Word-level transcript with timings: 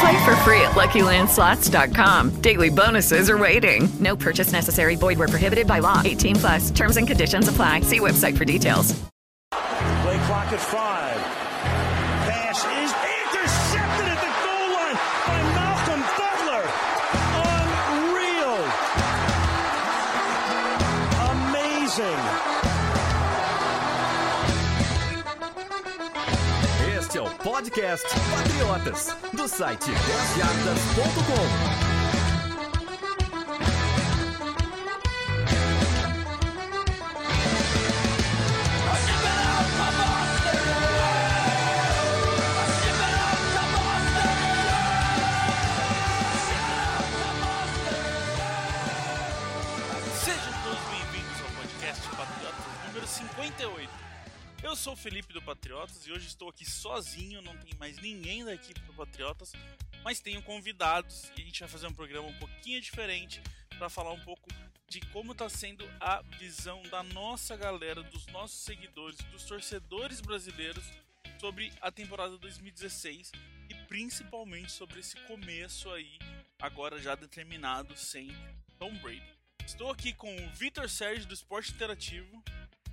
Play 0.00 0.24
for 0.24 0.34
free 0.36 0.62
at 0.62 0.70
LuckyLandSlots.com. 0.72 2.40
Daily 2.40 2.70
bonuses 2.70 3.28
are 3.28 3.36
waiting. 3.36 3.86
No 4.00 4.16
purchase 4.16 4.50
necessary. 4.50 4.96
Void 4.96 5.18
where 5.18 5.28
prohibited 5.28 5.66
by 5.66 5.80
law. 5.80 6.00
18 6.02 6.36
plus. 6.36 6.70
Terms 6.70 6.96
and 6.96 7.06
conditions 7.06 7.48
apply. 7.48 7.80
See 7.82 8.00
website 8.00 8.36
for 8.38 8.46
details. 8.46 8.92
Play 9.52 10.18
clock 10.26 10.50
at 10.52 10.60
five. 10.60 11.16
Pass 12.30 12.64
is 12.64 12.92
intercepted 13.20 14.08
at 14.08 14.20
the 14.24 14.32
goal 14.40 14.72
line 14.72 14.96
by 15.26 15.38
Malcolm 15.54 16.02
Butler. 16.16 16.64
Unreal. 18.00 18.64
Amazing. 22.56 22.69
Podcast 27.42 28.06
Patriotas, 28.30 29.16
do 29.32 29.48
site 29.48 29.90
10yardas.com. 29.90 31.89
Patriotas 55.80 56.06
e 56.06 56.12
hoje 56.12 56.26
estou 56.26 56.50
aqui 56.50 56.68
sozinho, 56.68 57.40
não 57.40 57.56
tem 57.56 57.72
mais 57.78 57.96
ninguém 57.98 58.44
da 58.44 58.52
equipe 58.52 58.78
do 58.80 58.92
Patriotas, 58.92 59.52
mas 60.04 60.20
tenho 60.20 60.42
convidados 60.42 61.32
e 61.36 61.40
a 61.40 61.44
gente 61.44 61.60
vai 61.60 61.68
fazer 61.70 61.86
um 61.86 61.94
programa 61.94 62.28
um 62.28 62.38
pouquinho 62.38 62.78
diferente 62.82 63.40
para 63.78 63.88
falar 63.88 64.12
um 64.12 64.20
pouco 64.20 64.46
de 64.88 65.00
como 65.06 65.32
está 65.32 65.48
sendo 65.48 65.88
a 65.98 66.20
visão 66.38 66.82
da 66.90 67.02
nossa 67.02 67.56
galera, 67.56 68.02
dos 68.02 68.26
nossos 68.26 68.60
seguidores, 68.60 69.16
dos 69.32 69.44
torcedores 69.44 70.20
brasileiros 70.20 70.84
sobre 71.40 71.72
a 71.80 71.90
temporada 71.90 72.36
2016 72.36 73.32
e 73.70 73.74
principalmente 73.86 74.72
sobre 74.72 75.00
esse 75.00 75.16
começo 75.20 75.88
aí, 75.90 76.18
agora 76.60 77.00
já 77.00 77.14
determinado 77.14 77.96
sem 77.96 78.28
Tom 78.78 78.94
Brady. 78.98 79.22
Estou 79.64 79.90
aqui 79.90 80.12
com 80.12 80.30
o 80.44 80.50
Vitor 80.50 80.90
Sérgio 80.90 81.26
do 81.26 81.32
Esporte 81.32 81.72
Interativo. 81.72 82.44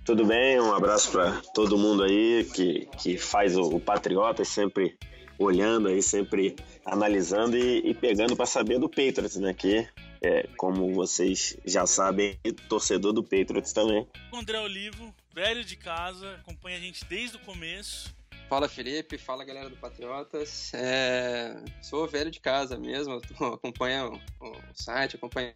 Tudo 0.08 0.26
bem? 0.26 0.58
Um 0.58 0.74
abraço 0.74 1.12
para 1.12 1.42
todo 1.54 1.78
mundo 1.78 2.02
aí 2.02 2.46
que, 2.56 2.86
que 2.98 3.18
faz 3.18 3.58
o, 3.58 3.64
o 3.64 3.78
Patriota, 3.78 4.46
sempre 4.46 4.98
olhando 5.38 5.90
aí, 5.90 6.02
sempre 6.02 6.56
analisando 6.86 7.58
e, 7.58 7.90
e 7.90 7.94
pegando 7.94 8.34
para 8.34 8.46
saber 8.46 8.80
do 8.80 8.88
Patriots, 8.88 9.36
né? 9.36 9.54
Que, 9.54 9.86
é, 10.22 10.48
como 10.56 10.94
vocês 10.94 11.58
já 11.66 11.86
sabem, 11.86 12.40
torcedor 12.70 13.12
do 13.12 13.22
Patriots 13.22 13.74
também. 13.74 14.08
O 14.32 14.38
André 14.38 14.62
Olivo, 14.62 15.14
velho 15.36 15.62
de 15.66 15.76
casa, 15.76 16.36
acompanha 16.36 16.78
a 16.78 16.80
gente 16.80 17.04
desde 17.04 17.36
o 17.36 17.42
começo. 17.42 18.16
Fala 18.48 18.70
Felipe, 18.70 19.18
fala 19.18 19.44
galera 19.44 19.70
do 19.70 19.76
Patriotas. 19.76 20.72
É, 20.74 21.54
sou 21.82 22.08
velho 22.08 22.32
de 22.32 22.40
casa 22.40 22.80
mesmo, 22.80 23.20
acompanho 23.54 24.22
o, 24.40 24.52
o 24.52 24.58
site, 24.74 25.18
acompanho 25.18 25.54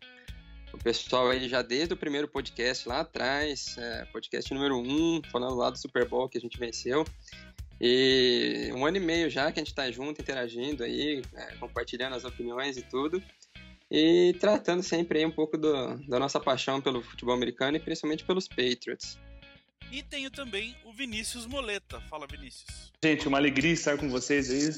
o 0.74 0.78
pessoal 0.78 1.30
aí 1.30 1.48
já 1.48 1.62
desde 1.62 1.94
o 1.94 1.98
primeiro 1.98 2.28
podcast 2.28 2.88
lá 2.88 3.02
atrás, 3.02 3.78
é, 3.78 4.06
podcast 4.06 4.54
número 4.54 4.78
1, 4.78 4.82
um, 4.82 5.22
falando 5.32 5.56
lá 5.56 5.70
do 5.70 5.78
Super 5.78 6.08
Bowl 6.08 6.30
que 6.30 6.38
a 6.38 6.42
gente 6.42 6.58
venceu. 6.58 7.06
E 7.80 8.70
um 8.74 8.86
ano 8.86 8.98
e 8.98 9.00
meio 9.00 9.30
já 9.30 9.52
que 9.52 9.60
a 9.60 9.64
gente 9.64 9.74
tá 9.74 9.90
junto, 9.90 10.22
interagindo 10.22 10.84
aí, 10.84 11.22
é, 11.34 11.56
compartilhando 11.56 12.16
as 12.16 12.24
opiniões 12.24 12.78
e 12.78 12.84
tudo. 12.84 13.22
E 13.90 14.36
tratando 14.40 14.82
sempre 14.82 15.20
aí 15.20 15.26
um 15.26 15.32
pouco 15.32 15.58
do, 15.58 15.98
da 16.08 16.18
nossa 16.18 16.40
paixão 16.40 16.80
pelo 16.80 17.02
futebol 17.02 17.36
americano 17.36 17.76
e 17.76 17.80
principalmente 17.80 18.24
pelos 18.24 18.48
Patriots. 18.48 19.20
E 19.92 20.02
tenho 20.02 20.32
também 20.32 20.74
o 20.86 20.94
Vinícius 20.94 21.46
Moleta. 21.46 22.00
Fala, 22.02 22.26
Vinícius. 22.26 22.94
Gente, 23.04 23.28
uma 23.28 23.38
alegria 23.38 23.74
estar 23.74 23.98
com 23.98 24.10
vocês 24.10 24.50
aí. 24.50 24.70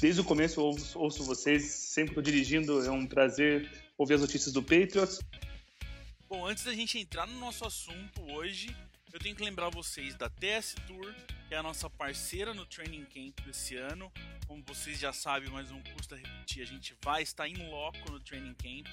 Desde 0.00 0.20
o 0.20 0.24
começo 0.24 0.60
eu 0.60 0.64
ouço, 0.64 0.98
ouço 0.98 1.24
vocês, 1.24 1.64
sempre 1.64 2.20
dirigindo, 2.20 2.84
é 2.84 2.90
um 2.90 3.06
prazer 3.06 3.70
ouvir 4.00 4.14
as 4.14 4.22
notícias 4.22 4.54
do 4.54 4.62
Patriots. 4.62 5.20
Bom, 6.26 6.46
antes 6.46 6.64
da 6.64 6.72
gente 6.72 6.98
entrar 6.98 7.26
no 7.26 7.38
nosso 7.38 7.66
assunto 7.66 8.22
hoje, 8.32 8.74
eu 9.12 9.20
tenho 9.20 9.36
que 9.36 9.44
lembrar 9.44 9.68
vocês 9.68 10.14
da 10.14 10.30
TS 10.30 10.74
Tour, 10.86 11.14
que 11.46 11.54
é 11.54 11.58
a 11.58 11.62
nossa 11.62 11.90
parceira 11.90 12.54
no 12.54 12.64
Training 12.64 13.04
Camp 13.04 13.38
desse 13.44 13.76
ano. 13.76 14.10
Como 14.46 14.64
vocês 14.66 14.98
já 14.98 15.12
sabem, 15.12 15.50
mas 15.50 15.70
não 15.70 15.82
custa 15.82 16.16
repetir, 16.16 16.62
a 16.62 16.66
gente 16.66 16.96
vai 17.04 17.22
estar 17.22 17.46
em 17.46 17.68
loco 17.68 18.10
no 18.10 18.18
Training 18.20 18.54
Camp, 18.54 18.86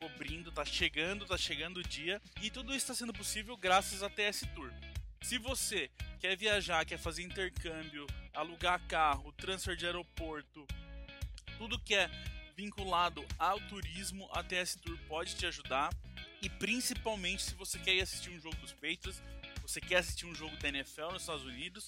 cobrindo, 0.00 0.50
tá 0.50 0.64
chegando, 0.64 1.26
tá 1.26 1.36
chegando 1.36 1.78
o 1.80 1.82
dia, 1.82 2.20
e 2.40 2.50
tudo 2.50 2.70
isso 2.70 2.84
está 2.90 2.94
sendo 2.94 3.12
possível 3.12 3.58
graças 3.58 4.02
à 4.02 4.08
TS 4.08 4.44
Tour. 4.54 4.72
Se 5.20 5.36
você 5.36 5.90
quer 6.20 6.38
viajar, 6.38 6.86
quer 6.86 6.98
fazer 6.98 7.22
intercâmbio, 7.22 8.06
alugar 8.32 8.80
carro, 8.86 9.30
transfer 9.32 9.76
de 9.76 9.84
aeroporto, 9.84 10.66
tudo 11.58 11.78
que 11.78 11.94
é 11.94 12.08
vinculado 12.56 13.24
ao 13.38 13.60
turismo, 13.60 14.28
a 14.32 14.42
TS 14.42 14.76
Tour 14.76 14.98
pode 15.08 15.34
te 15.34 15.46
ajudar. 15.46 15.90
E 16.42 16.48
principalmente 16.48 17.42
se 17.42 17.54
você 17.54 17.78
quer 17.78 17.94
ir 17.94 18.02
assistir 18.02 18.30
um 18.30 18.40
jogo 18.40 18.56
dos 18.56 18.72
Patriots, 18.72 19.22
você 19.62 19.80
quer 19.80 19.96
assistir 19.96 20.26
um 20.26 20.34
jogo 20.34 20.56
da 20.58 20.68
NFL 20.68 21.12
nos 21.12 21.22
Estados 21.22 21.44
Unidos, 21.44 21.86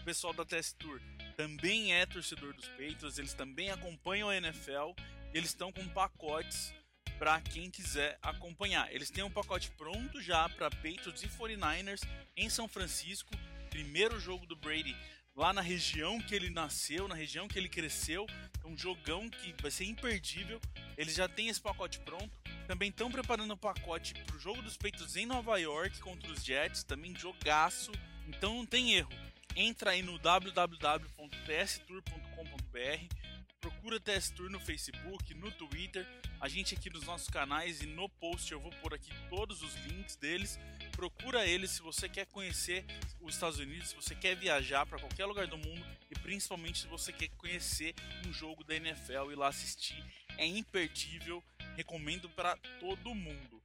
o 0.00 0.04
pessoal 0.04 0.32
da 0.32 0.44
TS 0.44 0.72
Tour 0.74 1.00
também 1.36 1.92
é 1.92 2.06
torcedor 2.06 2.54
dos 2.54 2.68
Patriots, 2.68 3.18
eles 3.18 3.34
também 3.34 3.70
acompanham 3.70 4.28
a 4.28 4.36
NFL, 4.36 4.92
eles 5.34 5.50
estão 5.50 5.72
com 5.72 5.86
pacotes 5.88 6.72
para 7.18 7.40
quem 7.40 7.70
quiser 7.70 8.18
acompanhar. 8.22 8.92
Eles 8.94 9.10
têm 9.10 9.24
um 9.24 9.30
pacote 9.30 9.70
pronto 9.72 10.20
já 10.20 10.48
para 10.50 10.70
Patriots 10.70 11.22
e 11.22 11.28
49ers 11.28 12.06
em 12.36 12.48
São 12.48 12.68
Francisco, 12.68 13.32
primeiro 13.70 14.20
jogo 14.20 14.46
do 14.46 14.54
Brady 14.54 14.96
lá 15.36 15.52
na 15.52 15.60
região 15.60 16.18
que 16.18 16.34
ele 16.34 16.48
nasceu, 16.48 17.06
na 17.06 17.14
região 17.14 17.46
que 17.46 17.58
ele 17.58 17.68
cresceu. 17.68 18.26
É 18.64 18.66
um 18.66 18.76
jogão 18.76 19.28
que 19.28 19.54
vai 19.60 19.70
ser 19.70 19.84
imperdível. 19.84 20.60
Eles 20.96 21.14
já 21.14 21.28
têm 21.28 21.48
esse 21.48 21.60
pacote 21.60 22.00
pronto. 22.00 22.30
Também 22.66 22.88
estão 22.88 23.10
preparando 23.10 23.52
o 23.52 23.56
pacote 23.56 24.14
para 24.14 24.34
o 24.34 24.40
jogo 24.40 24.62
dos 24.62 24.76
Patriots 24.76 25.14
em 25.14 25.26
Nova 25.26 25.58
York 25.58 26.00
contra 26.00 26.32
os 26.32 26.42
Jets, 26.42 26.82
também 26.82 27.14
jogaço. 27.14 27.92
Então 28.26 28.54
não 28.54 28.66
tem 28.66 28.94
erro. 28.94 29.12
Entra 29.54 29.90
aí 29.90 30.02
no 30.02 30.18
www.tstour.com.br, 30.18 33.14
procura 33.60 34.00
TS 34.00 34.30
Tour 34.30 34.50
no 34.50 34.60
Facebook, 34.60 35.34
no 35.34 35.50
Twitter, 35.50 36.06
a 36.40 36.48
gente 36.48 36.74
aqui 36.74 36.90
nos 36.90 37.04
nossos 37.04 37.28
canais 37.28 37.80
e 37.80 37.86
no 37.86 38.08
post 38.08 38.52
eu 38.52 38.60
vou 38.60 38.70
pôr 38.82 38.94
aqui 38.94 39.10
todos 39.28 39.62
os 39.62 39.74
links 39.86 40.16
deles. 40.16 40.58
Procura 40.92 41.46
eles 41.46 41.70
se 41.70 41.82
você 41.82 42.08
quer 42.08 42.26
conhecer 42.26 42.84
os 43.20 43.34
Estados 43.34 43.58
Unidos, 43.58 43.88
se 43.88 43.96
você 43.96 44.14
quer 44.14 44.36
viajar 44.36 44.84
para 44.86 44.98
qualquer 44.98 45.26
lugar 45.26 45.46
do 45.46 45.56
mundo 45.56 45.84
e 46.10 46.18
principalmente 46.20 46.80
se 46.80 46.86
você 46.86 47.12
quer 47.12 47.28
conhecer 47.36 47.94
um 48.26 48.32
jogo 48.32 48.62
da 48.64 48.74
NFL 48.76 49.30
e 49.32 49.34
lá 49.34 49.48
assistir. 49.48 50.02
É 50.36 50.46
imperdível, 50.46 51.42
recomendo 51.74 52.28
para 52.28 52.56
todo 52.78 53.14
mundo. 53.14 53.62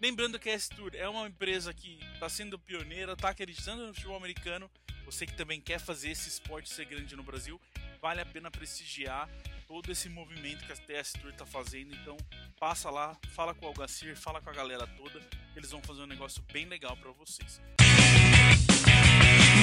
Lembrando 0.00 0.38
que 0.38 0.48
a 0.48 0.52
S-Tour 0.54 0.92
é 0.94 1.08
uma 1.08 1.26
empresa 1.26 1.74
que 1.74 1.98
está 2.14 2.28
sendo 2.28 2.58
pioneira, 2.58 3.12
está 3.12 3.30
acreditando 3.30 3.86
no 3.86 3.94
futebol 3.94 4.16
americano. 4.16 4.70
Você 5.04 5.26
que 5.26 5.34
também 5.34 5.60
quer 5.60 5.80
fazer 5.80 6.10
esse 6.10 6.28
esporte 6.28 6.68
ser 6.72 6.84
grande 6.84 7.16
no 7.16 7.22
Brasil, 7.22 7.60
vale 8.00 8.20
a 8.20 8.26
pena 8.26 8.50
prestigiar 8.50 9.28
todo 9.66 9.92
esse 9.92 10.08
movimento 10.08 10.64
que 10.64 10.72
a 10.72 10.76
TS 10.76 11.12
Tour 11.12 11.30
está 11.30 11.44
fazendo. 11.44 11.94
Então, 11.94 12.16
passa 12.58 12.90
lá, 12.90 13.16
fala 13.34 13.54
com 13.54 13.66
o 13.66 13.68
Algacir, 13.68 14.16
fala 14.16 14.40
com 14.40 14.50
a 14.50 14.52
galera 14.52 14.86
toda, 14.86 15.20
eles 15.54 15.70
vão 15.70 15.82
fazer 15.82 16.02
um 16.02 16.06
negócio 16.06 16.42
bem 16.52 16.66
legal 16.66 16.96
para 16.96 17.12
vocês. 17.12 17.60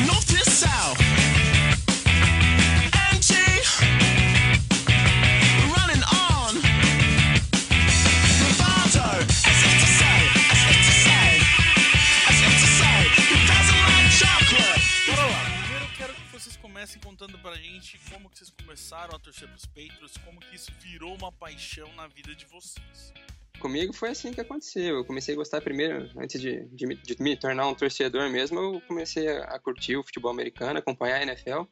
Notice 0.06 0.66
comecem 16.86 17.02
contando 17.02 17.40
pra 17.40 17.56
gente 17.56 18.00
como 18.12 18.30
que 18.30 18.38
vocês 18.38 18.52
começaram 18.62 19.16
a 19.16 19.20
torcer 19.20 19.50
pros 19.50 19.66
Patriots, 19.66 20.18
como 20.24 20.40
que 20.40 20.56
isso 20.56 20.72
virou 20.80 21.16
uma 21.16 21.32
paixão 21.32 21.92
na 21.96 22.08
vida 22.08 22.36
de 22.36 22.46
vocês. 22.46 23.12
Comigo 23.60 23.92
foi 23.92 24.10
assim 24.10 24.32
que 24.32 24.40
aconteceu. 24.40 24.98
Eu 24.98 25.06
comecei 25.06 25.34
a 25.34 25.38
gostar 25.38 25.62
primeiro, 25.62 26.12
antes 26.16 26.40
de, 26.40 26.64
de, 26.66 26.86
de 26.96 27.16
me 27.20 27.36
tornar 27.36 27.68
um 27.68 27.74
torcedor 27.74 28.30
mesmo, 28.30 28.60
eu 28.60 28.82
comecei 28.88 29.28
a, 29.28 29.46
a 29.46 29.60
curtir 29.60 29.96
o 29.96 30.04
futebol 30.04 30.30
americano, 30.30 30.78
acompanhar 30.78 31.22
a 31.22 31.24
NFL. 31.24 31.64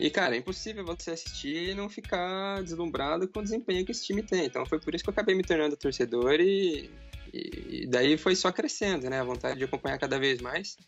E, 0.00 0.08
cara, 0.08 0.34
é 0.34 0.38
impossível 0.38 0.82
você 0.82 1.10
assistir 1.10 1.70
e 1.70 1.74
não 1.74 1.90
ficar 1.90 2.62
deslumbrado 2.62 3.28
com 3.28 3.40
o 3.40 3.42
desempenho 3.42 3.84
que 3.84 3.92
esse 3.92 4.06
time 4.06 4.22
tem. 4.22 4.46
Então 4.46 4.64
foi 4.64 4.80
por 4.80 4.94
isso 4.94 5.04
que 5.04 5.10
eu 5.10 5.12
acabei 5.12 5.34
me 5.34 5.42
tornando 5.42 5.76
torcedor 5.76 6.40
e, 6.40 6.90
e 7.34 7.86
daí 7.86 8.16
foi 8.16 8.34
só 8.34 8.50
crescendo, 8.50 9.10
né? 9.10 9.20
A 9.20 9.24
vontade 9.24 9.58
de 9.58 9.64
acompanhar 9.64 9.98
cada 9.98 10.18
vez 10.18 10.40
mais. 10.40 10.78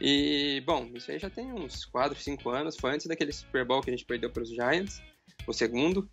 E, 0.00 0.62
bom, 0.64 0.88
isso 0.94 1.10
aí 1.10 1.18
já 1.18 1.28
tem 1.28 1.52
uns 1.52 1.84
4, 1.84 2.18
5 2.18 2.48
anos. 2.50 2.76
Foi 2.76 2.92
antes 2.92 3.06
daquele 3.06 3.32
Super 3.32 3.64
Bowl 3.64 3.80
que 3.80 3.90
a 3.90 3.92
gente 3.92 4.04
perdeu 4.04 4.30
para 4.30 4.42
os 4.42 4.50
Giants, 4.50 5.02
o 5.46 5.52
segundo. 5.52 6.08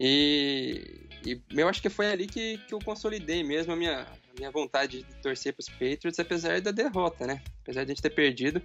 E, 0.00 1.06
e 1.24 1.40
eu 1.50 1.68
acho 1.68 1.80
que 1.80 1.88
foi 1.88 2.06
ali 2.06 2.26
que, 2.26 2.58
que 2.66 2.74
eu 2.74 2.78
consolidei 2.80 3.44
mesmo 3.44 3.72
a 3.72 3.76
minha, 3.76 4.00
a 4.00 4.36
minha 4.36 4.50
vontade 4.50 5.02
de 5.02 5.14
torcer 5.22 5.52
para 5.52 5.60
os 5.60 5.68
Patriots, 5.68 6.18
apesar 6.18 6.60
da 6.60 6.70
derrota, 6.70 7.26
né? 7.26 7.40
Apesar 7.62 7.84
de 7.84 7.92
a 7.92 7.94
gente 7.94 8.02
ter 8.02 8.10
perdido. 8.10 8.60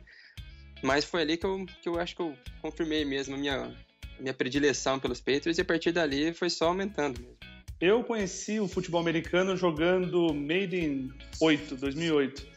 Mas 0.81 1.05
foi 1.05 1.21
ali 1.21 1.37
que 1.37 1.45
eu, 1.45 1.65
que 1.81 1.89
eu 1.89 1.99
acho 1.99 2.15
que 2.15 2.21
eu 2.21 2.35
confirmei 2.61 3.03
mesmo 3.05 3.35
a 3.35 3.37
minha, 3.37 3.75
a 4.17 4.21
minha 4.21 4.33
predileção 4.33 4.99
pelos 4.99 5.19
Patriots 5.19 5.57
e 5.57 5.61
a 5.61 5.65
partir 5.65 5.91
dali 5.91 6.33
foi 6.33 6.49
só 6.49 6.67
aumentando 6.67 7.19
mesmo. 7.19 7.37
Eu 7.79 8.03
conheci 8.03 8.59
o 8.59 8.67
futebol 8.67 8.99
americano 8.99 9.55
jogando 9.55 10.33
Made 10.33 10.75
in 10.75 11.11
8, 11.39 11.75
2008. 11.75 12.56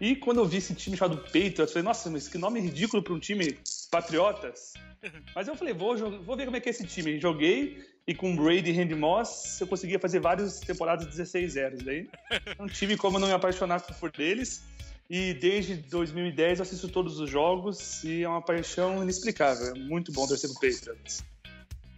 E 0.00 0.16
quando 0.16 0.38
eu 0.38 0.46
vi 0.46 0.56
esse 0.56 0.74
time 0.74 0.96
chamado 0.96 1.18
Patriots, 1.18 1.58
eu 1.58 1.68
falei, 1.68 1.82
nossa, 1.82 2.08
mas 2.08 2.26
que 2.26 2.38
nome 2.38 2.58
ridículo 2.58 3.02
para 3.02 3.12
um 3.12 3.18
time 3.18 3.58
Patriotas. 3.90 4.72
Mas 5.34 5.48
eu 5.48 5.56
falei, 5.56 5.72
vou, 5.72 5.96
vou 6.22 6.36
ver 6.36 6.44
como 6.44 6.58
é 6.58 6.60
que 6.60 6.68
é 6.68 6.70
esse 6.70 6.86
time. 6.86 7.18
Joguei 7.18 7.82
e 8.06 8.14
com 8.14 8.36
Brady 8.36 8.70
e 8.70 8.72
Randy 8.72 8.94
Moss 8.94 9.58
eu 9.58 9.66
conseguia 9.66 9.98
fazer 9.98 10.20
várias 10.20 10.60
temporadas 10.60 11.06
16-0. 11.06 11.82
Daí 11.82 12.06
não 12.58 12.66
tive 12.66 12.98
como 12.98 13.18
não 13.18 13.26
me 13.26 13.32
apaixonar 13.32 13.80
por 13.80 14.12
eles. 14.18 14.62
E 15.08 15.34
desde 15.34 15.74
2010 15.74 16.58
eu 16.58 16.62
assisto 16.62 16.88
todos 16.88 17.18
os 17.18 17.30
jogos 17.30 18.04
e 18.04 18.22
é 18.22 18.28
uma 18.28 18.42
paixão 18.42 19.02
inexplicável. 19.02 19.74
É 19.74 19.74
muito 19.74 20.12
bom 20.12 20.26
torcer 20.26 20.50
pro 20.50 20.60
Patriots. 20.60 21.24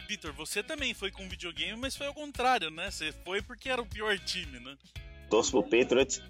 Vitor, 0.07 0.33
você 0.33 0.63
também 0.63 0.93
foi 0.93 1.11
com 1.11 1.27
videogame, 1.27 1.77
mas 1.77 1.95
foi 1.95 2.07
ao 2.07 2.13
contrário, 2.13 2.69
né? 2.71 2.89
Você 2.89 3.11
foi 3.23 3.41
porque 3.41 3.69
era 3.69 3.81
o 3.81 3.85
pior 3.85 4.17
time, 4.17 4.59
né? 4.59 4.77
Torço 5.29 5.51
pro 5.51 5.63
Patriots 5.63 6.21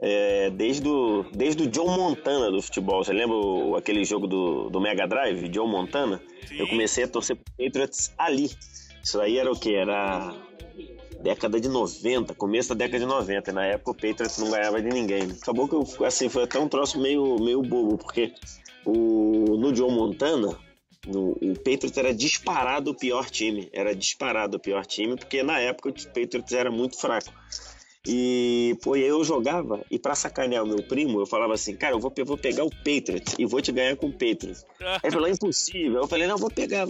é, 0.00 0.50
desde, 0.50 0.88
o, 0.88 1.24
desde 1.32 1.64
o 1.64 1.74
Joe 1.74 1.86
Montana 1.86 2.50
do 2.50 2.62
futebol. 2.62 3.04
Você 3.04 3.12
lembra 3.12 3.36
o, 3.36 3.76
aquele 3.76 4.04
jogo 4.04 4.26
do, 4.26 4.70
do 4.70 4.80
Mega 4.80 5.06
Drive, 5.06 5.52
Joe 5.52 5.68
Montana? 5.68 6.22
Sim. 6.46 6.58
Eu 6.58 6.68
comecei 6.68 7.04
a 7.04 7.08
torcer 7.08 7.36
pro 7.36 7.52
Patriots 7.56 8.12
ali. 8.16 8.50
Isso 9.02 9.20
aí 9.20 9.38
era 9.38 9.50
o 9.50 9.58
que? 9.58 9.74
Era 9.74 10.34
década 11.20 11.60
de 11.60 11.68
90, 11.68 12.34
começo 12.34 12.68
da 12.70 12.74
década 12.76 13.00
de 13.00 13.06
90. 13.06 13.52
Na 13.52 13.66
época 13.66 13.90
o 13.90 13.94
Patriots 13.94 14.38
não 14.38 14.50
ganhava 14.50 14.80
de 14.80 14.88
ninguém. 14.88 15.22
Acabou 15.42 15.68
que 15.68 15.74
eu, 15.74 16.06
assim, 16.06 16.28
foi 16.28 16.44
até 16.44 16.58
um 16.58 16.68
troço 16.68 17.00
meio, 17.00 17.38
meio 17.40 17.62
bobo, 17.62 17.98
porque 17.98 18.32
o, 18.84 19.56
no 19.58 19.74
Joe 19.74 19.90
Montana, 19.90 20.56
no, 21.06 21.32
o 21.32 21.54
Patriots 21.54 21.96
era 21.96 22.14
disparado 22.14 22.92
o 22.92 22.94
pior 22.94 23.28
time. 23.28 23.68
Era 23.72 23.94
disparado 23.94 24.56
o 24.56 24.60
pior 24.60 24.86
time, 24.86 25.16
porque 25.16 25.42
na 25.42 25.58
época 25.58 25.88
o 25.88 25.92
Patriots 25.92 26.52
era 26.52 26.70
muito 26.70 26.98
fraco. 26.98 27.32
E, 28.10 28.74
pô, 28.82 28.96
eu 28.96 29.22
jogava, 29.22 29.84
e 29.90 29.98
para 29.98 30.14
sacanear 30.14 30.64
o 30.64 30.66
meu 30.66 30.82
primo, 30.82 31.20
eu 31.20 31.26
falava 31.26 31.52
assim, 31.52 31.76
cara, 31.76 31.94
eu 31.94 32.00
vou, 32.00 32.10
eu 32.16 32.24
vou 32.24 32.38
pegar 32.38 32.64
o 32.64 32.70
Patriots 32.70 33.34
e 33.38 33.44
vou 33.44 33.60
te 33.60 33.70
ganhar 33.70 33.94
com 33.96 34.06
o 34.06 34.12
Patriots. 34.12 34.64
Aí 34.80 35.00
ele 35.04 35.12
falou, 35.12 35.28
é 35.28 35.32
impossível. 35.32 36.00
Eu 36.00 36.08
falei, 36.08 36.26
não, 36.26 36.38
vou 36.38 36.50
pegar? 36.50 36.86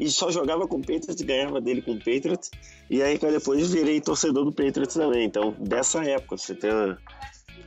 E 0.00 0.08
só 0.08 0.30
jogava 0.30 0.66
com 0.66 0.76
o 0.76 0.80
Patriots 0.80 1.20
e 1.20 1.24
ganhava 1.24 1.60
dele 1.60 1.82
com 1.82 1.92
o 1.92 1.98
Patriots. 1.98 2.50
E 2.88 3.02
aí, 3.02 3.18
cara, 3.18 3.34
depois 3.34 3.70
virei 3.70 4.00
torcedor 4.00 4.46
do 4.46 4.52
Patriots 4.52 4.94
também. 4.94 5.26
Então, 5.26 5.54
dessa 5.60 6.02
época, 6.04 6.38
você 6.38 6.54
tem, 6.54 6.70
uma, 6.70 6.98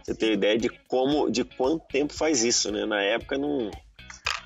você 0.03 0.15
tem 0.15 0.33
ideia 0.33 0.57
de 0.57 0.69
como, 0.87 1.29
de 1.29 1.43
quanto 1.43 1.85
tempo 1.87 2.11
faz 2.11 2.43
isso, 2.43 2.71
né? 2.71 2.87
Na 2.87 3.03
época, 3.03 3.37
não... 3.37 3.69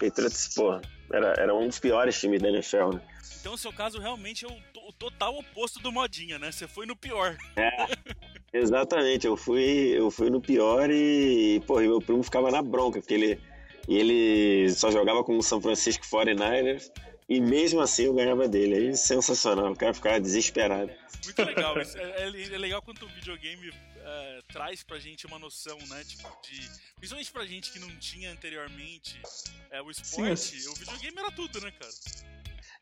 Patriots, 0.02 0.54
pô, 0.54 0.82
era, 1.14 1.34
era 1.38 1.56
um 1.56 1.66
dos 1.66 1.80
piores 1.80 2.20
times 2.20 2.42
da 2.42 2.50
NFL, 2.50 2.90
né? 2.96 3.02
Então, 3.40 3.54
o 3.54 3.58
seu 3.58 3.72
caso 3.72 4.00
realmente 4.00 4.44
é 4.44 4.50
o, 4.50 4.88
o 4.90 4.92
total 4.92 5.38
oposto 5.38 5.80
do 5.80 5.94
Modinha, 5.94 6.38
né? 6.38 6.52
Você 6.52 6.68
foi 6.68 6.86
no 6.86 6.96
pior. 6.96 7.38
É, 7.56 7.70
exatamente. 8.54 9.28
Eu 9.28 9.38
fui, 9.38 9.94
eu 9.96 10.10
fui 10.10 10.30
no 10.30 10.42
pior 10.42 10.90
e, 10.90 11.62
pô, 11.66 11.80
meu 11.80 12.02
primo 12.02 12.24
ficava 12.24 12.52
na 12.52 12.62
bronca, 12.62 13.00
porque 13.00 13.14
ele, 13.14 13.40
ele 13.88 14.70
só 14.72 14.92
jogava 14.92 15.24
com 15.24 15.38
o 15.38 15.44
São 15.44 15.62
Francisco 15.62 16.06
49ers 16.06 16.92
e 17.30 17.40
mesmo 17.40 17.80
assim 17.80 18.06
eu 18.06 18.14
ganhava 18.14 18.48
dele. 18.48 18.76
Aí, 18.76 18.98
sensacional. 18.98 19.72
O 19.72 19.76
cara 19.76 19.94
ficava 19.94 20.20
desesperado. 20.20 20.92
Muito 21.24 21.44
legal. 21.44 21.78
É, 21.78 21.84
é, 21.84 22.54
é 22.54 22.58
legal 22.58 22.82
quando 22.82 23.04
o 23.04 23.10
videogame 23.10 23.70
uh, 23.70 24.44
traz 24.52 24.82
pra 24.82 24.98
gente 24.98 25.28
uma 25.28 25.38
noção, 25.38 25.78
né? 25.90 26.04
Tipo, 26.04 26.28
de. 26.42 26.68
Principalmente 26.96 27.32
pra 27.32 27.46
gente 27.46 27.72
que 27.72 27.80
não 27.80 27.90
tinha 27.98 28.32
anteriormente 28.32 29.22
é, 29.70 29.82
o 29.82 29.92
esporte, 29.92 30.60
Sim, 30.60 30.70
o 30.70 30.74
videogame 30.74 31.20
era 31.20 31.32
tudo, 31.32 31.62
né, 31.62 31.72
cara? 31.72 31.92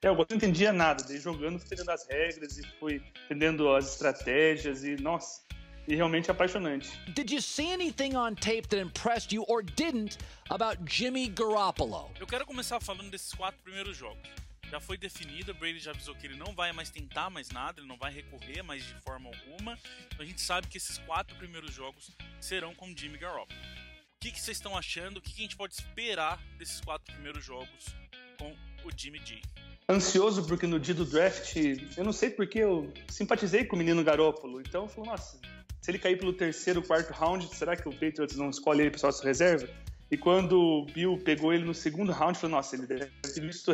É, 0.04 0.10
eu 0.10 0.16
não 0.16 0.26
entendia 0.30 0.72
nada, 0.72 1.04
daí 1.04 1.18
jogando, 1.18 1.58
fui 1.58 1.66
entendendo 1.66 1.90
as 1.90 2.08
regras 2.08 2.58
e 2.60 2.64
fui 2.80 3.02
entendendo 3.26 3.74
as 3.74 3.94
estratégias 3.94 4.84
e, 4.84 4.96
nossa, 4.98 5.42
e 5.88 5.96
realmente 5.96 6.30
apaixonante. 6.30 6.88
Did 7.16 7.32
you 7.32 7.42
see 7.42 7.72
anything 7.72 8.16
on 8.16 8.36
tape 8.36 8.68
that 8.68 8.80
impressed 8.80 9.34
you 9.34 9.44
or 9.48 9.64
didn't 9.64 10.20
about 10.52 10.78
Jimmy 10.86 11.28
Garoppolo? 11.30 12.12
Eu 12.20 12.28
quero 12.28 12.46
começar 12.46 12.80
falando 12.80 13.10
desses 13.10 13.34
quatro 13.34 13.60
primeiros 13.64 13.98
jogos. 13.98 14.22
Já 14.70 14.80
foi 14.80 14.98
definido, 14.98 15.52
Brady 15.56 15.80
já 15.80 15.92
avisou 15.92 16.14
que 16.14 16.28
ele 16.28 16.36
não 16.36 16.54
vai 16.54 16.72
mais 16.72 16.92
tentar 16.92 17.32
mais 17.32 17.50
nada, 17.50 17.80
ele 17.80 17.88
não 17.88 17.98
vai 17.98 18.12
recorrer 18.14 18.62
mais 18.62 18.84
de 18.84 18.94
forma 19.02 19.30
alguma. 19.30 19.80
Então 20.08 20.20
a 20.20 20.26
gente 20.26 20.42
sabe 20.42 20.68
que 20.68 20.78
esses 20.78 21.00
quatro 21.00 21.36
primeiros 21.38 21.74
jogos 21.74 22.12
serão 22.40 22.76
com 22.76 22.96
Jimmy 22.96 23.18
Garoppolo. 23.18 23.60
O 23.60 24.20
que, 24.20 24.32
que 24.32 24.40
vocês 24.40 24.58
estão 24.58 24.78
achando? 24.78 25.18
O 25.18 25.22
que, 25.22 25.34
que 25.34 25.40
a 25.40 25.44
gente 25.44 25.56
pode 25.56 25.74
esperar 25.74 26.38
desses 26.60 26.82
quatro 26.82 27.12
primeiros 27.14 27.44
jogos 27.44 27.96
com 28.38 28.52
o 28.84 28.92
Jimmy 28.96 29.20
G? 29.26 29.42
Ansioso 29.90 30.46
porque 30.46 30.68
no 30.68 30.80
dia 30.80 30.94
do 30.94 31.06
draft, 31.06 31.56
eu 31.98 32.04
não 32.04 32.12
sei 32.12 32.30
porque 32.30 32.60
eu 32.60 32.92
simpatizei 33.10 33.66
com 33.66 33.76
o 33.76 33.80
menino 33.80 34.04
Garópolo. 34.04 34.60
Então 34.60 34.84
eu 34.84 34.90
falei, 34.90 35.12
nossa, 35.12 35.40
se 35.82 35.92
ele 35.92 36.00
cair 36.00 36.18
pelo 36.18 36.34
terceiro, 36.34 36.82
quarto 36.82 37.12
round, 37.12 37.48
será 37.56 37.76
que 37.76 37.88
o 37.88 37.92
Patriots 37.92 38.36
não 38.36 38.50
escolhe 38.50 38.82
ele 38.82 38.92
para 38.92 39.12
sua 39.12 39.24
reserva? 39.24 39.70
E 40.12 40.18
quando 40.18 40.60
o 40.60 40.86
Bill 40.86 41.18
pegou 41.24 41.54
ele 41.54 41.64
no 41.64 41.74
segundo 41.74 42.12
round, 42.12 42.36
eu 42.36 42.42
falei, 42.42 42.56
nossa, 42.56 42.76
ele 42.76 42.88
deve 42.88 43.06
ter 43.06 43.42
visto 43.42 43.72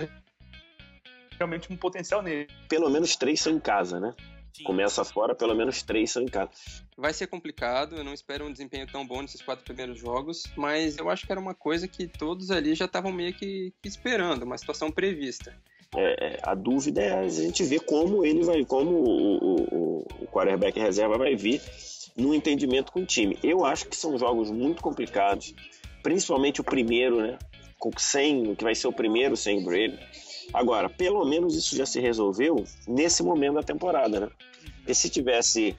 realmente 1.38 1.72
um 1.72 1.78
potencial 1.78 2.22
nele. 2.22 2.48
Pelo 2.70 2.90
menos 2.90 3.16
três 3.16 3.42
são 3.42 3.54
em 3.54 3.60
casa, 3.60 4.00
né? 4.00 4.14
Sim. 4.56 4.64
Começa 4.64 5.04
fora, 5.04 5.34
pelo 5.34 5.56
menos 5.56 5.82
três 5.82 6.12
são 6.12 6.22
em 6.22 6.28
casa. 6.28 6.52
Vai 6.96 7.12
ser 7.12 7.26
complicado, 7.26 7.96
eu 7.96 8.04
não 8.04 8.14
espero 8.14 8.46
um 8.46 8.52
desempenho 8.52 8.86
tão 8.86 9.06
bom 9.06 9.22
nesses 9.24 9.42
quatro 9.42 9.66
primeiros 9.66 10.00
jogos, 10.00 10.44
mas 10.56 10.98
eu 10.98 11.10
acho 11.10 11.26
que 11.26 11.32
era 11.32 11.42
uma 11.42 11.56
coisa 11.56 11.88
que 11.88 12.08
todos 12.08 12.52
ali 12.52 12.76
já 12.76 12.86
estavam 12.86 13.12
meio 13.12 13.34
que, 13.34 13.74
que 13.82 13.90
esperando, 13.90 14.44
uma 14.44 14.58
situação 14.58 14.92
prevista. 14.92 15.56
É, 15.96 16.26
é, 16.26 16.40
a 16.42 16.56
dúvida 16.56 17.02
é 17.02 17.14
a 17.14 17.28
gente 17.28 17.64
ver 17.64 17.82
como 17.82 18.26
ele 18.26 18.44
vai, 18.44 18.66
como 18.66 18.90
o, 18.90 19.38
o, 19.38 20.08
o 20.22 20.28
quarterback 20.28 20.80
reserva 20.80 21.18
vai 21.18 21.36
vir 21.36 21.62
no 22.16 22.34
entendimento 22.34 22.92
com 22.92 23.02
o 23.02 23.06
time. 23.06 23.38
Eu 23.44 23.66
acho 23.66 23.88
que 23.88 23.96
são 23.96 24.18
jogos 24.18 24.50
muito 24.50 24.82
complicados, 24.82 25.54
principalmente 26.02 26.62
o 26.62 26.64
primeiro, 26.64 27.22
né? 27.22 27.38
Sem, 27.98 28.56
que 28.56 28.64
vai 28.64 28.74
ser 28.74 28.88
o 28.88 28.94
primeiro 28.94 29.36
sem 29.36 29.64
Brady. 29.64 30.00
Agora, 30.54 30.90
pelo 30.90 31.26
menos 31.26 31.56
isso 31.56 31.76
já 31.76 31.86
se 31.86 32.00
resolveu 32.00 32.64
nesse 32.88 33.22
momento 33.22 33.56
da 33.56 33.64
temporada, 33.64 34.20
né? 34.20 34.30
E 34.88 34.96
se 34.96 35.10
tivesse, 35.10 35.76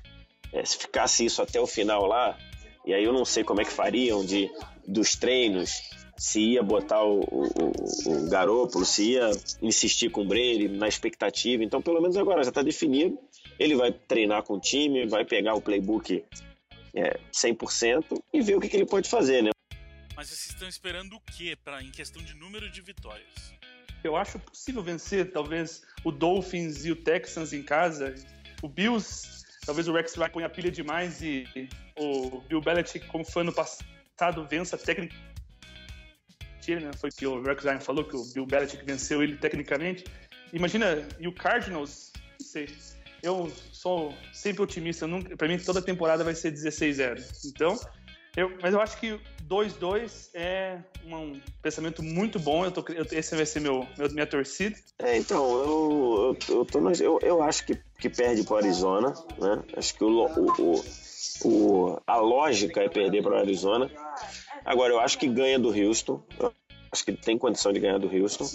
é, 0.53 0.65
se 0.65 0.77
ficasse 0.77 1.25
isso 1.25 1.41
até 1.41 1.61
o 1.61 1.67
final 1.67 2.07
lá, 2.07 2.37
e 2.85 2.93
aí 2.93 3.03
eu 3.03 3.13
não 3.13 3.25
sei 3.25 3.43
como 3.43 3.61
é 3.61 3.65
que 3.65 3.71
fariam 3.71 4.25
de 4.25 4.51
dos 4.87 5.17
treinos 5.17 5.81
se 6.17 6.41
ia 6.41 6.63
botar 6.63 7.03
o, 7.03 7.21
o, 7.21 7.73
o 8.07 8.31
Garópolo, 8.31 8.85
se 8.85 9.13
ia 9.13 9.31
insistir 9.61 10.11
com 10.11 10.23
o 10.23 10.27
Brady 10.27 10.69
na 10.69 10.89
expectativa. 10.89 11.63
Então, 11.63 11.83
pelo 11.83 12.01
menos 12.01 12.17
agora 12.17 12.43
já 12.43 12.51
está 12.51 12.63
definido. 12.63 13.19
Ele 13.59 13.77
vai 13.77 13.93
treinar 13.93 14.43
com 14.43 14.55
o 14.55 14.61
time, 14.61 15.07
vai 15.07 15.25
pegar 15.25 15.55
o 15.55 15.61
playbook 15.61 16.25
é, 16.95 17.19
100% 17.33 18.23
e 18.33 18.41
ver 18.41 18.57
o 18.57 18.61
que, 18.61 18.69
que 18.69 18.77
ele 18.77 18.87
pode 18.87 19.09
fazer, 19.09 19.43
né? 19.43 19.51
Mas 20.17 20.29
vocês 20.29 20.51
estão 20.51 20.69
esperando 20.69 21.17
o 21.17 21.21
quê 21.21 21.57
pra, 21.63 21.83
em 21.83 21.91
questão 21.91 22.23
de 22.23 22.35
número 22.35 22.71
de 22.71 22.81
vitórias? 22.81 23.53
Eu 24.03 24.17
acho 24.17 24.39
possível 24.39 24.83
vencer, 24.83 25.33
talvez, 25.33 25.83
o 26.05 26.13
Dolphins 26.13 26.85
e 26.85 26.93
o 26.93 26.97
Texans 26.97 27.53
em 27.53 27.63
casa. 27.63 28.15
O 28.63 28.69
Bills, 28.69 29.45
talvez 29.65 29.89
o 29.89 29.93
Rex 29.93 30.15
vai 30.15 30.29
pôr 30.29 30.45
a 30.45 30.49
pilha 30.49 30.71
demais 30.71 31.21
e 31.23 31.45
o 31.99 32.41
Bill 32.43 32.61
Belichick, 32.61 33.07
como 33.09 33.25
foi 33.25 33.43
ano 33.43 33.53
passado, 33.53 34.47
vença 34.47 34.79
técnico 36.65 36.87
né? 36.87 36.93
Foi 36.99 37.11
que 37.11 37.27
o 37.27 37.43
Rex 37.43 37.65
Ryan 37.65 37.81
falou 37.81 38.05
que 38.05 38.17
o 38.17 38.25
Bill 38.33 38.47
Belichick 38.47 38.85
venceu 38.85 39.23
ele 39.23 39.37
tecnicamente. 39.37 40.05
Imagina, 40.53 41.07
e 41.19 41.29
o 41.29 41.33
Cardinals. 41.33 42.13
Eu 43.23 43.51
sou 43.73 44.15
sempre 44.33 44.63
otimista. 44.63 45.07
Para 45.37 45.49
mim, 45.49 45.59
toda 45.59 45.81
temporada 45.81 46.23
vai 46.23 46.35
ser 46.35 46.53
16-0. 46.53 47.23
Então, 47.47 47.79
Eu, 48.37 48.53
mas 48.61 48.75
eu 48.75 48.81
acho 48.81 48.99
que 48.99 49.19
2-2 49.49 50.31
é 50.35 50.79
um 51.07 51.41
pensamento 51.63 52.03
muito 52.03 52.39
bom. 52.39 52.65
Eu 52.65 52.73
tô, 52.73 52.85
eu, 52.93 53.07
esse 53.13 53.37
vai 53.37 53.47
ser 53.47 53.61
meu, 53.61 53.87
meu, 53.97 54.11
minha 54.11 54.27
torcida. 54.27 54.77
É, 54.99 55.17
então, 55.17 55.51
eu, 55.53 56.37
eu, 56.49 56.57
eu, 56.57 56.65
tô, 56.65 56.91
eu, 56.91 57.19
eu 57.23 57.43
acho 57.43 57.65
que, 57.65 57.79
que 57.99 58.11
perde 58.11 58.43
para 58.43 58.55
o 58.55 58.57
Arizona. 58.59 59.15
Né? 59.39 59.63
Acho 59.77 59.95
que 59.95 60.05
o, 60.05 60.27
o, 60.27 60.63
o, 60.63 60.85
a 62.07 62.17
lógica 62.17 62.83
é 62.83 62.89
perder 62.89 63.23
para 63.23 63.37
o 63.37 63.39
Arizona. 63.39 63.91
Agora, 64.65 64.93
eu 64.93 65.01
acho 65.01 65.19
que 65.19 65.29
ganha 65.29 65.59
do 65.59 65.69
Houston. 65.69 66.23
Acho 66.91 67.05
que 67.05 67.13
tem 67.13 67.37
condição 67.37 67.73
de 67.73 67.81
ganhar 67.81 67.99
do 67.99 68.09
Houston. 68.09 68.47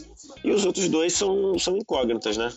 E 0.44 0.52
os 0.52 0.66
outros 0.66 0.88
dois 0.88 1.14
são, 1.14 1.60
são 1.60 1.78
incógnitas, 1.78 2.38
né? 2.38 2.52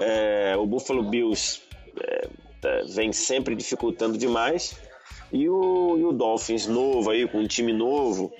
É, 0.00 0.56
o 0.56 0.66
Buffalo 0.66 1.02
Bills 1.04 1.60
é, 2.02 2.28
é 2.64 2.84
vem 2.84 3.12
sempre 3.12 3.54
dificultando 3.54 4.18
demais. 4.18 4.76
E 5.32 5.48
o, 5.48 5.96
e 5.98 6.04
o 6.04 6.12
Dolphins 6.12 6.66
novo 6.66 7.10
aí, 7.10 7.28
com 7.28 7.38
um 7.38 7.46
time 7.46 7.72
novo, 7.72 8.32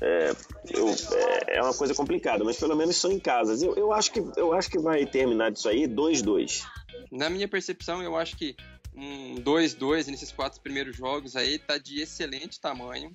é, 0.00 0.30
eu, 0.70 0.88
é, 0.88 1.56
é, 1.56 1.62
uma 1.62 1.74
coisa 1.74 1.94
complicada, 1.94 2.44
mas 2.44 2.58
pelo 2.58 2.76
menos 2.76 2.96
são 2.96 3.10
em 3.10 3.18
casas. 3.18 3.62
Eu, 3.62 3.74
eu, 3.74 3.92
acho, 3.92 4.12
que, 4.12 4.22
eu 4.36 4.52
acho 4.52 4.70
que 4.70 4.78
vai 4.78 5.06
terminar 5.06 5.50
disso 5.50 5.68
aí 5.68 5.86
2-2. 5.86 6.64
Na 7.10 7.30
minha 7.30 7.48
percepção, 7.48 8.02
eu 8.02 8.16
acho 8.16 8.36
que 8.36 8.54
um 8.94 9.36
2-2 9.36 10.08
nesses 10.08 10.32
quatro 10.32 10.60
primeiros 10.60 10.96
jogos 10.96 11.36
aí 11.36 11.58
tá 11.58 11.78
de 11.78 12.00
excelente 12.00 12.60
tamanho. 12.60 13.14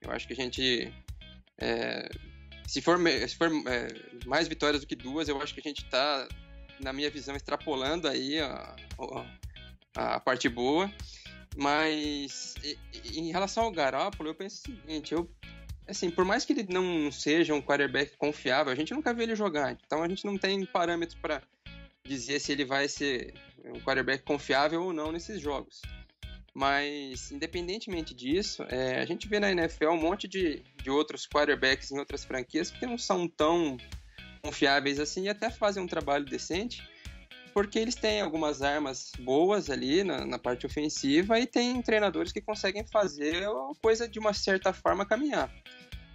Eu 0.00 0.10
acho 0.12 0.26
que 0.26 0.32
a 0.32 0.36
gente. 0.36 0.92
É, 1.60 2.08
se 2.66 2.80
for, 2.80 2.98
se 3.26 3.36
for 3.36 3.50
é, 3.66 3.88
mais 4.26 4.46
vitórias 4.46 4.82
do 4.82 4.86
que 4.86 4.94
duas, 4.94 5.28
eu 5.28 5.40
acho 5.40 5.54
que 5.54 5.60
a 5.60 5.68
gente 5.68 5.84
tá, 5.86 6.28
na 6.78 6.92
minha 6.92 7.10
visão, 7.10 7.34
extrapolando 7.34 8.06
aí 8.06 8.38
a, 8.38 8.76
a, 9.96 10.14
a 10.14 10.20
parte 10.20 10.48
boa. 10.48 10.92
Mas 11.56 12.54
em 13.04 13.32
relação 13.32 13.64
ao 13.64 13.72
Garoppolo, 13.72 14.28
eu 14.28 14.34
penso 14.34 14.58
o 14.58 14.60
seguinte, 14.60 15.12
eu 15.12 15.28
assim, 15.88 16.10
por 16.10 16.24
mais 16.24 16.44
que 16.44 16.52
ele 16.52 16.66
não 16.68 17.10
seja 17.10 17.54
um 17.54 17.62
quarterback 17.62 18.16
confiável, 18.16 18.72
a 18.72 18.76
gente 18.76 18.92
nunca 18.92 19.12
viu 19.12 19.24
ele 19.24 19.34
jogar. 19.34 19.76
Então 19.84 20.02
a 20.02 20.08
gente 20.08 20.24
não 20.24 20.36
tem 20.36 20.64
parâmetros 20.66 21.18
para 21.18 21.42
dizer 22.04 22.40
se 22.40 22.52
ele 22.52 22.64
vai 22.64 22.88
ser 22.88 23.34
um 23.64 23.80
quarterback 23.80 24.22
confiável 24.22 24.82
ou 24.82 24.92
não 24.92 25.10
nesses 25.10 25.40
jogos. 25.40 25.80
Mas, 26.54 27.30
independentemente 27.30 28.14
disso, 28.14 28.64
é, 28.68 29.00
a 29.00 29.04
gente 29.04 29.28
vê 29.28 29.38
na 29.38 29.50
NFL 29.50 29.90
um 29.90 30.00
monte 30.00 30.26
de, 30.26 30.62
de 30.82 30.90
outros 30.90 31.26
quarterbacks 31.26 31.90
em 31.90 31.98
outras 31.98 32.24
franquias 32.24 32.70
que 32.70 32.86
não 32.86 32.98
são 32.98 33.28
tão 33.28 33.76
confiáveis 34.42 34.98
assim 34.98 35.24
e 35.24 35.28
até 35.28 35.50
fazem 35.50 35.82
um 35.82 35.86
trabalho 35.86 36.24
decente 36.24 36.82
porque 37.52 37.78
eles 37.78 37.94
têm 37.94 38.20
algumas 38.20 38.62
armas 38.62 39.12
boas 39.18 39.70
ali 39.70 40.04
na, 40.04 40.24
na, 40.24 40.38
parte 40.38 40.66
ofensiva 40.66 41.38
e 41.38 41.46
tem 41.46 41.80
treinadores 41.82 42.32
que 42.32 42.40
conseguem 42.40 42.84
fazer 42.86 43.44
a 43.44 43.72
coisa 43.80 44.08
de 44.08 44.18
uma 44.18 44.32
certa 44.32 44.72
forma 44.72 45.06
caminhar. 45.06 45.52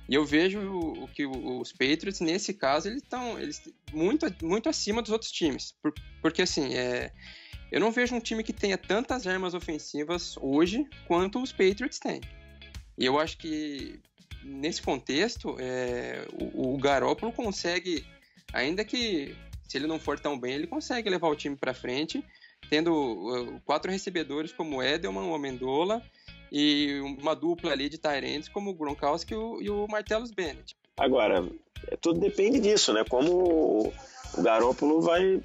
E 0.08 0.16
eu 0.16 0.26
vejo 0.26 0.60
o, 0.60 1.08
que 1.08 1.26
os 1.26 1.72
Patriots, 1.72 2.20
nesse 2.20 2.54
caso, 2.54 2.90
eles 2.90 3.02
estão 3.02 3.40
eles 3.40 3.62
muito, 3.92 4.26
muito 4.44 4.70
acima 4.70 5.02
dos 5.02 5.12
outros 5.12 5.32
times. 5.32 5.74
Por, 5.82 5.94
porque, 6.22 6.42
assim, 6.42 6.74
é, 6.74 7.12
eu 7.72 7.80
não 7.80 7.92
vejo 7.92 8.14
um 8.16 8.20
time 8.20 8.44
que 8.44 8.54
tenha 8.54 8.78
tantas 8.78 9.26
armas 9.26 9.54
ofensivas 9.54 10.36
hoje 10.42 10.86
quanto 11.08 11.42
os 11.42 11.52
Patriots 11.52 12.00
têm. 12.00 12.20
E 12.98 13.06
eu 13.06 13.18
acho 13.18 13.38
que, 13.38 14.00
nesse 14.44 14.82
contexto, 14.82 15.56
é, 15.58 16.28
o, 16.34 16.74
o 16.74 16.78
Garoppolo 16.78 17.32
consegue, 17.32 18.06
ainda 18.52 18.84
que 18.84 19.36
se 19.74 19.80
ele 19.80 19.88
não 19.88 20.00
for 20.00 20.20
tão 20.20 20.38
bem, 20.38 20.54
ele 20.54 20.68
consegue 20.68 21.10
levar 21.10 21.28
o 21.30 21.36
time 21.36 21.56
para 21.56 21.74
frente, 21.74 22.24
tendo 22.70 22.94
uh, 22.94 23.60
quatro 23.66 23.92
recebedores 23.92 24.54
como 24.54 24.84
Edelman, 24.84 25.24
o 25.24 25.34
Amendola 25.34 26.00
e 26.52 27.00
uma 27.20 27.36
dupla 27.36 27.72
ali 27.72 27.90
de 27.90 27.98
Tyrants 27.98 28.48
como 28.48 28.70
o 28.70 28.74
Gronkowski 28.76 29.34
e 29.34 29.70
o, 29.72 29.88
Martellus 29.88 30.30
Bennett. 30.30 30.78
Agora, 30.96 31.44
é, 31.88 31.96
tudo 31.96 32.20
depende 32.20 32.60
disso, 32.60 32.94
né? 32.94 33.04
Como 33.04 33.92
o 34.38 34.42
Garópolo 34.44 35.02
vai, 35.02 35.42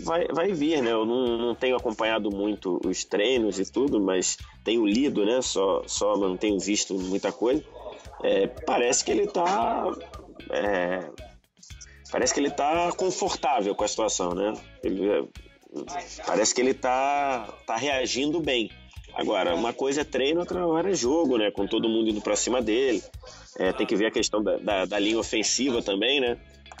vai, 0.00 0.26
vai 0.28 0.52
vir, 0.54 0.82
né? 0.82 0.92
Eu 0.92 1.04
não, 1.04 1.36
não 1.36 1.54
tenho 1.54 1.76
acompanhado 1.76 2.30
muito 2.30 2.80
os 2.82 3.04
treinos 3.04 3.60
e 3.60 3.70
tudo, 3.70 4.00
mas 4.00 4.38
tenho 4.64 4.86
lido, 4.86 5.26
né? 5.26 5.42
Só, 5.42 5.82
só 5.86 6.16
não 6.16 6.34
tenho 6.34 6.58
visto 6.58 6.94
muita 6.94 7.30
coisa. 7.30 7.62
É, 8.22 8.46
parece 8.46 9.04
que 9.04 9.10
ele 9.10 9.26
tá 9.26 9.84
é, 10.50 11.10
parece 12.10 12.34
que 12.34 12.40
ele 12.40 12.48
está 12.48 12.92
confortável 12.92 13.74
com 13.74 13.84
a 13.84 13.88
situação, 13.88 14.30
né? 14.30 14.52
Ele, 14.82 15.08
é, 15.08 15.24
parece 16.26 16.54
que 16.54 16.60
ele 16.60 16.70
está 16.70 17.46
tá 17.66 17.76
reagindo 17.76 18.40
bem. 18.40 18.70
Agora, 19.14 19.54
uma 19.54 19.72
coisa 19.72 20.02
é 20.02 20.04
treino, 20.04 20.40
outra 20.40 20.66
hora 20.66 20.90
é 20.90 20.94
jogo, 20.94 21.38
né? 21.38 21.50
Com 21.50 21.66
todo 21.66 21.88
mundo 21.88 22.10
indo 22.10 22.20
para 22.20 22.36
cima 22.36 22.60
dele. 22.60 23.02
É, 23.58 23.72
tem 23.72 23.86
que 23.86 23.96
ver 23.96 24.06
a 24.06 24.10
questão 24.10 24.42
da, 24.42 24.58
da, 24.58 24.84
da, 24.84 24.98
linha 24.98 25.18
ofensiva 25.18 25.82
também, 25.82 26.20
né? 26.20 26.38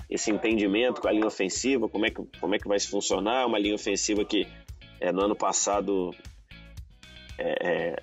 Esse 0.08 0.30
entendimento 0.30 1.00
com 1.00 1.08
a 1.08 1.12
linha 1.12 1.26
ofensiva, 1.26 1.88
como 1.88 2.04
é 2.04 2.10
que, 2.10 2.22
como 2.38 2.54
é 2.54 2.58
que 2.58 2.68
vai 2.68 2.78
funcionar. 2.78 3.46
Uma 3.46 3.58
linha 3.58 3.74
ofensiva 3.74 4.22
que 4.24 4.46
é, 5.00 5.10
no 5.10 5.22
ano 5.22 5.34
passado 5.34 6.14
é, 7.38 7.68
é, 7.68 7.96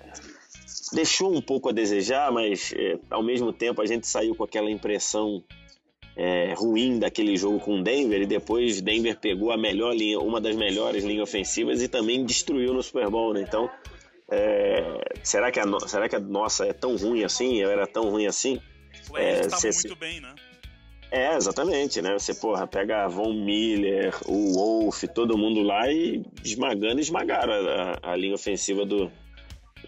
deixou 0.92 1.32
um 1.32 1.40
pouco 1.40 1.68
a 1.68 1.72
desejar, 1.72 2.32
mas 2.32 2.72
é, 2.76 2.98
ao 3.10 3.22
mesmo 3.22 3.52
tempo 3.52 3.80
a 3.80 3.86
gente 3.86 4.06
saiu 4.06 4.34
com 4.34 4.42
aquela 4.42 4.70
impressão 4.70 5.42
é, 6.16 6.54
ruim 6.54 6.98
daquele 6.98 7.36
jogo 7.36 7.58
com 7.60 7.82
Denver 7.82 8.22
e 8.22 8.26
depois 8.26 8.80
Denver 8.80 9.18
pegou 9.18 9.50
a 9.50 9.56
melhor 9.56 9.94
linha, 9.94 10.18
uma 10.20 10.40
das 10.40 10.54
melhores 10.54 11.04
linhas 11.04 11.28
ofensivas 11.28 11.82
e 11.82 11.88
também 11.88 12.24
destruiu 12.24 12.72
no 12.72 12.82
Super 12.82 13.10
Bowl, 13.10 13.34
né? 13.34 13.42
Então, 13.42 13.68
é, 14.30 15.00
será, 15.22 15.50
que 15.50 15.58
a 15.58 15.66
no, 15.66 15.80
será 15.80 16.08
que 16.08 16.16
a 16.16 16.20
nossa 16.20 16.66
é 16.66 16.72
tão 16.72 16.96
ruim 16.96 17.24
assim? 17.24 17.56
Eu 17.56 17.70
era 17.70 17.86
tão 17.86 18.10
ruim 18.10 18.26
assim? 18.26 18.60
O 19.10 19.18
é, 19.18 19.40
tá 19.40 19.58
muito 19.62 19.96
bem, 19.96 20.20
né? 20.20 20.34
É, 21.10 21.36
exatamente, 21.36 22.00
né? 22.02 22.12
Você, 22.18 22.34
porra, 22.34 22.66
pega 22.66 23.06
Von 23.06 23.32
Miller, 23.32 24.16
o 24.26 24.54
Wolf, 24.54 25.04
todo 25.14 25.38
mundo 25.38 25.62
lá 25.62 25.90
e 25.90 26.24
esmagando, 26.42 27.00
esmagaram 27.00 27.52
a, 27.52 28.12
a 28.12 28.16
linha 28.16 28.34
ofensiva 28.34 28.84
do, 28.84 29.12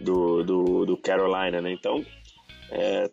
do, 0.00 0.44
do, 0.44 0.86
do 0.86 0.96
Carolina, 0.96 1.60
né? 1.60 1.72
Então, 1.72 2.04
é, 2.70 3.10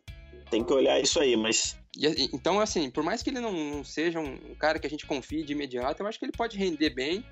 tem 0.52 0.64
que 0.64 0.74
olhar 0.74 1.00
isso 1.00 1.20
aí, 1.20 1.36
mas 1.36 1.76
e, 1.98 2.30
então, 2.34 2.60
assim, 2.60 2.90
por 2.90 3.04
mais 3.04 3.22
que 3.22 3.30
ele 3.30 3.40
não 3.40 3.84
seja 3.84 4.20
um 4.20 4.56
cara 4.56 4.80
que 4.80 4.88
a 4.88 4.90
gente 4.90 5.06
confie 5.06 5.44
de 5.44 5.54
imediato, 5.54 6.02
eu 6.02 6.08
acho 6.08 6.18
que 6.18 6.26
ele 6.26 6.32
pode 6.32 6.58
render 6.58 6.90
bem, 6.90 7.24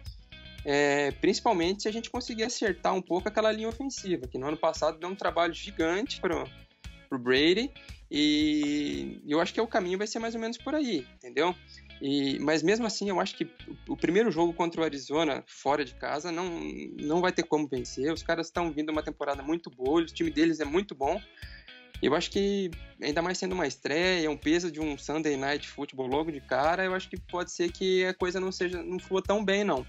é, 0.63 1.11
principalmente 1.11 1.83
se 1.83 1.87
a 1.87 1.93
gente 1.93 2.09
conseguir 2.09 2.43
acertar 2.43 2.93
um 2.93 3.01
pouco 3.01 3.27
aquela 3.27 3.51
linha 3.51 3.69
ofensiva, 3.69 4.27
que 4.27 4.37
no 4.37 4.47
ano 4.47 4.57
passado 4.57 4.99
deu 4.99 5.09
um 5.09 5.15
trabalho 5.15 5.53
gigante 5.53 6.21
para 6.21 6.43
o 7.11 7.17
Brady, 7.17 7.71
e 8.09 9.21
eu 9.27 9.39
acho 9.39 9.53
que 9.53 9.61
o 9.61 9.67
caminho 9.67 9.97
vai 9.97 10.05
ser 10.05 10.19
mais 10.19 10.35
ou 10.35 10.41
menos 10.41 10.57
por 10.57 10.75
aí, 10.75 11.07
entendeu? 11.15 11.55
E, 12.01 12.39
mas 12.39 12.63
mesmo 12.63 12.87
assim, 12.87 13.09
eu 13.09 13.19
acho 13.19 13.35
que 13.37 13.47
o, 13.87 13.95
primeiro 13.95 14.31
jogo 14.31 14.51
contra 14.51 14.81
o 14.81 14.83
Arizona, 14.83 15.43
fora 15.45 15.85
de 15.85 15.93
casa, 15.93 16.31
não, 16.31 16.59
não 16.99 17.21
vai 17.21 17.31
ter 17.31 17.43
como 17.43 17.67
vencer. 17.67 18.11
Os 18.11 18.23
caras 18.23 18.47
estão 18.47 18.71
vindo 18.71 18.89
uma 18.89 19.03
temporada 19.03 19.43
muito 19.43 19.69
boa, 19.69 20.01
o 20.01 20.05
time 20.05 20.31
deles 20.31 20.59
é 20.59 20.65
muito 20.65 20.95
bom. 20.95 21.21
Eu 22.01 22.15
acho 22.15 22.31
que, 22.31 22.71
ainda 23.01 23.21
mais 23.21 23.37
sendo 23.37 23.53
uma 23.53 23.67
estreia, 23.67 24.29
um 24.29 24.37
peso 24.37 24.71
de 24.71 24.79
um 24.79 24.97
Sunday 24.97 25.37
Night 25.37 25.67
Football 25.67 26.07
logo 26.07 26.31
de 26.31 26.41
cara, 26.41 26.83
eu 26.83 26.93
acho 26.93 27.09
que 27.09 27.19
pode 27.19 27.51
ser 27.51 27.71
que 27.71 28.05
a 28.05 28.13
coisa 28.13 28.39
não 28.39 28.51
seja, 28.51 28.81
não 28.81 28.99
flua 28.99 29.21
tão 29.21 29.43
bem, 29.43 29.63
não. 29.63 29.85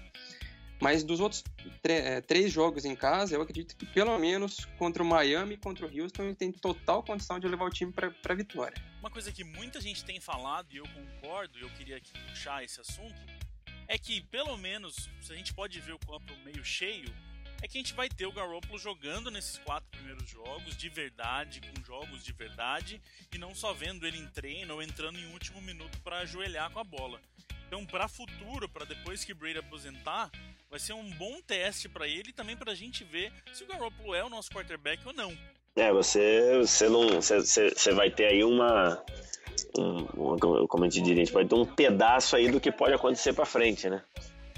Mas 0.83 1.03
dos 1.03 1.19
outros 1.21 1.43
é, 1.83 2.19
três 2.19 2.51
jogos 2.51 2.83
em 2.83 2.93
casa, 2.95 3.35
eu 3.35 3.41
acredito 3.41 3.75
que 3.75 3.85
pelo 3.85 4.17
menos 4.19 4.65
contra 4.77 5.01
o 5.01 5.05
Miami 5.05 5.53
e 5.53 5.57
contra 5.57 5.87
o 5.87 6.01
Houston 6.01 6.23
ele 6.23 6.35
tem 6.35 6.51
total 6.51 7.01
condição 7.01 7.39
de 7.39 7.47
levar 7.47 7.65
o 7.65 7.69
time 7.69 7.91
para 7.91 8.11
a 8.29 8.33
vitória. 8.33 8.75
Uma 8.99 9.09
coisa 9.09 9.31
que 9.31 9.45
muita 9.45 9.79
gente 9.79 10.03
tem 10.03 10.19
falado, 10.19 10.67
e 10.73 10.77
eu 10.77 10.85
concordo, 10.89 11.57
e 11.57 11.61
eu 11.61 11.69
queria 11.69 11.97
aqui 11.97 12.11
puxar 12.29 12.63
esse 12.63 12.81
assunto, 12.81 13.15
é 13.87 13.97
que 13.97 14.21
pelo 14.23 14.57
menos, 14.57 15.09
se 15.21 15.31
a 15.31 15.35
gente 15.35 15.53
pode 15.53 15.79
ver 15.79 15.93
o 15.93 15.99
copo 16.05 16.33
meio 16.43 16.63
cheio, 16.65 17.13
é 17.63 17.67
que 17.67 17.77
a 17.77 17.81
gente 17.81 17.93
vai 17.93 18.09
ter 18.09 18.25
o 18.25 18.31
Garoppolo 18.31 18.77
jogando 18.77 19.31
nesses 19.31 19.57
quatro 19.59 19.89
primeiros 19.89 20.29
jogos 20.29 20.75
de 20.75 20.89
verdade, 20.89 21.61
com 21.61 21.83
jogos 21.85 22.21
de 22.21 22.33
verdade, 22.33 23.01
e 23.33 23.37
não 23.37 23.55
só 23.55 23.71
vendo 23.71 24.05
ele 24.05 24.17
em 24.17 24.27
treino 24.27 24.73
ou 24.73 24.83
entrando 24.83 25.17
em 25.17 25.31
último 25.31 25.61
minuto 25.61 25.97
para 26.01 26.19
ajoelhar 26.19 26.69
com 26.71 26.79
a 26.79 26.83
bola. 26.83 27.21
Então, 27.65 27.85
para 27.85 28.09
futuro, 28.09 28.67
para 28.67 28.85
depois 28.85 29.23
que 29.23 29.33
Brady 29.33 29.59
aposentar, 29.59 30.29
vai 30.69 30.77
ser 30.77 30.91
um 30.91 31.09
bom 31.11 31.41
teste 31.41 31.87
para 31.87 32.05
ele 32.05 32.29
e 32.29 32.33
também 32.33 32.57
para 32.57 32.73
a 32.73 32.75
gente 32.75 33.05
ver 33.05 33.31
se 33.53 33.63
o 33.63 33.67
Garoppolo 33.67 34.13
é 34.13 34.23
o 34.23 34.29
nosso 34.29 34.51
quarterback 34.51 35.01
ou 35.07 35.13
não. 35.13 35.35
É, 35.77 35.91
você, 35.91 36.57
você 36.59 36.89
não, 36.89 37.21
você, 37.21 37.39
você 37.39 37.91
vai 37.93 38.11
ter 38.11 38.25
aí 38.25 38.43
uma, 38.43 39.01
um, 39.79 40.67
como 40.67 40.83
a 40.83 40.89
gente 40.89 41.01
diria, 41.01 41.23
a 41.23 41.25
gente 41.25 41.33
pode 41.33 41.47
ter 41.47 41.55
um 41.55 41.65
pedaço 41.65 42.35
aí 42.35 42.51
do 42.51 42.59
que 42.59 42.73
pode 42.73 42.93
acontecer 42.93 43.31
para 43.33 43.45
frente, 43.45 43.89
né? 43.89 44.03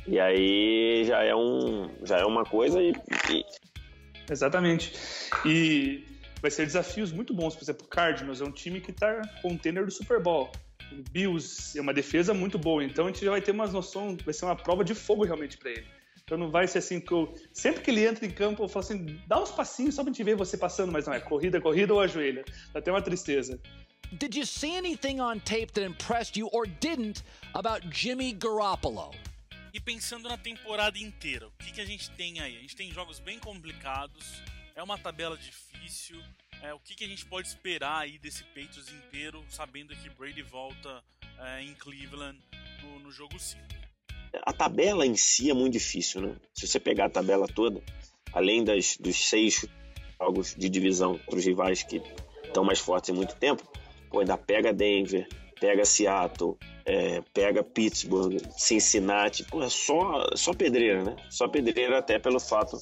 E 0.07 0.19
aí 0.19 1.03
já 1.05 1.23
é, 1.23 1.35
um, 1.35 1.89
já 2.03 2.19
é 2.19 2.25
uma 2.25 2.43
coisa 2.43 2.81
e, 2.81 2.91
e... 3.31 3.45
Exatamente. 4.29 4.93
E 5.45 6.03
vai 6.41 6.51
ser 6.51 6.65
desafios 6.65 7.11
muito 7.11 7.33
bons. 7.33 7.55
Por 7.55 7.63
exemplo, 7.63 7.85
o 7.85 7.89
Cardinals 7.89 8.41
é 8.41 8.45
um 8.45 8.51
time 8.51 8.79
que 8.79 8.91
está 8.91 9.21
contender 9.41 9.83
do 9.83 9.91
Super 9.91 10.21
Bowl. 10.21 10.51
O 10.91 11.03
Bills 11.11 11.77
é 11.77 11.81
uma 11.81 11.93
defesa 11.93 12.33
muito 12.33 12.57
boa. 12.57 12.83
Então 12.83 13.05
a 13.05 13.07
gente 13.07 13.25
já 13.25 13.31
vai 13.31 13.41
ter 13.41 13.51
umas 13.51 13.73
noções, 13.73 14.21
vai 14.23 14.33
ser 14.33 14.45
uma 14.45 14.55
prova 14.55 14.83
de 14.83 14.93
fogo 14.93 15.23
realmente 15.23 15.57
para 15.57 15.71
ele. 15.71 15.85
Então 16.23 16.37
não 16.37 16.49
vai 16.49 16.67
ser 16.67 16.79
assim 16.79 16.99
que 16.99 17.11
eu. 17.11 17.33
Sempre 17.53 17.81
que 17.81 17.91
ele 17.91 18.05
entra 18.05 18.25
em 18.25 18.31
campo, 18.31 18.63
eu 18.63 18.67
falo 18.67 18.85
assim, 18.85 19.19
dá 19.27 19.41
uns 19.41 19.51
passinhos 19.51 19.95
só 19.95 20.03
pra 20.03 20.11
gente 20.11 20.23
ver 20.23 20.35
você 20.35 20.57
passando, 20.57 20.91
mas 20.91 21.05
não 21.05 21.13
é 21.13 21.19
corrida, 21.19 21.61
corrida 21.61 21.93
ou 21.93 21.99
ajoelha. 21.99 22.43
Dá 22.73 22.79
até 22.79 22.91
uma 22.91 23.01
tristeza. 23.01 23.59
Did 24.11 24.35
you 24.35 24.45
see 24.45 24.75
anything 24.75 25.19
on 25.19 25.39
tape 25.39 25.71
that 25.73 25.85
impressed 25.85 26.37
you 26.37 26.49
or 26.51 26.67
didn't 26.79 27.23
about 27.53 27.87
Jimmy 27.89 28.33
Garoppolo? 28.33 29.13
E 29.75 29.79
pensando 29.81 30.29
na 30.29 30.37
temporada 30.37 30.97
inteira, 30.97 31.49
o 31.49 31.51
que, 31.61 31.69
que 31.69 31.81
a 31.81 31.85
gente 31.85 32.09
tem 32.11 32.39
aí? 32.39 32.55
A 32.55 32.61
gente 32.61 32.77
tem 32.77 32.89
jogos 32.93 33.19
bem 33.19 33.37
complicados, 33.37 34.41
é 34.73 34.81
uma 34.81 34.97
tabela 34.97 35.37
difícil. 35.37 36.15
É, 36.61 36.73
o 36.73 36.79
que, 36.79 36.95
que 36.95 37.03
a 37.03 37.07
gente 37.09 37.25
pode 37.25 37.49
esperar 37.49 38.03
aí 38.03 38.17
desse 38.17 38.45
Patriots 38.45 38.87
inteiro, 38.87 39.43
sabendo 39.49 39.93
que 39.93 40.09
Brady 40.11 40.43
volta 40.43 41.03
é, 41.37 41.61
em 41.61 41.73
Cleveland 41.73 42.39
no, 42.83 42.99
no 42.99 43.11
jogo 43.11 43.37
5? 43.37 43.61
A 44.45 44.53
tabela 44.53 45.05
em 45.05 45.17
si 45.17 45.49
é 45.49 45.53
muito 45.53 45.73
difícil, 45.73 46.21
né? 46.21 46.37
Se 46.53 46.65
você 46.65 46.79
pegar 46.79 47.07
a 47.07 47.09
tabela 47.09 47.45
toda, 47.45 47.83
além 48.31 48.63
das, 48.63 48.95
dos 48.95 49.27
seis 49.27 49.65
jogos 50.17 50.55
de 50.55 50.69
divisão 50.69 51.17
para 51.17 51.35
os 51.35 51.45
rivais 51.45 51.83
que 51.83 52.01
estão 52.45 52.63
mais 52.63 52.79
fortes 52.79 53.09
em 53.09 53.13
muito 53.13 53.35
tempo, 53.35 53.61
pô, 54.09 54.21
ainda 54.21 54.37
pega 54.37 54.71
Denver, 54.71 55.27
pega 55.59 55.85
Seattle, 55.85 56.57
é, 56.85 57.21
pega 57.33 57.63
Pittsburgh, 57.63 58.37
Cincinnati, 58.57 59.43
pô, 59.43 59.63
é 59.63 59.69
só, 59.69 60.29
só 60.35 60.53
pedreira, 60.53 61.03
né? 61.03 61.15
Só 61.29 61.47
pedreira 61.47 61.97
até 61.97 62.19
pelo 62.19 62.39
fato 62.39 62.77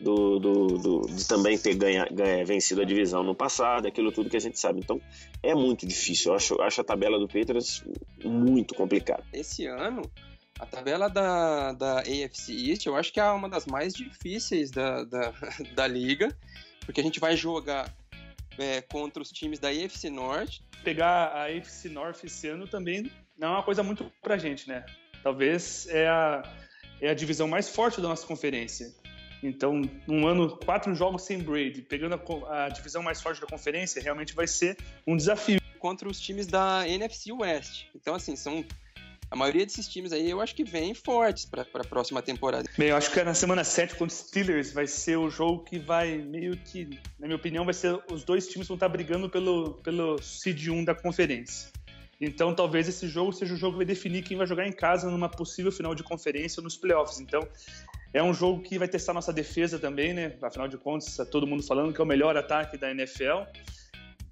do, 0.00 0.38
do, 0.38 0.66
do, 0.66 1.00
de 1.08 1.26
também 1.26 1.58
ter 1.58 1.74
ganha, 1.74 2.06
ganha, 2.10 2.44
vencido 2.44 2.82
a 2.82 2.84
divisão 2.84 3.22
no 3.22 3.34
passado, 3.34 3.86
aquilo 3.86 4.12
tudo 4.12 4.30
que 4.30 4.36
a 4.36 4.40
gente 4.40 4.58
sabe. 4.58 4.80
Então 4.80 5.00
é 5.42 5.54
muito 5.54 5.86
difícil. 5.86 6.32
Eu 6.32 6.36
acho, 6.36 6.62
acho 6.62 6.80
a 6.80 6.84
tabela 6.84 7.18
do 7.18 7.26
Patriots 7.26 7.84
muito 8.24 8.74
complicada. 8.74 9.24
Esse 9.32 9.66
ano, 9.66 10.02
a 10.58 10.66
tabela 10.66 11.08
da, 11.08 11.72
da 11.72 12.00
AFC 12.00 12.52
East 12.70 12.86
eu 12.86 12.96
acho 12.96 13.12
que 13.12 13.20
é 13.20 13.30
uma 13.30 13.48
das 13.48 13.66
mais 13.66 13.94
difíceis 13.94 14.70
da, 14.70 15.04
da, 15.04 15.32
da 15.74 15.86
liga, 15.86 16.36
porque 16.84 17.00
a 17.00 17.04
gente 17.04 17.20
vai 17.20 17.36
jogar 17.36 17.94
é, 18.58 18.80
contra 18.82 19.22
os 19.22 19.30
times 19.30 19.58
da 19.58 19.68
AFC 19.68 20.10
Norte. 20.10 20.62
Pegar 20.82 21.28
a 21.28 21.46
AFC 21.46 21.88
North 21.88 22.24
esse 22.24 22.48
ano 22.48 22.66
também 22.66 23.10
não 23.36 23.48
é 23.48 23.50
uma 23.52 23.62
coisa 23.62 23.82
muito 23.82 24.10
pra 24.22 24.38
gente, 24.38 24.68
né? 24.68 24.84
Talvez 25.22 25.86
é 25.88 26.08
a, 26.08 26.42
é 27.00 27.10
a 27.10 27.14
divisão 27.14 27.48
mais 27.48 27.68
forte 27.68 28.00
da 28.00 28.08
nossa 28.08 28.26
conferência. 28.26 28.94
Então, 29.42 29.82
um 30.08 30.26
ano, 30.26 30.56
quatro 30.56 30.94
jogos 30.94 31.22
sem 31.22 31.38
Brady, 31.38 31.82
pegando 31.82 32.14
a, 32.14 32.64
a, 32.64 32.68
divisão 32.68 33.02
mais 33.02 33.20
forte 33.20 33.40
da 33.40 33.46
conferência, 33.46 34.00
realmente 34.02 34.34
vai 34.34 34.46
ser 34.46 34.76
um 35.06 35.16
desafio. 35.16 35.60
Contra 35.78 36.08
os 36.08 36.18
times 36.18 36.46
da 36.46 36.88
NFC 36.88 37.30
West. 37.32 37.86
Então, 37.94 38.14
assim, 38.14 38.34
são. 38.34 38.64
A 39.30 39.36
maioria 39.36 39.66
desses 39.66 39.88
times 39.88 40.12
aí 40.12 40.30
eu 40.30 40.40
acho 40.40 40.54
que 40.54 40.62
vem 40.62 40.94
fortes 40.94 41.44
para 41.44 41.62
a 41.62 41.84
próxima 41.84 42.22
temporada. 42.22 42.68
Bem, 42.78 42.88
eu 42.88 42.96
acho 42.96 43.10
que 43.10 43.22
na 43.22 43.34
semana 43.34 43.64
7 43.64 43.96
contra 43.96 44.06
os 44.06 44.14
Steelers 44.14 44.72
vai 44.72 44.86
ser 44.86 45.16
o 45.16 45.28
jogo 45.28 45.64
que 45.64 45.78
vai 45.78 46.18
meio 46.18 46.56
que, 46.56 46.88
na 47.18 47.26
minha 47.26 47.36
opinião, 47.36 47.64
vai 47.64 47.74
ser 47.74 47.98
os 48.10 48.22
dois 48.22 48.46
times 48.46 48.68
vão 48.68 48.76
estar 48.76 48.88
brigando 48.88 49.28
pelo, 49.28 49.74
pelo 49.82 50.20
seed 50.22 50.68
1 50.68 50.84
da 50.84 50.94
conferência. 50.94 51.70
Então, 52.20 52.54
talvez 52.54 52.88
esse 52.88 53.08
jogo 53.08 53.32
seja 53.32 53.52
o 53.52 53.56
jogo 53.56 53.72
que 53.72 53.78
vai 53.78 53.86
definir 53.86 54.22
quem 54.22 54.36
vai 54.36 54.46
jogar 54.46 54.66
em 54.66 54.72
casa 54.72 55.10
numa 55.10 55.28
possível 55.28 55.70
final 55.70 55.94
de 55.94 56.02
conferência 56.02 56.60
ou 56.60 56.64
nos 56.64 56.76
playoffs. 56.76 57.20
Então, 57.20 57.46
é 58.14 58.22
um 58.22 58.32
jogo 58.32 58.62
que 58.62 58.78
vai 58.78 58.88
testar 58.88 59.12
nossa 59.12 59.32
defesa 59.32 59.78
também, 59.78 60.14
né? 60.14 60.34
Afinal 60.40 60.68
de 60.68 60.78
contas, 60.78 61.08
está 61.08 61.26
todo 61.26 61.46
mundo 61.46 61.62
falando 61.62 61.92
que 61.92 62.00
é 62.00 62.04
o 62.04 62.06
melhor 62.06 62.36
ataque 62.36 62.78
da 62.78 62.90
NFL. 62.90 63.42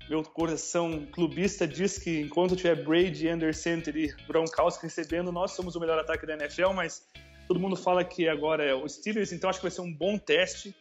Meu 0.09 0.23
coração 0.23 1.07
clubista 1.13 1.67
diz 1.67 1.99
que 1.99 2.21
enquanto 2.21 2.55
tiver 2.55 2.85
Brady, 2.85 3.29
Anderson 3.29 3.83
e 3.95 4.15
Gronkowski 4.29 4.85
recebendo, 4.85 5.33
nós 5.33 5.53
somos 5.53 5.77
o 5.77 5.81
melhor 5.81 5.99
ataque 5.99 6.27
da 6.27 6.35
NFL, 6.35 6.73
mas 6.75 7.07
todo 7.49 7.59
mundo 7.59 7.75
fala 7.75 8.05
que 8.05 8.29
agora 8.29 8.63
é 8.63 8.75
o 8.75 8.87
Steelers, 8.87 9.33
então 9.33 9.49
acho 9.49 9.61
que 9.61 9.65
vai 9.65 9.71
ser 9.71 9.81
um 9.81 9.93
bom 9.93 10.19
teste 10.19 10.75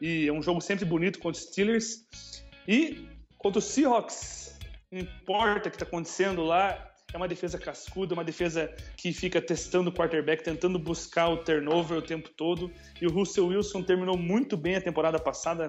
e 0.00 0.28
é 0.28 0.32
um 0.32 0.42
jogo 0.42 0.60
sempre 0.60 0.84
bonito 0.84 1.18
contra 1.18 1.40
os 1.40 1.48
Steelers. 1.48 2.04
E 2.68 3.08
contra 3.38 3.60
os 3.60 3.64
Seahawks, 3.64 4.58
não 4.90 5.00
importa 5.00 5.68
o 5.68 5.70
que 5.70 5.76
está 5.76 5.86
acontecendo 5.86 6.44
lá, 6.44 6.92
é 7.12 7.16
uma 7.16 7.28
defesa 7.28 7.58
cascuda, 7.58 8.14
uma 8.14 8.24
defesa 8.24 8.70
que 8.96 9.12
fica 9.12 9.40
testando 9.40 9.90
o 9.90 9.92
quarterback, 9.92 10.42
tentando 10.42 10.78
buscar 10.78 11.28
o 11.28 11.38
turnover 11.38 11.98
o 11.98 12.02
tempo 12.02 12.28
todo. 12.30 12.70
E 13.00 13.06
o 13.06 13.10
Russell 13.10 13.46
Wilson 13.46 13.82
terminou 13.82 14.18
muito 14.18 14.56
bem 14.56 14.76
a 14.76 14.80
temporada 14.80 15.18
passada 15.18 15.68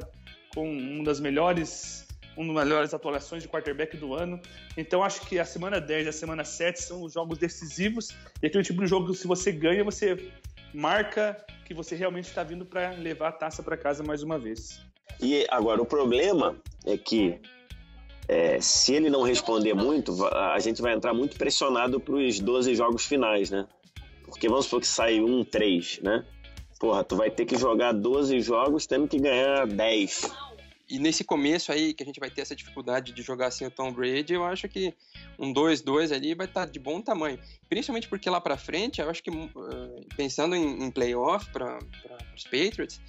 com 0.54 0.70
uma 0.70 1.04
das 1.04 1.20
melhores 1.20 2.07
uma 2.38 2.54
das 2.54 2.64
melhores 2.66 2.94
atuações 2.94 3.44
de 3.44 3.50
quarterback 3.50 3.98
do 3.98 4.14
ano. 4.14 4.40
Então 4.78 5.04
acho 5.04 5.22
que 5.22 5.40
a 5.40 5.46
semana 5.46 5.82
10 5.82 6.06
e 6.06 6.10
a 6.10 6.14
semana 6.14 6.46
7 6.46 6.82
são 6.82 7.02
os 7.04 7.14
jogos 7.14 7.38
decisivos 7.38 8.10
e 8.42 8.48
aquele 8.48 8.64
tipo 8.64 8.82
de 8.82 8.88
jogo 8.88 9.12
que 9.12 9.18
se 9.18 9.28
você 9.28 9.52
ganha, 9.52 9.84
você 9.84 10.32
marca 10.74 11.44
que 11.66 11.74
você 11.74 11.96
realmente 11.96 12.26
está 12.26 12.44
vindo 12.44 12.66
para 12.66 12.92
levar 12.92 13.30
a 13.30 13.32
taça 13.32 13.64
para 13.64 13.76
casa 13.76 14.04
mais 14.04 14.22
uma 14.24 14.38
vez. 14.38 14.80
E 15.20 15.46
agora 15.50 15.82
o 15.82 15.86
problema 15.86 16.56
é 16.86 16.96
que 16.98 17.40
é, 18.28 18.60
se 18.62 18.94
ele 18.94 19.10
não 19.10 19.24
responder 19.24 19.74
muito, 19.74 20.26
a 20.28 20.60
gente 20.60 20.82
vai 20.82 20.94
entrar 20.94 21.14
muito 21.14 21.38
pressionado 21.38 22.00
para 22.00 22.16
os 22.16 22.40
12 22.40 22.76
jogos 22.76 23.06
finais, 23.06 23.50
né? 23.50 23.66
Porque 24.24 24.50
vamos 24.50 24.66
supor 24.66 24.82
que 24.82 24.88
sai 24.88 25.20
um 25.20 25.44
3, 25.44 26.02
né? 26.04 26.26
Porra, 26.80 27.04
tu 27.04 27.16
vai 27.16 27.32
ter 27.32 27.46
que 27.46 27.58
jogar 27.58 27.94
12 27.94 28.40
jogos 28.42 28.86
tendo 28.86 29.08
que 29.08 29.18
ganhar 29.18 29.66
10. 29.66 30.30
E 30.90 31.00
nesse 31.00 31.24
começo 31.24 31.72
aí, 31.72 31.94
que 31.94 32.02
a 32.02 32.06
gente 32.06 32.20
vai 32.20 32.30
ter 32.30 32.42
essa 32.42 32.56
dificuldade 32.56 33.12
de 33.12 33.22
jogar 33.22 33.52
sem 33.52 33.68
o 33.68 33.72
Tom 33.72 33.92
Brady, 33.92 34.34
eu 34.34 34.46
acho 34.46 34.70
que 34.70 34.94
um 35.38 35.54
2-2 35.54 36.14
ali 36.16 36.34
vai 36.34 36.46
estar 36.46 36.66
tá 36.66 36.72
de 36.72 36.80
bom 36.80 37.02
tamanho. 37.02 37.38
Principalmente 37.68 38.08
porque 38.08 38.30
lá 38.30 38.40
para 38.40 38.58
frente, 38.58 39.02
eu 39.02 39.10
acho 39.10 39.22
que 39.22 39.30
pensando 40.16 40.56
em, 40.56 40.86
em 40.86 40.90
playoff 40.90 41.52
para 41.52 41.80
os 42.36 42.44
Patriots, 42.44 43.02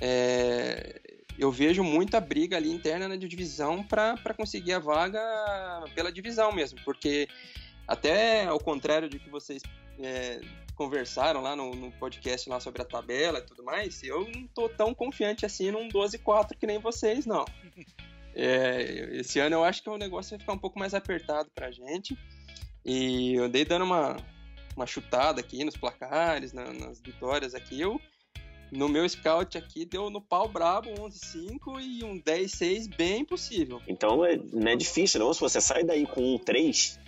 é, 0.00 1.00
eu 1.38 1.52
vejo 1.52 1.84
muita 1.84 2.20
briga 2.20 2.56
ali 2.56 2.70
interna 2.70 3.08
na 3.08 3.16
divisão 3.16 3.82
para 3.82 4.34
conseguir 4.34 4.72
a 4.72 4.78
vaga 4.78 5.20
pela 5.94 6.10
divisão 6.10 6.52
mesmo, 6.52 6.78
porque 6.84 7.28
até 7.86 8.46
ao 8.46 8.58
contrário 8.58 9.08
de 9.08 9.18
que 9.18 9.28
vocês 9.28 9.62
é, 9.98 10.40
conversaram 10.76 11.40
lá 11.40 11.56
no, 11.56 11.74
no, 11.74 11.90
podcast 11.92 12.48
lá 12.48 12.60
sobre 12.60 12.82
a 12.82 12.84
tabela 12.84 13.38
e 13.38 13.42
tudo 13.42 13.64
mais, 13.64 14.02
eu 14.02 14.28
não 14.28 14.46
tô 14.46 14.68
tão 14.68 14.94
confiante 14.94 15.44
assim 15.44 15.70
num 15.70 15.88
12-4 15.88 16.56
que 16.58 16.66
nem 16.66 16.78
vocês, 16.78 17.26
não. 17.26 17.44
É, 18.38 19.16
esse 19.16 19.40
ano 19.40 19.56
eu 19.56 19.64
acho 19.64 19.82
que 19.82 19.88
o 19.88 19.96
negócio 19.96 20.32
vai 20.32 20.38
ficar 20.38 20.52
um 20.52 20.58
pouco 20.58 20.78
mais 20.78 20.92
apertado 20.92 21.50
pra 21.54 21.70
gente. 21.70 22.14
E 22.84 23.32
eu 23.32 23.48
dei 23.48 23.64
dando 23.64 23.86
uma, 23.86 24.14
uma 24.76 24.86
chutada 24.86 25.40
aqui 25.40 25.64
nos 25.64 25.74
placares, 25.74 26.52
na, 26.52 26.70
nas 26.70 27.00
vitórias 27.00 27.54
aqui. 27.54 27.80
Eu 27.80 27.98
no 28.70 28.90
meu 28.90 29.08
scout 29.08 29.56
aqui 29.56 29.86
deu 29.86 30.10
no 30.10 30.20
pau 30.20 30.48
brabo 30.48 30.90
11-5 30.90 31.80
e 31.80 32.04
um 32.04 32.20
10-6 32.20 32.94
bem 32.94 33.24
possível. 33.24 33.80
Então 33.88 34.22
é, 34.22 34.36
não 34.52 34.70
é 34.70 34.76
difícil, 34.76 35.20
não. 35.20 35.32
Se 35.32 35.40
você 35.40 35.58
sai 35.58 35.82
daí 35.82 36.06
com 36.06 36.34
um 36.34 36.38
3, 36.38 36.98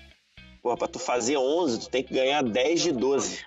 porra, 0.62 0.76
pra 0.76 0.88
tu 0.88 0.98
fazer 0.98 1.36
11, 1.36 1.80
tu 1.80 1.90
tem 1.90 2.02
que 2.02 2.14
ganhar 2.14 2.42
10 2.42 2.82
de 2.82 2.92
12. 2.92 3.44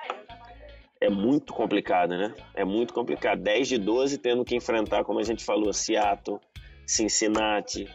É 1.00 1.10
muito 1.10 1.54
complicado, 1.54 2.12
né? 2.17 2.34
É 2.54 2.63
muito 2.63 2.93
complicado. 2.93 3.41
10 3.41 3.67
de 3.67 3.78
12 3.78 4.17
tendo 4.17 4.45
que 4.45 4.56
enfrentar, 4.56 5.04
como 5.04 5.19
a 5.19 5.24
gente 5.24 5.43
falou, 5.43 5.74
Seattle, 5.74 6.39
Cincinnati, 6.86 7.89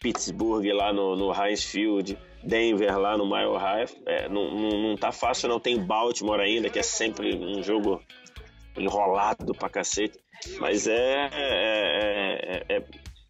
Pittsburgh 0.00 0.66
lá 0.72 0.92
no, 0.92 1.16
no 1.16 1.32
Heinz 1.32 1.64
Field, 1.64 2.16
Denver 2.42 2.96
lá 2.98 3.16
no 3.16 3.26
Mile 3.26 3.56
High. 3.56 3.86
É, 4.06 4.28
não, 4.28 4.54
não, 4.54 4.82
não 4.82 4.96
tá 4.96 5.10
fácil, 5.10 5.48
não. 5.48 5.58
Tem 5.58 5.78
Baltimore 5.78 6.40
ainda, 6.40 6.70
que 6.70 6.78
é 6.78 6.82
sempre 6.82 7.36
um 7.36 7.62
jogo 7.62 8.00
enrolado 8.76 9.52
pra 9.54 9.68
cacete. 9.68 10.18
Mas 10.60 10.86
é, 10.86 11.28
é, 11.32 12.64
é, 12.68 12.76
é 12.76 12.84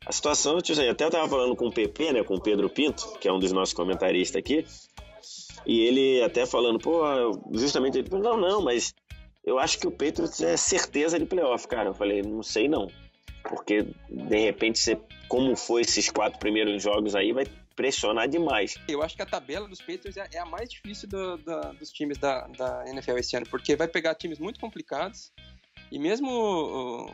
a 0.09 0.13
situação, 0.13 0.61
tipo, 0.61 0.81
até 0.81 1.05
eu 1.05 1.11
tava 1.11 1.29
falando 1.29 1.55
com 1.55 1.67
o 1.67 1.73
PP, 1.73 2.13
né, 2.13 2.25
com 2.25 2.35
o 2.35 2.41
Pedro 2.41 2.71
Pinto, 2.71 3.19
que 3.19 3.29
é 3.29 3.33
um 3.33 3.39
dos 3.39 3.53
nossos 3.53 3.75
comentaristas 3.75 4.39
aqui, 4.39 4.65
e 5.67 5.81
ele 5.81 6.23
até 6.23 6.47
falando, 6.47 6.79
pô, 6.79 7.03
justamente 7.53 7.99
ele 7.99 8.09
não, 8.11 8.37
não, 8.37 8.63
mas 8.63 8.95
eu 9.45 9.59
acho 9.59 9.79
que 9.79 9.87
o 9.87 9.91
Patriots 9.91 10.41
é 10.41 10.57
certeza 10.57 11.19
de 11.19 11.27
playoff, 11.27 11.67
cara. 11.67 11.89
Eu 11.89 11.95
falei, 11.95 12.23
não 12.23 12.43
sei 12.43 12.69
não, 12.69 12.91
porque 13.43 13.87
de 14.09 14.39
repente 14.39 14.79
você, 14.79 14.99
como 15.29 15.57
foi 15.57 15.83
esses 15.83 16.11
quatro 16.11 16.39
primeiros 16.39 16.83
jogos 16.83 17.15
aí, 17.15 17.33
vai 17.33 17.47
pressionar 17.75 18.29
demais. 18.29 18.75
Eu 18.89 19.03
acho 19.03 19.15
que 19.15 19.23
a 19.23 19.27
tabela 19.27 19.69
dos 19.69 19.81
Patriots 19.81 20.17
é, 20.17 20.29
é 20.33 20.39
a 20.39 20.45
mais 20.45 20.69
difícil 20.69 21.09
do, 21.09 21.37
do, 21.39 21.73
dos 21.75 21.91
times 21.91 22.19
da, 22.19 22.47
da 22.49 22.85
NFL 22.89 23.19
esse 23.19 23.37
ano, 23.37 23.47
porque 23.49 23.77
vai 23.77 23.87
pegar 23.87 24.15
times 24.17 24.39
muito 24.39 24.59
complicados 24.59 25.33
e 25.91 25.99
mesmo, 25.99 27.11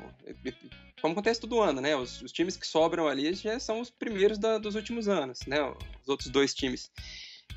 como 1.00 1.12
acontece 1.12 1.40
todo 1.40 1.60
ano, 1.60 1.80
né? 1.80 1.94
Os, 1.94 2.20
os 2.22 2.32
times 2.32 2.56
que 2.56 2.66
sobram 2.66 3.06
ali 3.06 3.32
já 3.34 3.60
são 3.60 3.80
os 3.80 3.90
primeiros 3.90 4.38
da, 4.38 4.58
dos 4.58 4.74
últimos 4.74 5.06
anos, 5.06 5.40
né? 5.46 5.62
Os 6.02 6.08
outros 6.08 6.28
dois 6.28 6.52
times 6.54 6.90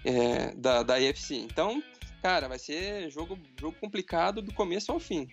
é, 0.03 0.53
da, 0.55 0.83
da 0.83 0.95
AFC. 0.95 1.35
Então, 1.35 1.81
cara, 2.21 2.47
vai 2.47 2.59
ser 2.59 3.09
jogo, 3.09 3.37
jogo 3.59 3.75
complicado 3.79 4.41
do 4.41 4.53
começo 4.53 4.91
ao 4.91 4.99
fim. 4.99 5.27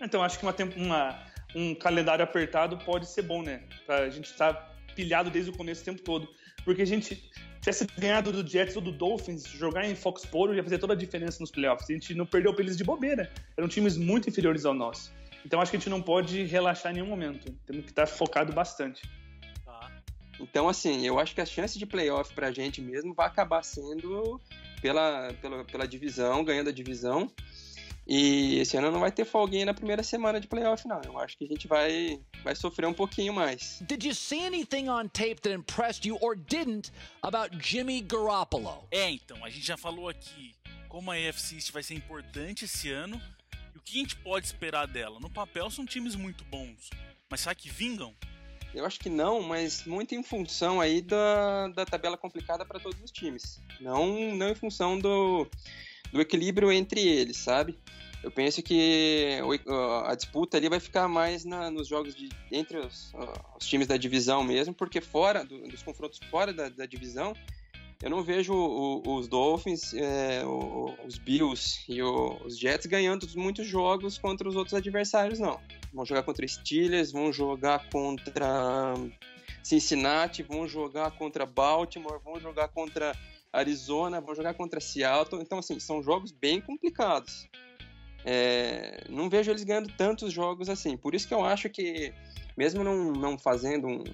Então, 0.00 0.22
acho 0.22 0.38
que 0.38 0.44
uma, 0.44 0.54
uma, 0.76 1.26
um 1.54 1.74
calendário 1.74 2.24
apertado 2.24 2.78
pode 2.78 3.06
ser 3.06 3.22
bom, 3.22 3.42
né? 3.42 3.62
Pra 3.86 4.08
gente 4.08 4.26
estar 4.26 4.54
tá 4.54 4.74
pilhado 4.94 5.30
desde 5.30 5.50
o 5.50 5.56
começo 5.56 5.82
o 5.82 5.84
tempo 5.84 6.02
todo. 6.02 6.28
Porque 6.64 6.82
a 6.82 6.86
gente 6.86 7.30
tivesse 7.60 7.86
ganhado 7.98 8.32
do 8.32 8.46
Jets 8.46 8.76
ou 8.76 8.82
do 8.82 8.92
Dolphins, 8.92 9.44
jogar 9.44 9.86
em 9.86 9.94
Foxborough 9.94 10.54
ia 10.54 10.62
fazer 10.62 10.78
toda 10.78 10.94
a 10.94 10.96
diferença 10.96 11.38
nos 11.40 11.50
playoffs. 11.50 11.88
A 11.88 11.92
gente 11.92 12.14
não 12.14 12.26
perdeu 12.26 12.52
pra 12.52 12.62
eles 12.62 12.76
de 12.76 12.84
bobeira. 12.84 13.30
Eram 13.56 13.68
times 13.68 13.96
muito 13.96 14.28
inferiores 14.28 14.64
ao 14.64 14.74
nosso. 14.74 15.12
Então 15.44 15.60
acho 15.60 15.70
que 15.70 15.76
a 15.76 15.80
gente 15.80 15.90
não 15.90 16.02
pode 16.02 16.44
relaxar 16.44 16.92
em 16.92 16.96
nenhum 16.96 17.06
momento. 17.06 17.52
Temos 17.66 17.84
que 17.84 17.90
estar 17.90 18.06
focado 18.06 18.52
bastante. 18.52 19.02
Então, 20.40 20.68
assim, 20.68 21.06
eu 21.06 21.18
acho 21.18 21.34
que 21.34 21.40
a 21.40 21.46
chance 21.46 21.78
de 21.78 21.86
playoff 21.86 22.32
pra 22.34 22.50
gente 22.50 22.80
mesmo 22.80 23.14
vai 23.14 23.26
acabar 23.26 23.62
sendo 23.62 24.40
pela, 24.80 25.32
pela, 25.40 25.64
pela 25.64 25.86
divisão, 25.86 26.42
ganhando 26.42 26.70
a 26.70 26.72
divisão. 26.72 27.30
E 28.06 28.58
esse 28.58 28.76
ano 28.76 28.90
não 28.90 28.98
vai 28.98 29.12
ter 29.12 29.24
folguinha 29.24 29.66
na 29.66 29.74
primeira 29.74 30.02
semana 30.02 30.40
de 30.40 30.48
playoff, 30.48 30.86
não. 30.88 31.00
Eu 31.04 31.18
acho 31.18 31.38
que 31.38 31.44
a 31.44 31.46
gente 31.46 31.68
vai, 31.68 32.20
vai 32.42 32.56
sofrer 32.56 32.86
um 32.86 32.92
pouquinho 32.92 33.32
mais. 33.32 33.80
Did 33.82 34.02
you 34.02 34.14
see 34.14 34.44
anything 34.44 34.88
on 34.88 35.08
tape 35.08 35.40
that 35.42 35.54
impressed 35.54 36.08
you 36.08 36.18
or 36.20 36.34
didn't 36.34 36.90
about 37.22 37.56
Jimmy 37.58 38.00
Garoppolo? 38.00 38.84
É, 38.90 39.08
então, 39.10 39.44
a 39.44 39.50
gente 39.50 39.64
já 39.64 39.76
falou 39.76 40.08
aqui 40.08 40.56
como 40.88 41.12
a 41.12 41.14
AFC 41.14 41.54
East 41.54 41.70
vai 41.70 41.84
ser 41.84 41.94
importante 41.94 42.64
esse 42.64 42.90
ano 42.90 43.20
e 43.74 43.78
o 43.78 43.80
que 43.80 43.98
a 43.98 44.00
gente 44.00 44.16
pode 44.16 44.44
esperar 44.44 44.88
dela. 44.88 45.20
No 45.20 45.30
papel 45.30 45.70
são 45.70 45.86
times 45.86 46.16
muito 46.16 46.42
bons, 46.46 46.90
mas 47.30 47.42
será 47.42 47.54
que 47.54 47.70
vingam? 47.70 48.12
Eu 48.74 48.86
acho 48.86 49.00
que 49.00 49.08
não, 49.08 49.42
mas 49.42 49.84
muito 49.84 50.14
em 50.14 50.22
função 50.22 50.80
aí 50.80 51.00
da, 51.00 51.68
da 51.68 51.84
tabela 51.84 52.16
complicada 52.16 52.64
para 52.64 52.78
todos 52.78 53.00
os 53.02 53.10
times. 53.10 53.60
Não, 53.80 54.34
não 54.36 54.48
em 54.48 54.54
função 54.54 54.98
do, 54.98 55.46
do 56.12 56.20
equilíbrio 56.20 56.70
entre 56.70 57.00
eles, 57.00 57.36
sabe? 57.36 57.78
Eu 58.22 58.30
penso 58.30 58.62
que 58.62 59.38
a 60.04 60.14
disputa 60.14 60.58
ali 60.58 60.68
vai 60.68 60.78
ficar 60.78 61.08
mais 61.08 61.44
na, 61.44 61.70
nos 61.70 61.88
jogos 61.88 62.14
de, 62.14 62.28
entre 62.52 62.78
os, 62.78 63.12
os, 63.58 63.66
times 63.66 63.86
da 63.86 63.96
divisão 63.96 64.44
mesmo, 64.44 64.74
porque 64.74 65.00
fora 65.00 65.42
do, 65.42 65.62
dos 65.62 65.82
confrontos 65.82 66.20
fora 66.30 66.52
da, 66.52 66.68
da, 66.68 66.84
divisão, 66.84 67.34
eu 68.02 68.08
não 68.08 68.22
vejo 68.22 68.54
o, 68.54 69.16
os 69.16 69.28
Dolphins, 69.28 69.92
é, 69.92 70.42
os 71.06 71.18
Bills 71.18 71.84
e 71.86 72.02
os 72.02 72.58
Jets 72.58 72.86
ganhando 72.86 73.26
muitos 73.36 73.66
jogos 73.66 74.16
contra 74.16 74.48
os 74.48 74.56
outros 74.56 74.74
adversários, 74.74 75.38
não. 75.38 75.60
Vão 75.92 76.06
jogar 76.06 76.22
contra 76.22 76.46
Steelers, 76.48 77.12
vão 77.12 77.30
jogar 77.30 77.90
contra 77.90 78.94
Cincinnati, 79.62 80.42
vão 80.42 80.66
jogar 80.66 81.10
contra 81.12 81.44
Baltimore, 81.44 82.20
vão 82.24 82.40
jogar 82.40 82.68
contra 82.68 83.14
Arizona, 83.52 84.20
vão 84.20 84.34
jogar 84.34 84.54
contra 84.54 84.80
Seattle. 84.80 85.42
Então, 85.42 85.58
assim, 85.58 85.78
são 85.78 86.02
jogos 86.02 86.32
bem 86.32 86.60
complicados. 86.60 87.48
É, 88.24 89.04
não 89.08 89.28
vejo 89.28 89.50
eles 89.50 89.64
ganhando 89.64 89.92
tantos 89.92 90.32
jogos 90.32 90.70
assim. 90.70 90.96
Por 90.96 91.14
isso 91.14 91.28
que 91.28 91.34
eu 91.34 91.44
acho 91.44 91.68
que, 91.68 92.14
mesmo 92.56 92.82
não, 92.82 93.12
não 93.12 93.38
fazendo 93.38 93.86
um, 93.86 94.04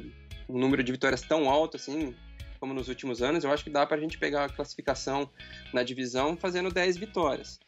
um 0.49 0.59
número 0.59 0.83
de 0.83 0.91
vitórias 0.91 1.23
tão 1.23 1.49
alto 1.49 1.77
assim, 1.77 2.15
como 2.59 2.75
nos 2.75 2.89
últimos 2.89 3.23
anos, 3.23 3.45
eu 3.45 3.53
acho 3.53 3.65
que 3.65 3.71
dá 3.71 3.87
para 3.87 3.97
a 3.97 4.01
gente 4.01 4.19
pegar 4.19 4.45
a 4.45 4.49
classificação 4.49 5.31
na 5.73 5.83
divisão 5.83 6.37
fazendo 6.37 6.71
10 6.71 6.97
vitórias. 6.97 7.59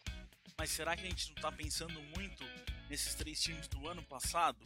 Mas 0.59 0.71
será 0.71 0.97
que 0.97 1.07
a 1.07 1.09
gente 1.09 1.29
não 1.29 1.37
está 1.37 1.53
pensando 1.53 2.01
muito 2.17 2.45
nesses 2.91 3.15
três 3.15 3.41
times 3.41 3.69
do 3.69 3.87
ano 3.87 4.03
passado? 4.03 4.59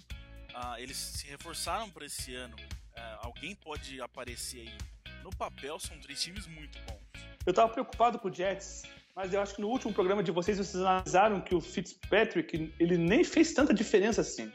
Ah, 0.55 0.81
eles 0.81 0.97
se 0.97 1.27
reforçaram 1.27 1.91
para 1.91 2.07
esse 2.07 2.35
ano. 2.35 2.57
Ah, 2.97 3.21
alguém 3.23 3.55
pode 3.55 4.01
aparecer 4.01 4.61
aí. 4.61 5.23
No 5.23 5.31
papel, 5.31 5.79
são 5.79 5.99
três 6.01 6.23
times 6.23 6.47
muito 6.47 6.79
bons. 6.87 7.01
Eu 7.45 7.51
estava 7.51 7.73
preocupado 7.73 8.19
com 8.19 8.29
o 8.29 8.33
Jets 8.33 8.83
mas 9.15 9.35
eu 9.35 9.41
acho 9.41 9.55
que 9.55 9.61
no 9.61 9.69
último 9.69 9.93
programa 9.93 10.23
de 10.23 10.31
vocês, 10.31 10.57
vocês 10.57 10.83
analisaram 10.83 11.41
que 11.41 11.55
o 11.55 11.61
Fitzpatrick, 11.61 12.73
ele 12.79 12.97
nem 12.97 13.23
fez 13.23 13.53
tanta 13.53 13.75
diferença 13.75 14.23
assim. 14.23 14.51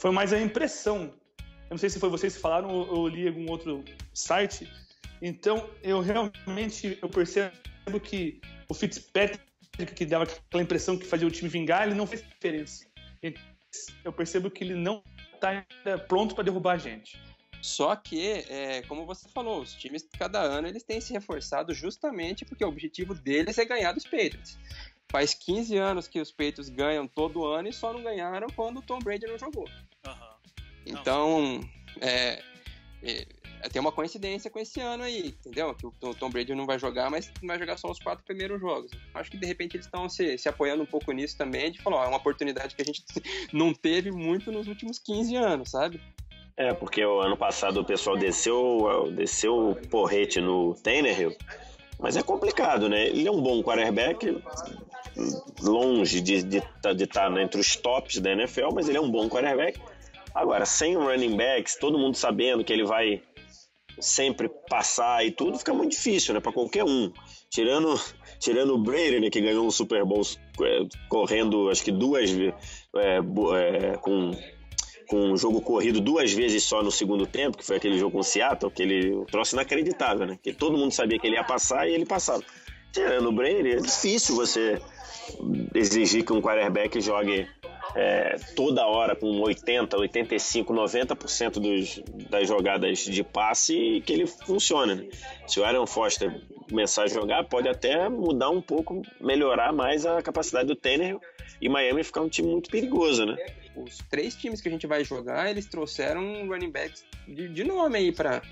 Foi 0.00 0.10
mais 0.10 0.32
a 0.32 0.40
impressão. 0.40 1.14
Eu 1.68 1.74
não 1.74 1.78
sei 1.78 1.90
se 1.90 2.00
foi 2.00 2.08
vocês 2.08 2.34
que 2.34 2.40
falaram 2.40 2.70
ou 2.70 3.06
eu 3.06 3.08
li 3.08 3.28
algum 3.28 3.50
outro 3.50 3.84
site. 4.14 4.70
Então, 5.20 5.68
eu 5.82 6.00
realmente 6.00 6.98
eu 7.02 7.08
percebo 7.08 8.00
que 8.02 8.40
o 8.68 8.74
Fitzpatrick, 8.74 9.44
que 9.94 10.06
dava 10.06 10.24
aquela 10.24 10.62
impressão 10.62 10.98
que 10.98 11.04
fazia 11.04 11.26
o 11.26 11.30
time 11.30 11.48
vingar, 11.48 11.86
ele 11.86 11.94
não 11.94 12.06
fez 12.06 12.22
diferença. 12.22 12.86
Eu 14.04 14.12
percebo 14.12 14.50
que 14.50 14.64
ele 14.64 14.74
não 14.74 15.02
está 15.34 15.64
pronto 16.08 16.34
para 16.34 16.44
derrubar 16.44 16.72
a 16.72 16.78
gente. 16.78 17.18
Só 17.60 17.94
que, 17.96 18.44
é, 18.48 18.82
como 18.82 19.04
você 19.04 19.28
falou, 19.28 19.60
os 19.60 19.74
times 19.74 20.06
cada 20.16 20.40
ano 20.40 20.68
eles 20.68 20.84
têm 20.84 21.00
se 21.00 21.12
reforçado 21.12 21.74
justamente 21.74 22.44
porque 22.44 22.64
o 22.64 22.68
objetivo 22.68 23.14
deles 23.14 23.58
é 23.58 23.64
ganhar 23.64 23.92
dos 23.92 24.04
Patriots. 24.04 24.56
Faz 25.10 25.34
15 25.34 25.76
anos 25.76 26.06
que 26.06 26.20
os 26.20 26.30
Patriots 26.30 26.68
ganham 26.68 27.08
todo 27.08 27.46
ano 27.46 27.68
e 27.68 27.72
só 27.72 27.92
não 27.92 28.02
ganharam 28.02 28.46
quando 28.54 28.78
o 28.78 28.82
Tom 28.82 28.98
Brady 28.98 29.26
não 29.26 29.38
jogou. 29.38 29.68
Uhum. 30.06 30.37
Então, 30.88 31.60
é, 32.00 32.42
é, 33.02 33.26
tem 33.70 33.80
uma 33.80 33.92
coincidência 33.92 34.50
com 34.50 34.58
esse 34.58 34.80
ano 34.80 35.02
aí, 35.02 35.28
entendeu? 35.28 35.74
Que 35.74 35.86
o 35.86 36.14
Tom 36.14 36.30
Brady 36.30 36.54
não 36.54 36.66
vai 36.66 36.78
jogar, 36.78 37.10
mas 37.10 37.30
vai 37.42 37.58
jogar 37.58 37.76
só 37.76 37.90
os 37.90 37.98
quatro 37.98 38.24
primeiros 38.24 38.60
jogos. 38.60 38.90
Acho 39.14 39.30
que 39.30 39.36
de 39.36 39.46
repente 39.46 39.76
eles 39.76 39.86
estão 39.86 40.08
se, 40.08 40.38
se 40.38 40.48
apoiando 40.48 40.82
um 40.82 40.86
pouco 40.86 41.10
nisso 41.12 41.36
também, 41.36 41.70
de 41.70 41.80
falar, 41.80 41.98
ó, 41.98 42.04
é 42.04 42.08
uma 42.08 42.18
oportunidade 42.18 42.74
que 42.74 42.82
a 42.82 42.84
gente 42.84 43.04
não 43.52 43.74
teve 43.74 44.10
muito 44.10 44.52
nos 44.52 44.68
últimos 44.68 44.98
15 44.98 45.36
anos, 45.36 45.70
sabe? 45.70 46.00
É, 46.56 46.72
porque 46.72 47.04
o 47.04 47.20
ano 47.20 47.36
passado 47.36 47.80
o 47.80 47.84
pessoal 47.84 48.16
desceu, 48.16 49.12
desceu 49.14 49.70
o 49.70 49.74
porrete 49.88 50.40
no 50.40 50.74
Tannehill, 50.74 51.36
mas 52.00 52.16
é 52.16 52.22
complicado, 52.22 52.88
né? 52.88 53.06
Ele 53.06 53.28
é 53.28 53.30
um 53.30 53.40
bom 53.40 53.62
quarterback, 53.62 54.42
longe 55.60 56.20
de 56.20 56.56
estar 56.56 56.92
de, 56.92 56.98
de 56.98 57.06
tá 57.06 57.30
entre 57.40 57.60
os 57.60 57.76
tops 57.76 58.18
da 58.18 58.32
NFL, 58.32 58.72
mas 58.74 58.88
ele 58.88 58.98
é 58.98 59.00
um 59.00 59.10
bom 59.10 59.28
quarterback. 59.28 59.80
Agora, 60.34 60.64
sem 60.66 60.96
running 60.96 61.36
backs, 61.36 61.76
todo 61.76 61.98
mundo 61.98 62.16
sabendo 62.16 62.64
que 62.64 62.72
ele 62.72 62.84
vai 62.84 63.22
sempre 64.00 64.48
passar 64.68 65.24
e 65.26 65.30
tudo, 65.30 65.58
fica 65.58 65.74
muito 65.74 65.92
difícil, 65.92 66.34
né? 66.34 66.40
Para 66.40 66.52
qualquer 66.52 66.84
um. 66.84 67.12
Tirando, 67.50 67.98
tirando 68.38 68.74
o 68.74 68.78
Brady, 68.78 69.20
né, 69.20 69.30
que 69.30 69.40
ganhou 69.40 69.66
um 69.66 69.70
Super 69.70 70.04
Bowl 70.04 70.22
é, 70.62 70.80
correndo, 71.08 71.70
acho 71.70 71.82
que 71.82 71.90
duas 71.90 72.30
é, 72.30 73.18
é, 73.18 73.96
com 73.96 74.32
com 75.08 75.32
um 75.32 75.36
jogo 75.38 75.62
corrido 75.62 76.02
duas 76.02 76.32
vezes 76.32 76.62
só 76.64 76.82
no 76.82 76.90
segundo 76.90 77.26
tempo, 77.26 77.56
que 77.56 77.64
foi 77.64 77.76
aquele 77.76 77.98
jogo 77.98 78.12
com 78.12 78.18
o 78.18 78.22
Seattle, 78.22 78.70
aquele 78.70 79.24
troço 79.24 79.56
inacreditável, 79.56 80.26
né? 80.26 80.38
Que 80.42 80.52
todo 80.52 80.76
mundo 80.76 80.92
sabia 80.92 81.18
que 81.18 81.26
ele 81.26 81.36
ia 81.36 81.44
passar 81.44 81.88
e 81.88 81.94
ele 81.94 82.04
passava. 82.04 82.42
Tirando 82.92 83.26
o 83.28 83.32
Brady, 83.32 83.70
é 83.70 83.76
difícil 83.76 84.36
você 84.36 84.78
exigir 85.74 86.24
que 86.24 86.32
um 86.32 86.42
quarterback 86.42 87.00
jogue 87.00 87.48
é, 88.00 88.36
toda 88.54 88.86
hora 88.86 89.16
com 89.16 89.26
80, 89.40 89.98
85, 89.98 90.72
90% 90.72 91.50
dos, 91.54 92.00
das 92.30 92.46
jogadas 92.46 93.00
de 93.00 93.24
passe 93.24 94.00
que 94.06 94.12
ele 94.12 94.24
funcione. 94.24 94.94
Né? 94.94 95.08
Se 95.48 95.58
o 95.58 95.64
Aaron 95.64 95.84
Foster 95.84 96.40
começar 96.70 97.02
a 97.02 97.06
jogar, 97.08 97.42
pode 97.44 97.68
até 97.68 98.08
mudar 98.08 98.50
um 98.50 98.62
pouco, 98.62 99.02
melhorar 99.20 99.72
mais 99.72 100.06
a 100.06 100.22
capacidade 100.22 100.68
do 100.68 100.76
Tanner 100.76 101.18
e 101.60 101.68
Miami 101.68 102.04
ficar 102.04 102.20
um 102.20 102.28
time 102.28 102.48
muito 102.48 102.70
perigoso, 102.70 103.26
né? 103.26 103.36
os 103.74 103.98
três 104.08 104.36
times 104.36 104.60
que 104.60 104.68
a 104.68 104.72
gente 104.72 104.86
vai 104.86 105.04
jogar, 105.04 105.50
eles 105.50 105.66
trouxeram 105.66 106.46
running 106.46 106.70
backs 106.70 107.04
de, 107.26 107.48
de 107.48 107.64
nome 107.64 107.98
aí 107.98 108.12
para 108.12 108.42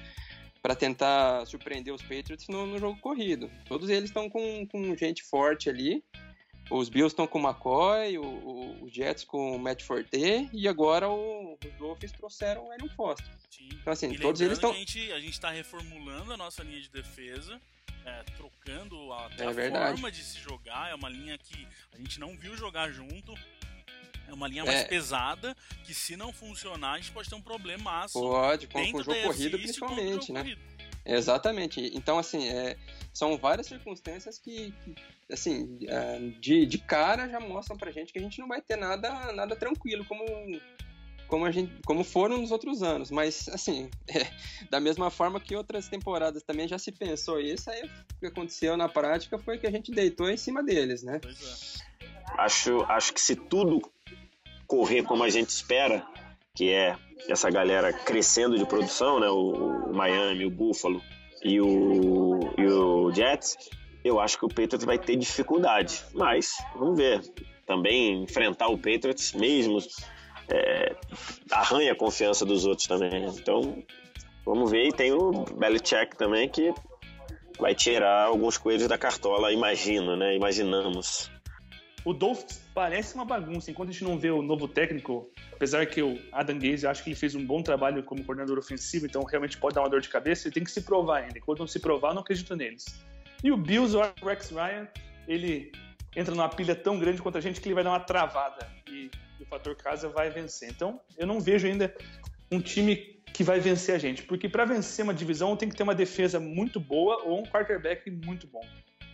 para 0.60 0.74
tentar 0.74 1.46
surpreender 1.46 1.94
os 1.94 2.02
Patriots 2.02 2.48
no, 2.48 2.66
no, 2.66 2.76
jogo 2.76 2.98
corrido. 3.00 3.48
Todos 3.68 3.88
eles 3.88 4.10
estão 4.10 4.28
com, 4.28 4.66
com 4.66 4.96
gente 4.96 5.22
forte 5.22 5.70
ali. 5.70 6.02
Os 6.68 6.88
Bills 6.88 7.12
estão 7.12 7.26
com 7.26 7.38
o 7.38 7.48
McCoy, 7.48 8.18
o, 8.18 8.24
o, 8.24 8.84
os 8.84 8.92
Jets 8.92 9.24
com 9.24 9.54
o 9.54 9.58
Matt 9.58 9.82
Forte 9.82 10.48
e 10.52 10.66
agora 10.66 11.08
o, 11.08 11.56
os 11.64 11.72
Dolphins 11.78 12.12
trouxeram 12.12 12.66
o 12.66 12.72
Aaron 12.72 12.88
Foster. 12.88 13.32
Sim. 13.50 13.68
Então, 13.72 13.92
assim, 13.92 14.10
e 14.10 14.18
todos 14.18 14.40
eles 14.40 14.58
estão. 14.58 14.72
A 14.72 14.74
gente 14.74 15.28
está 15.28 15.50
reformulando 15.50 16.32
a 16.32 16.36
nossa 16.36 16.62
linha 16.62 16.80
de 16.80 16.90
defesa. 16.90 17.60
É, 18.04 18.22
trocando 18.36 19.12
até 19.12 19.42
é 19.42 19.48
a 19.48 19.50
verdade. 19.50 19.94
forma 19.94 20.12
de 20.12 20.22
se 20.22 20.38
jogar. 20.38 20.90
É 20.90 20.94
uma 20.94 21.08
linha 21.08 21.36
que 21.36 21.66
a 21.92 21.98
gente 21.98 22.20
não 22.20 22.36
viu 22.36 22.56
jogar 22.56 22.90
junto. 22.90 23.34
É 24.28 24.32
uma 24.32 24.46
linha 24.46 24.64
mais 24.64 24.80
é. 24.80 24.84
pesada 24.84 25.56
que 25.84 25.92
se 25.92 26.16
não 26.16 26.32
funcionar 26.32 26.92
a 26.92 26.98
gente 26.98 27.10
pode 27.10 27.28
ter 27.28 27.34
um 27.34 27.42
problema 27.42 28.06
Pode, 28.12 28.66
com, 28.68 28.92
com 28.92 28.98
o 28.98 29.02
jogo 29.02 29.22
corrido 29.22 29.58
principalmente, 29.58 30.32
né? 30.32 30.40
Corrido. 30.40 30.60
Exatamente. 31.04 31.80
Então, 31.94 32.18
assim, 32.18 32.48
é, 32.48 32.76
são 33.12 33.36
várias 33.38 33.66
circunstâncias 33.66 34.38
que, 34.38 34.72
que 34.84 34.94
assim, 35.30 35.78
é, 35.88 36.18
de, 36.40 36.66
de 36.66 36.78
cara 36.78 37.28
já 37.28 37.40
mostram 37.40 37.76
pra 37.76 37.90
gente 37.90 38.12
que 38.12 38.18
a 38.18 38.22
gente 38.22 38.38
não 38.38 38.48
vai 38.48 38.60
ter 38.60 38.76
nada, 38.76 39.32
nada 39.32 39.56
tranquilo 39.56 40.04
como, 40.04 40.24
como, 41.26 41.44
a 41.44 41.50
gente, 41.50 41.72
como 41.84 42.04
foram 42.04 42.38
nos 42.38 42.50
outros 42.50 42.82
anos. 42.82 43.10
Mas, 43.10 43.48
assim, 43.48 43.90
é, 44.08 44.26
da 44.70 44.80
mesma 44.80 45.10
forma 45.10 45.40
que 45.40 45.56
outras 45.56 45.88
temporadas 45.88 46.42
também 46.42 46.68
já 46.68 46.78
se 46.78 46.92
pensou 46.92 47.40
isso, 47.40 47.70
aí 47.70 47.82
o 47.84 48.20
que 48.20 48.26
aconteceu 48.26 48.76
na 48.76 48.88
prática 48.88 49.38
foi 49.38 49.58
que 49.58 49.66
a 49.66 49.70
gente 49.70 49.90
deitou 49.90 50.30
em 50.30 50.36
cima 50.36 50.62
deles, 50.62 51.02
né? 51.02 51.18
Pois 51.20 51.80
é. 51.82 51.86
Acho, 52.38 52.82
acho 52.82 53.14
que 53.14 53.20
se 53.20 53.34
tudo 53.34 53.80
correr 54.66 55.04
como 55.04 55.22
a 55.22 55.30
gente 55.30 55.48
espera, 55.48 56.06
que 56.54 56.70
é 56.70 56.96
essa 57.28 57.50
galera 57.50 57.92
crescendo 57.92 58.58
de 58.58 58.66
produção, 58.66 59.20
né? 59.20 59.28
O, 59.28 59.90
o 59.90 59.94
Miami, 59.94 60.44
o 60.44 60.50
Buffalo 60.50 61.02
e 61.42 61.60
o, 61.60 62.40
e 62.58 62.66
o 62.66 63.12
Jets, 63.12 63.56
eu 64.06 64.20
acho 64.20 64.38
que 64.38 64.44
o 64.44 64.48
Patriots 64.48 64.84
vai 64.84 64.98
ter 64.98 65.16
dificuldade. 65.16 66.02
Mas, 66.14 66.52
vamos 66.74 66.96
ver. 66.96 67.20
Também 67.66 68.22
enfrentar 68.22 68.68
o 68.68 68.78
Patriots 68.78 69.32
mesmo 69.32 69.78
é, 70.48 70.94
arranha 71.50 71.92
a 71.92 71.96
confiança 71.96 72.44
dos 72.44 72.64
outros 72.64 72.86
também. 72.86 73.26
Então, 73.26 73.82
vamos 74.44 74.70
ver. 74.70 74.86
E 74.86 74.92
tem 74.92 75.12
o 75.12 75.44
Belichick 75.56 76.16
também, 76.16 76.48
que 76.48 76.72
vai 77.58 77.74
tirar 77.74 78.26
alguns 78.26 78.56
coelhos 78.56 78.86
da 78.86 78.98
cartola, 78.98 79.52
imagino, 79.52 80.16
né? 80.16 80.36
Imaginamos. 80.36 81.30
O 82.04 82.12
Dolphins 82.12 82.62
parece 82.72 83.16
uma 83.16 83.24
bagunça. 83.24 83.70
Enquanto 83.70 83.88
a 83.88 83.92
gente 83.92 84.04
não 84.04 84.16
vê 84.16 84.30
o 84.30 84.40
novo 84.40 84.68
técnico, 84.68 85.28
apesar 85.52 85.86
que 85.86 86.00
o 86.00 86.16
Adam 86.30 86.56
Gaze, 86.58 86.86
acho 86.86 87.02
que 87.02 87.10
ele 87.10 87.16
fez 87.16 87.34
um 87.34 87.44
bom 87.44 87.62
trabalho 87.62 88.02
como 88.04 88.22
coordenador 88.22 88.58
ofensivo, 88.58 89.06
então 89.06 89.24
realmente 89.24 89.58
pode 89.58 89.74
dar 89.74 89.80
uma 89.80 89.90
dor 89.90 90.00
de 90.00 90.08
cabeça, 90.08 90.46
ele 90.46 90.54
tem 90.54 90.62
que 90.62 90.70
se 90.70 90.82
provar 90.82 91.22
ainda. 91.22 91.38
Enquanto 91.38 91.58
não 91.58 91.66
se 91.66 91.80
provar, 91.80 92.14
não 92.14 92.20
acredito 92.20 92.54
neles. 92.54 92.84
E 93.42 93.50
o 93.52 93.56
Bills, 93.56 93.96
o 93.96 94.26
Rex 94.26 94.50
Ryan, 94.50 94.88
ele 95.28 95.72
entra 96.16 96.34
numa 96.34 96.48
pilha 96.48 96.74
tão 96.74 96.98
grande 96.98 97.20
quanto 97.20 97.36
a 97.36 97.40
gente 97.40 97.60
que 97.60 97.68
ele 97.68 97.74
vai 97.74 97.84
dar 97.84 97.90
uma 97.90 98.00
travada 98.00 98.66
e, 98.88 99.10
o 99.38 99.44
fator 99.44 99.76
casa 99.76 100.08
vai 100.08 100.30
vencer. 100.30 100.70
Então, 100.70 100.98
eu 101.18 101.26
não 101.26 101.40
vejo 101.40 101.66
ainda 101.66 101.94
um 102.50 102.58
time 102.58 102.96
que 103.32 103.44
vai 103.44 103.60
vencer 103.60 103.94
a 103.94 103.98
gente, 103.98 104.22
porque 104.22 104.48
para 104.48 104.64
vencer 104.64 105.04
uma 105.04 105.12
divisão 105.12 105.54
tem 105.56 105.68
que 105.68 105.76
ter 105.76 105.82
uma 105.82 105.94
defesa 105.94 106.40
muito 106.40 106.80
boa 106.80 107.22
ou 107.22 107.40
um 107.40 107.42
quarterback 107.44 108.10
muito 108.10 108.46
bom. 108.46 108.64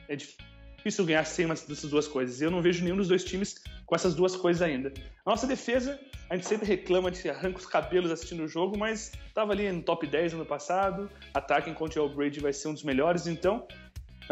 É 0.09 0.15
difícil 0.15 1.05
ganhar 1.05 1.25
sem 1.25 1.45
uma 1.45 1.57
dessas 1.57 1.91
duas 1.91 2.07
coisas. 2.07 2.41
E 2.41 2.45
eu 2.45 2.51
não 2.53 2.63
vejo 2.63 2.85
nenhum 2.85 2.97
dos 2.97 3.09
dois 3.09 3.25
times 3.25 3.57
com 3.85 3.97
essas 3.97 4.15
duas 4.15 4.37
coisas 4.37 4.63
ainda. 4.63 4.93
A 5.27 5.31
nossa 5.31 5.45
defesa, 5.45 5.99
a 6.31 6.37
gente 6.37 6.47
sempre 6.47 6.67
reclama, 6.69 7.13
gente 7.13 7.29
arranca 7.29 7.59
os 7.59 7.67
cabelos 7.67 8.13
assistindo 8.13 8.45
o 8.45 8.49
jogo, 8.49 8.79
mas 8.79 9.13
estava 9.27 9.53
ali 9.53 9.71
no 9.73 9.83
top 9.83 10.07
10 10.07 10.35
ano 10.35 10.47
passado. 10.47 11.11
Ataque 11.35 11.69
enquanto 11.69 11.99
o 11.99 12.09
Brady 12.09 12.39
vai 12.39 12.53
ser 12.53 12.69
um 12.69 12.75
dos 12.75 12.85
melhores, 12.85 13.27
então 13.27 13.67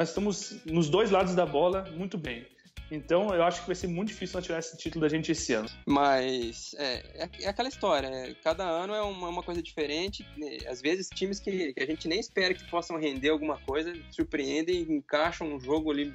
nós 0.01 0.09
estamos 0.09 0.65
nos 0.65 0.89
dois 0.89 1.11
lados 1.11 1.35
da 1.35 1.45
bola 1.45 1.85
muito 1.95 2.17
bem. 2.17 2.47
Então 2.91 3.35
eu 3.35 3.43
acho 3.43 3.61
que 3.61 3.67
vai 3.67 3.77
ser 3.77 3.87
muito 3.87 4.09
difícil 4.09 4.35
nós 4.39 4.47
tirar 4.47 4.59
esse 4.59 4.75
título 4.79 5.03
da 5.03 5.11
gente 5.11 5.31
esse 5.31 5.53
ano. 5.53 5.69
Mas 5.85 6.75
é, 6.79 6.95
é, 7.17 7.31
é 7.43 7.49
aquela 7.49 7.69
história, 7.69 8.09
né? 8.09 8.35
cada 8.43 8.65
ano 8.65 8.95
é 8.95 9.03
uma, 9.03 9.29
uma 9.29 9.43
coisa 9.43 9.63
diferente. 9.63 10.27
Né? 10.39 10.57
Às 10.67 10.81
vezes 10.81 11.11
times 11.15 11.39
que, 11.39 11.75
que, 11.75 11.83
a 11.83 11.85
gente 11.85 12.09
nem 12.09 12.19
espera 12.19 12.55
que 12.55 12.65
possam 12.71 12.97
render 12.97 13.29
alguma 13.29 13.59
coisa 13.59 13.93
surpreendem, 14.11 14.91
encaixam 14.91 15.55
um 15.55 15.61
jogo 15.61 15.91
ali 15.91 16.15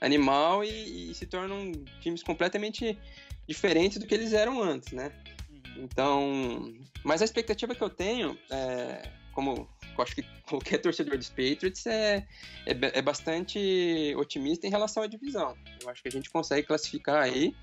animal 0.00 0.64
e, 0.64 1.10
e 1.10 1.14
se 1.14 1.26
tornam 1.26 1.72
times 2.00 2.22
completamente 2.22 2.98
diferentes 3.46 3.98
do 3.98 4.06
que 4.06 4.14
eles 4.14 4.32
eram 4.32 4.62
antes, 4.62 4.92
né? 4.94 5.12
Uhum. 5.50 5.84
Então, 5.84 6.74
mas 7.04 7.20
a 7.20 7.26
expectativa 7.26 7.74
que 7.74 7.82
eu 7.82 7.90
tenho, 7.90 8.38
é, 8.50 9.10
como 9.36 9.68
eu 9.98 10.02
acho 10.02 10.14
que 10.14 10.22
qualquer 10.48 10.78
torcedor 10.78 11.18
dos 11.18 11.28
Patriots 11.28 11.84
é, 11.86 12.26
é, 12.64 12.98
é, 12.98 13.02
bastante 13.02 14.14
otimista 14.16 14.66
em 14.66 14.70
relação 14.70 15.02
à 15.02 15.06
divisão. 15.06 15.54
Eu 15.82 15.90
acho 15.90 16.00
que 16.00 16.08
a 16.08 16.10
gente 16.10 16.30
consegue 16.30 16.66
classificar 16.66 17.22
aí. 17.22 17.54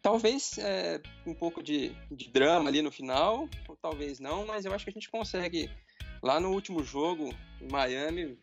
Talvez 0.00 0.56
é, 0.56 1.02
um 1.26 1.34
pouco 1.34 1.62
de, 1.62 1.94
de 2.10 2.30
drama 2.30 2.70
ali 2.70 2.80
no 2.80 2.90
final, 2.90 3.46
ou 3.68 3.76
talvez 3.76 4.18
não, 4.18 4.46
mas 4.46 4.64
eu 4.64 4.72
acho 4.72 4.84
que 4.84 4.90
a 4.90 4.92
gente 4.92 5.10
consegue, 5.10 5.70
lá 6.22 6.40
no 6.40 6.50
último 6.50 6.82
jogo, 6.82 7.34
em 7.60 7.70
Miami, 7.70 8.38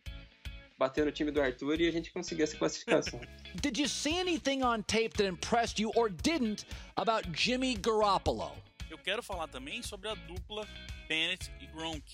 bater 0.78 1.04
no 1.04 1.10
time 1.10 1.32
do 1.32 1.42
Arthur 1.42 1.80
e 1.80 1.88
a 1.88 1.90
gente 1.90 2.12
conseguir 2.12 2.44
essa 2.44 2.56
classificação. 2.56 3.20
Did 3.60 3.78
you 3.78 3.88
see 3.88 4.16
anything 4.16 4.62
on 4.62 4.82
tape 4.82 5.16
that 5.16 5.26
impressed 5.26 5.80
you 5.80 5.90
or 5.96 6.08
didn't 6.08 6.64
about 6.96 7.28
Jimmy 7.32 7.74
Garoppolo? 7.74 8.52
Eu 8.88 8.98
quero 8.98 9.24
falar 9.24 9.48
também 9.48 9.82
sobre 9.82 10.08
a 10.08 10.14
dupla 10.14 10.68
Bennett 11.08 11.50
e 11.60 11.66
Gronk 11.66 12.04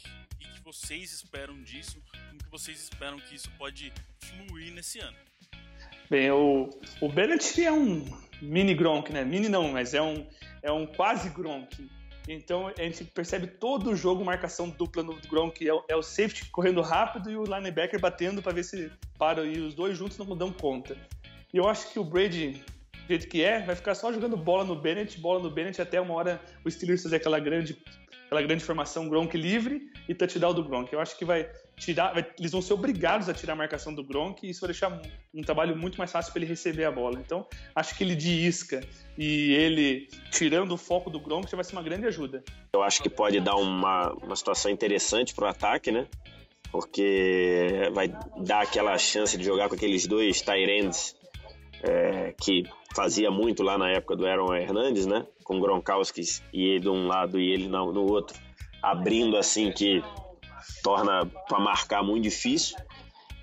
o 0.46 0.52
que 0.54 0.64
vocês 0.64 1.12
esperam 1.12 1.62
disso, 1.62 2.02
como 2.28 2.42
que 2.42 2.50
vocês 2.50 2.82
esperam 2.82 3.18
que 3.18 3.34
isso 3.34 3.50
pode 3.58 3.92
fluir 4.20 4.72
nesse 4.72 4.98
ano. 4.98 5.16
Bem, 6.08 6.30
o, 6.30 6.68
o 7.00 7.08
Bennett 7.08 7.64
é 7.64 7.72
um 7.72 8.04
mini 8.42 8.74
Gronk, 8.74 9.12
né? 9.12 9.24
Mini 9.24 9.48
não, 9.48 9.72
mas 9.72 9.94
é 9.94 10.02
um, 10.02 10.26
é 10.62 10.72
um 10.72 10.86
quase 10.86 11.30
Gronk. 11.30 11.88
Então 12.28 12.68
a 12.68 12.82
gente 12.82 13.04
percebe 13.04 13.46
todo 13.46 13.90
o 13.90 13.96
jogo 13.96 14.24
marcação 14.24 14.68
dupla 14.68 15.02
no 15.02 15.18
Gronk. 15.28 15.68
É 15.68 15.72
é 15.88 15.96
o 15.96 16.02
safety 16.02 16.50
correndo 16.50 16.80
rápido 16.80 17.30
e 17.30 17.36
o 17.36 17.44
linebacker 17.44 18.00
batendo 18.00 18.42
para 18.42 18.52
ver 18.52 18.64
se 18.64 18.90
para 19.18 19.44
e 19.44 19.58
os 19.60 19.74
dois 19.74 19.96
juntos 19.96 20.18
não 20.18 20.36
dão 20.36 20.52
conta. 20.52 20.96
E 21.52 21.56
eu 21.56 21.68
acho 21.68 21.92
que 21.92 21.98
o 21.98 22.04
Brady, 22.04 22.62
do 22.92 23.08
jeito 23.08 23.28
que 23.28 23.42
é, 23.42 23.60
vai 23.60 23.74
ficar 23.74 23.94
só 23.94 24.12
jogando 24.12 24.36
bola 24.36 24.64
no 24.64 24.76
Bennett, 24.76 25.18
bola 25.18 25.40
no 25.40 25.50
Bennett 25.50 25.82
até 25.82 26.00
uma 26.00 26.14
hora 26.14 26.40
o 26.64 26.70
Steelers 26.70 27.02
fazer 27.02 27.16
aquela 27.16 27.40
grande 27.40 27.76
aquela 28.26 28.42
grande 28.42 28.62
formação 28.62 29.08
Gronk 29.08 29.36
livre 29.36 29.89
e 30.10 30.14
touchdown 30.14 30.52
do 30.52 30.64
Gronk. 30.64 30.92
Eu 30.92 30.98
acho 30.98 31.16
que 31.16 31.24
vai 31.24 31.48
tirar, 31.76 32.12
vai, 32.12 32.26
eles 32.36 32.50
vão 32.50 32.60
ser 32.60 32.72
obrigados 32.72 33.28
a 33.28 33.34
tirar 33.34 33.52
a 33.52 33.56
marcação 33.56 33.94
do 33.94 34.02
Gronk 34.02 34.44
e 34.44 34.50
isso 34.50 34.60
vai 34.60 34.70
deixar 34.70 34.90
um, 34.90 35.00
um 35.38 35.42
trabalho 35.42 35.76
muito 35.76 35.98
mais 35.98 36.10
fácil 36.10 36.32
para 36.32 36.42
ele 36.42 36.50
receber 36.50 36.84
a 36.84 36.90
bola. 36.90 37.20
Então, 37.20 37.46
acho 37.76 37.96
que 37.96 38.02
ele 38.02 38.16
de 38.16 38.28
isca 38.44 38.80
e 39.16 39.52
ele 39.52 40.08
tirando 40.32 40.72
o 40.72 40.76
foco 40.76 41.10
do 41.10 41.20
Gronk 41.20 41.48
já 41.48 41.56
vai 41.56 41.62
ser 41.62 41.74
uma 41.74 41.82
grande 41.82 42.06
ajuda. 42.06 42.42
Eu 42.74 42.82
acho 42.82 43.00
que 43.00 43.08
pode 43.08 43.38
dar 43.38 43.54
uma, 43.54 44.12
uma 44.14 44.34
situação 44.34 44.68
interessante 44.68 45.32
para 45.32 45.44
o 45.44 45.48
ataque, 45.48 45.92
né? 45.92 46.08
Porque 46.72 47.88
vai 47.94 48.08
dar 48.44 48.62
aquela 48.62 48.98
chance 48.98 49.38
de 49.38 49.44
jogar 49.44 49.68
com 49.68 49.76
aqueles 49.76 50.08
dois 50.08 50.42
Tyrands 50.42 51.14
é, 51.84 52.34
que 52.40 52.64
fazia 52.96 53.30
muito 53.30 53.62
lá 53.62 53.78
na 53.78 53.90
época 53.90 54.16
do 54.16 54.26
Aaron 54.26 54.54
Hernandes, 54.56 55.06
né? 55.06 55.24
Com 55.44 55.60
Gronkowski 55.60 56.22
e 56.52 56.64
ele 56.64 56.80
de 56.80 56.88
um 56.88 57.06
lado 57.06 57.38
e 57.38 57.52
ele 57.52 57.68
no, 57.68 57.92
no 57.92 58.10
outro, 58.10 58.36
abrindo 58.82 59.36
assim 59.36 59.72
que 59.72 60.02
torna 60.82 61.26
para 61.26 61.58
marcar 61.58 62.02
muito 62.02 62.24
difícil. 62.24 62.76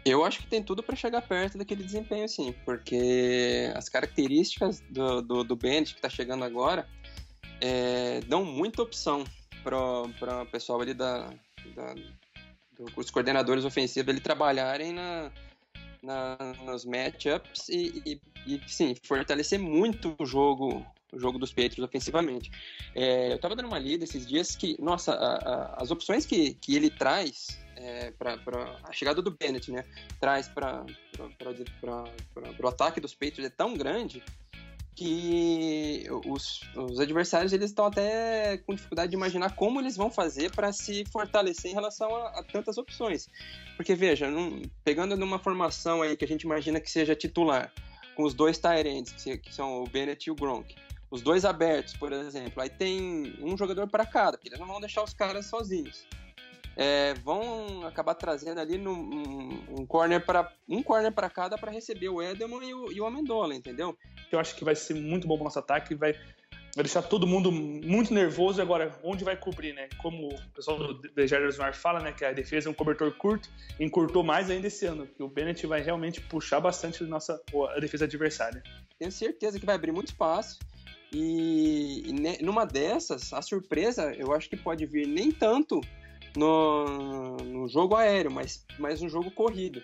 Eu 0.05 0.23
acho 0.23 0.39
que 0.39 0.47
tem 0.47 0.63
tudo 0.63 0.81
para 0.81 0.95
chegar 0.95 1.21
perto 1.21 1.57
daquele 1.57 1.83
desempenho, 1.83 2.29
sim, 2.29 2.55
porque 2.63 3.71
as 3.75 3.89
características 3.89 4.79
do, 4.89 5.21
do, 5.21 5.43
do 5.43 5.55
Bennett 5.55 5.93
que 5.93 5.99
está 5.99 6.09
chegando 6.09 6.45
agora 6.45 6.87
é, 7.59 8.21
dão 8.21 8.45
muita 8.45 8.81
opção 8.81 9.25
para 9.63 10.43
o 10.43 10.45
pessoal 10.45 10.79
ali 10.79 10.93
da, 10.93 11.29
da 11.75 11.93
os 12.95 13.09
coordenadores 13.09 13.65
ofensivos 13.65 14.07
ele 14.07 14.21
trabalharem 14.21 14.93
na, 14.93 15.31
na, 16.01 16.37
nos 16.63 16.85
matchups 16.85 17.69
e, 17.69 18.01
e, 18.05 18.21
e, 18.45 18.61
sim, 18.67 18.95
fortalecer 19.03 19.59
muito 19.59 20.15
o 20.19 20.25
jogo 20.25 20.85
o 21.11 21.19
jogo 21.19 21.39
dos 21.39 21.51
Patriots 21.51 21.79
ofensivamente. 21.79 22.51
É, 22.93 23.33
eu 23.33 23.39
tava 23.39 23.55
dando 23.55 23.67
uma 23.67 23.79
lida 23.79 24.03
esses 24.03 24.25
dias 24.25 24.55
que, 24.55 24.75
nossa, 24.81 25.13
a, 25.13 25.35
a, 25.35 25.83
as 25.83 25.91
opções 25.91 26.25
que, 26.25 26.53
que 26.55 26.75
ele 26.75 26.89
traz 26.89 27.59
é, 27.75 28.11
para 28.11 28.35
a 28.83 28.91
chegada 28.91 29.21
do 29.21 29.31
Bennett, 29.31 29.71
né, 29.71 29.83
traz 30.19 30.47
para 30.47 30.85
o 32.59 32.67
ataque 32.67 32.99
dos 32.99 33.13
Patriots 33.13 33.45
é 33.45 33.49
tão 33.49 33.75
grande 33.75 34.23
que 34.95 36.07
os, 36.25 36.61
os 36.75 36.99
adversários 36.99 37.53
eles 37.53 37.69
estão 37.69 37.85
até 37.85 38.57
com 38.57 38.73
dificuldade 38.73 39.11
de 39.11 39.15
imaginar 39.15 39.55
como 39.55 39.79
eles 39.79 39.95
vão 39.95 40.09
fazer 40.09 40.51
para 40.51 40.73
se 40.73 41.05
fortalecer 41.05 41.69
em 41.69 41.73
relação 41.75 42.13
a, 42.15 42.39
a, 42.39 42.43
tantas 42.43 42.79
opções. 42.79 43.29
Porque 43.75 43.93
veja, 43.93 44.27
num, 44.27 44.63
pegando 44.83 45.15
numa 45.15 45.37
formação 45.37 46.01
aí 46.01 46.17
que 46.17 46.25
a 46.25 46.27
gente 46.27 46.41
imagina 46.41 46.79
que 46.79 46.89
seja 46.89 47.15
titular, 47.15 47.71
com 48.15 48.23
os 48.23 48.33
dois 48.33 48.57
Tyrants, 48.57 49.11
que, 49.11 49.37
que 49.37 49.53
são 49.53 49.83
o 49.83 49.87
Bennett 49.87 50.27
e 50.27 50.31
o 50.31 50.35
Gronk, 50.35 50.75
os 51.09 51.21
dois 51.21 51.45
abertos, 51.45 51.95
por 51.95 52.11
exemplo, 52.11 52.61
aí 52.61 52.69
tem 52.69 53.35
um 53.41 53.57
jogador 53.57 53.87
para 53.87 54.05
cada, 54.05 54.37
porque 54.37 54.49
eles 54.49 54.59
não 54.59 54.67
vão 54.67 54.79
deixar 54.79 55.03
os 55.03 55.13
caras 55.13 55.45
sozinhos 55.45 56.05
é, 56.77 57.15
vão 57.15 57.85
acabar 57.87 58.13
trazendo 58.13 58.61
ali 58.61 58.77
no, 58.77 58.93
um, 58.93 59.79
um 59.79 59.85
corner 59.85 60.23
para 60.23 60.53
um 60.69 60.83
corner 60.83 61.11
para 61.11 61.27
cada 61.27 61.57
para 61.57 61.71
receber 61.71 62.07
o 62.07 62.21
Edelman 62.21 62.63
e 62.63 62.73
o, 62.73 62.91
e 62.91 63.01
o 63.01 63.05
Amendola, 63.05 63.55
entendeu? 63.55 63.97
Eu 64.31 64.39
acho 64.39 64.55
que 64.55 64.63
vai 64.63 64.75
ser 64.75 64.93
muito 64.93 65.27
bom 65.27 65.35
para 65.35 65.45
nosso 65.45 65.59
ataque, 65.59 65.95
vai 65.95 66.13
vai 66.75 66.83
deixar 66.83 67.01
todo 67.01 67.25
mundo 67.25 67.51
muito 67.51 68.13
nervoso. 68.13 68.61
Agora, 68.61 68.95
onde 69.01 69.23
vai 69.23 69.35
cobrir, 69.35 69.73
né? 69.73 69.89
Como 69.97 70.27
o 70.27 70.49
pessoal 70.53 70.77
do 70.77 71.01
The 71.01 71.25
Jaguars 71.25 71.57
fala, 71.75 71.99
né? 71.99 72.11
Que 72.11 72.23
a 72.23 72.31
defesa 72.31 72.69
é 72.69 72.71
um 72.71 72.75
cobertor 72.75 73.11
curto, 73.13 73.49
encurtou 73.79 74.23
mais 74.23 74.51
ainda 74.51 74.67
esse 74.67 74.85
ano. 74.85 75.07
Que 75.07 75.23
o 75.23 75.27
Bennett 75.27 75.65
vai 75.65 75.81
realmente 75.81 76.21
puxar 76.21 76.59
bastante 76.59 77.03
a 77.03 77.07
nossa 77.07 77.41
a 77.75 77.79
defesa 77.79 78.05
adversária. 78.05 78.61
Tenho 78.99 79.11
certeza 79.11 79.59
que 79.59 79.65
vai 79.65 79.73
abrir 79.73 79.91
muito 79.91 80.09
espaço. 80.09 80.59
E, 81.11 82.03
e 82.09 82.43
numa 82.43 82.65
dessas, 82.65 83.31
a 83.31 83.41
surpresa 83.41 84.13
eu 84.13 84.33
acho 84.33 84.49
que 84.49 84.57
pode 84.57 84.85
vir 84.85 85.07
nem 85.07 85.31
tanto 85.31 85.81
no, 86.35 87.37
no 87.37 87.67
jogo 87.67 87.95
aéreo, 87.95 88.31
mas, 88.31 88.65
mas 88.77 89.01
no 89.01 89.09
jogo 89.09 89.31
corrido. 89.31 89.81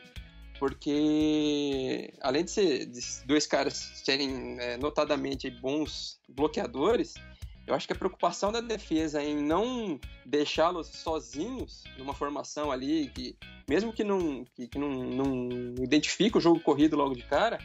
Porque 0.59 2.13
além 2.21 2.45
de 2.45 2.51
ser 2.51 2.86
de 2.86 2.99
dois 3.25 3.47
caras 3.47 3.91
serem 3.95 4.57
é, 4.59 4.77
notadamente 4.77 5.49
bons 5.49 6.19
bloqueadores, 6.29 7.15
eu 7.65 7.73
acho 7.73 7.88
que 7.88 7.93
a 7.93 7.95
preocupação 7.95 8.51
da 8.51 8.62
defesa 8.62 9.23
em 9.23 9.36
não 9.36 9.99
deixá-los 10.25 10.88
sozinhos 10.88 11.83
numa 11.97 12.13
formação 12.13 12.71
ali, 12.71 13.07
que 13.07 13.36
mesmo 13.67 13.93
que 13.93 14.03
não, 14.03 14.45
que, 14.53 14.67
que 14.67 14.77
não, 14.77 14.89
não 14.89 15.49
identifique 15.83 16.38
o 16.38 16.41
jogo 16.41 16.59
corrido 16.59 16.97
logo 16.97 17.15
de 17.15 17.23
cara, 17.23 17.59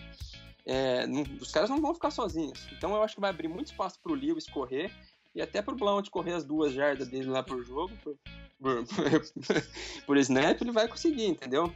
é, 0.68 1.06
não, 1.06 1.22
os 1.40 1.50
caras 1.50 1.70
não 1.70 1.80
vão 1.80 1.94
ficar 1.94 2.10
sozinhos. 2.10 2.68
Então 2.72 2.94
eu 2.94 3.02
acho 3.02 3.14
que 3.14 3.20
vai 3.22 3.30
abrir 3.30 3.48
muito 3.48 3.68
espaço 3.68 3.98
para 4.02 4.12
o 4.12 4.14
Lewis 4.14 4.46
correr 4.46 4.92
e 5.34 5.40
até 5.40 5.62
para 5.62 5.72
o 5.72 5.76
Blount 5.76 6.10
correr 6.10 6.34
as 6.34 6.44
duas 6.44 6.74
jardas 6.74 7.08
dele 7.08 7.30
lá 7.30 7.42
por 7.42 7.64
jogo, 7.64 7.96
por, 8.02 8.18
por, 8.58 8.84
por 10.04 10.16
snap, 10.18 10.60
ele 10.60 10.70
vai 10.70 10.86
conseguir, 10.86 11.26
entendeu? 11.26 11.74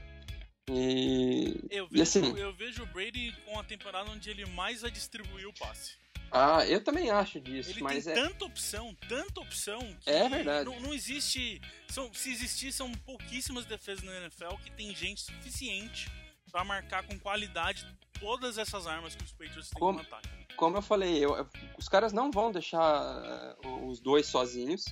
E, 0.71 1.59
eu 1.71 1.87
e 1.87 1.89
vejo, 1.89 2.03
assim, 2.03 2.39
eu 2.39 2.53
vejo 2.53 2.83
o 2.83 2.87
Brady 2.87 3.35
com 3.47 3.59
a 3.59 3.65
temporada 3.65 4.11
onde 4.11 4.29
ele 4.29 4.45
mais 4.47 4.83
vai 4.83 4.91
distribuir 4.91 5.49
o 5.49 5.55
passe. 5.55 5.97
Ah, 6.31 6.67
eu 6.67 6.83
também 6.83 7.11
acho 7.11 7.41
disso, 7.41 7.71
ele 7.71 7.83
mas 7.83 8.05
tem 8.05 8.13
é... 8.13 8.17
tanta 8.17 8.45
opção, 8.45 8.95
tanta 9.09 9.41
opção 9.41 9.81
que 10.01 10.11
é 10.11 10.29
verdade. 10.29 10.65
Não, 10.67 10.79
não 10.81 10.95
existe, 10.95 11.61
são, 11.89 12.13
se 12.13 12.31
existir 12.31 12.73
são 12.73 12.93
pouquíssimas 12.93 13.65
defesas 13.65 14.05
na 14.05 14.15
NFL 14.19 14.57
que 14.63 14.71
tem 14.71 14.95
gente 14.95 15.23
suficiente 15.23 16.11
para 16.53 16.63
marcar 16.65 17.03
com 17.05 17.19
qualidade 17.19 17.87
todas 18.21 18.59
essas 18.59 18.87
armas 18.87 19.17
que 19.17 19.25
os 19.25 19.33
Patriots 19.33 19.71
têm 19.71 19.81
como, 19.81 19.99
no 19.99 20.05
ataque. 20.05 20.29
Como 20.57 20.77
eu 20.77 20.83
falei, 20.83 21.25
eu, 21.25 21.49
os 21.79 21.89
caras 21.89 22.13
não 22.13 22.31
vão 22.31 22.53
deixar 22.53 23.57
uh, 23.65 23.89
os 23.89 23.99
dois 23.99 24.27
sozinhos. 24.27 24.85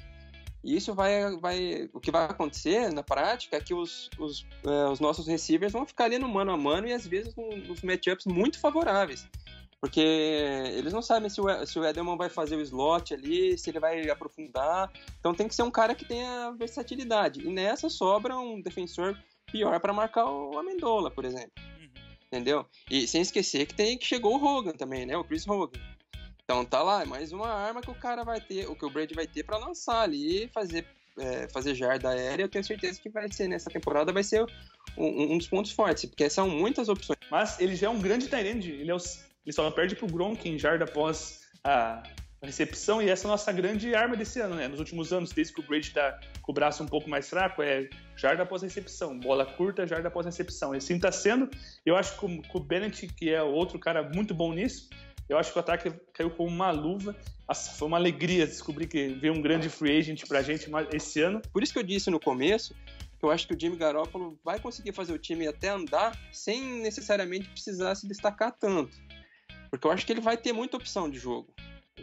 E 0.64 0.76
isso 0.76 0.94
vai, 0.94 1.36
vai. 1.38 1.88
O 1.92 2.00
que 2.00 2.10
vai 2.10 2.24
acontecer 2.24 2.92
na 2.92 3.02
prática 3.02 3.56
é 3.56 3.60
que 3.60 3.72
os, 3.72 4.10
os, 4.18 4.40
uh, 4.64 4.90
os 4.90 5.00
nossos 5.00 5.26
receivers 5.26 5.72
vão 5.72 5.86
ficar 5.86 6.04
ali 6.04 6.18
no 6.18 6.28
mano 6.28 6.50
a 6.50 6.56
mano 6.56 6.86
e 6.86 6.92
às 6.92 7.06
vezes 7.06 7.34
nos 7.36 7.82
matchups 7.82 8.26
muito 8.26 8.58
favoráveis. 8.58 9.26
Porque 9.80 10.00
eles 10.00 10.92
não 10.92 11.00
sabem 11.00 11.30
se 11.30 11.40
o, 11.40 11.66
se 11.66 11.78
o 11.78 11.84
Edelman 11.84 12.18
vai 12.18 12.28
fazer 12.28 12.56
o 12.56 12.60
slot 12.60 13.14
ali, 13.14 13.56
se 13.56 13.70
ele 13.70 13.80
vai 13.80 14.10
aprofundar. 14.10 14.92
Então 15.18 15.32
tem 15.34 15.48
que 15.48 15.54
ser 15.54 15.62
um 15.62 15.70
cara 15.70 15.94
que 15.94 16.04
tenha 16.04 16.50
versatilidade. 16.50 17.40
E 17.40 17.50
nessa 17.50 17.88
sobra 17.88 18.38
um 18.38 18.60
defensor 18.60 19.16
pior 19.50 19.78
para 19.80 19.92
marcar 19.92 20.26
o 20.26 20.58
Amendola, 20.58 21.10
por 21.10 21.24
exemplo. 21.24 21.52
Uhum. 21.78 21.88
Entendeu? 22.26 22.66
E 22.90 23.06
sem 23.06 23.22
esquecer 23.22 23.66
que 23.66 23.74
tem 23.74 23.98
que 23.98 24.06
chegou 24.06 24.38
o 24.38 24.44
Hogan 24.44 24.72
também, 24.72 25.06
né? 25.06 25.16
O 25.16 25.24
Chris 25.24 25.46
Hogan. 25.46 25.80
Então 26.44 26.64
tá 26.64 26.82
lá, 26.82 27.02
é 27.02 27.04
mais 27.04 27.32
uma 27.32 27.48
arma 27.48 27.80
que 27.80 27.90
o 27.90 27.94
cara 27.94 28.24
vai 28.24 28.40
ter, 28.40 28.68
o 28.68 28.74
que 28.74 28.84
o 28.84 28.90
Brady 28.90 29.14
vai 29.14 29.26
ter 29.26 29.44
para 29.44 29.56
lançar 29.56 30.02
ali, 30.02 30.48
fazer 30.52 30.84
é, 31.18 31.48
fazer 31.48 31.74
jarda 31.74 32.10
aérea. 32.10 32.44
Eu 32.44 32.48
tenho 32.48 32.64
certeza 32.64 33.00
que 33.00 33.08
vai 33.08 33.30
ser 33.30 33.48
nessa 33.48 33.70
temporada 33.70 34.12
vai 34.12 34.22
ser 34.22 34.44
um, 34.96 35.34
um, 35.34 35.38
dos 35.38 35.46
pontos 35.46 35.72
fortes, 35.72 36.06
porque 36.06 36.28
são 36.28 36.48
muitas 36.48 36.88
opções. 36.88 37.18
Mas 37.30 37.60
ele 37.60 37.76
já 37.76 37.86
é 37.86 37.90
um 37.90 38.00
grande 38.00 38.28
Tyrande, 38.28 38.72
ele 38.72 38.90
é 38.90 38.94
o, 38.94 38.98
ele 39.44 39.52
só 39.52 39.70
perde 39.70 39.94
pro 39.94 40.06
Gronk 40.06 40.48
em 40.48 40.58
jarda 40.58 40.84
após 40.84 41.40
a 41.62 42.02
recepção, 42.46 43.02
e 43.02 43.08
essa 43.08 43.26
é 43.26 43.28
a 43.28 43.30
nossa 43.32 43.52
grande 43.52 43.94
arma 43.94 44.16
desse 44.16 44.40
ano, 44.40 44.54
né? 44.54 44.66
Nos 44.66 44.78
últimos 44.78 45.12
anos, 45.12 45.30
desde 45.30 45.52
que 45.52 45.60
o 45.60 45.62
Brady 45.62 45.90
tá 45.90 46.18
com 46.40 46.52
o 46.52 46.54
braço 46.54 46.82
um 46.82 46.86
pouco 46.86 47.08
mais 47.08 47.28
fraco, 47.28 47.62
é 47.62 47.88
jarda 48.16 48.42
após 48.42 48.62
recepção, 48.62 49.18
bola 49.18 49.44
curta, 49.44 49.86
jarda 49.86 50.08
após 50.08 50.24
recepção. 50.24 50.74
Esse 50.74 50.92
está 50.94 51.12
sendo, 51.12 51.50
eu 51.84 51.96
acho 51.96 52.18
que 52.18 52.42
o 52.54 52.60
Bennett, 52.60 53.06
que 53.08 53.30
é 53.30 53.42
outro 53.42 53.78
cara 53.78 54.02
muito 54.02 54.34
bom 54.34 54.52
nisso, 54.54 54.88
eu 55.28 55.38
acho 55.38 55.52
que 55.52 55.58
o 55.58 55.60
ataque 55.60 55.92
caiu 56.12 56.30
como 56.30 56.48
uma 56.48 56.72
luva. 56.72 57.14
Nossa, 57.46 57.70
foi 57.72 57.86
uma 57.86 57.96
alegria 57.96 58.46
descobrir 58.46 58.88
que 58.88 59.08
veio 59.08 59.32
um 59.32 59.40
grande 59.40 59.68
free 59.68 59.96
agent 59.96 60.26
pra 60.26 60.42
gente 60.42 60.68
esse 60.92 61.20
ano. 61.20 61.40
Por 61.52 61.62
isso 61.62 61.72
que 61.72 61.78
eu 61.78 61.84
disse 61.84 62.10
no 62.10 62.18
começo 62.18 62.74
que 63.18 63.24
eu 63.24 63.30
acho 63.30 63.46
que 63.46 63.54
o 63.54 63.60
Jimmy 63.60 63.76
Garoppolo 63.76 64.40
vai 64.42 64.58
conseguir 64.58 64.92
fazer 64.92 65.12
o 65.12 65.18
time 65.18 65.46
até 65.46 65.68
andar 65.68 66.18
sem 66.32 66.80
necessariamente 66.80 67.48
precisar 67.50 67.94
se 67.94 68.08
destacar 68.08 68.50
tanto. 68.50 68.96
Porque 69.70 69.86
eu 69.86 69.92
acho 69.92 70.06
que 70.06 70.12
ele 70.12 70.22
vai 70.22 70.36
ter 70.36 70.52
muita 70.52 70.78
opção 70.78 71.08
de 71.08 71.18
jogo. 71.18 71.54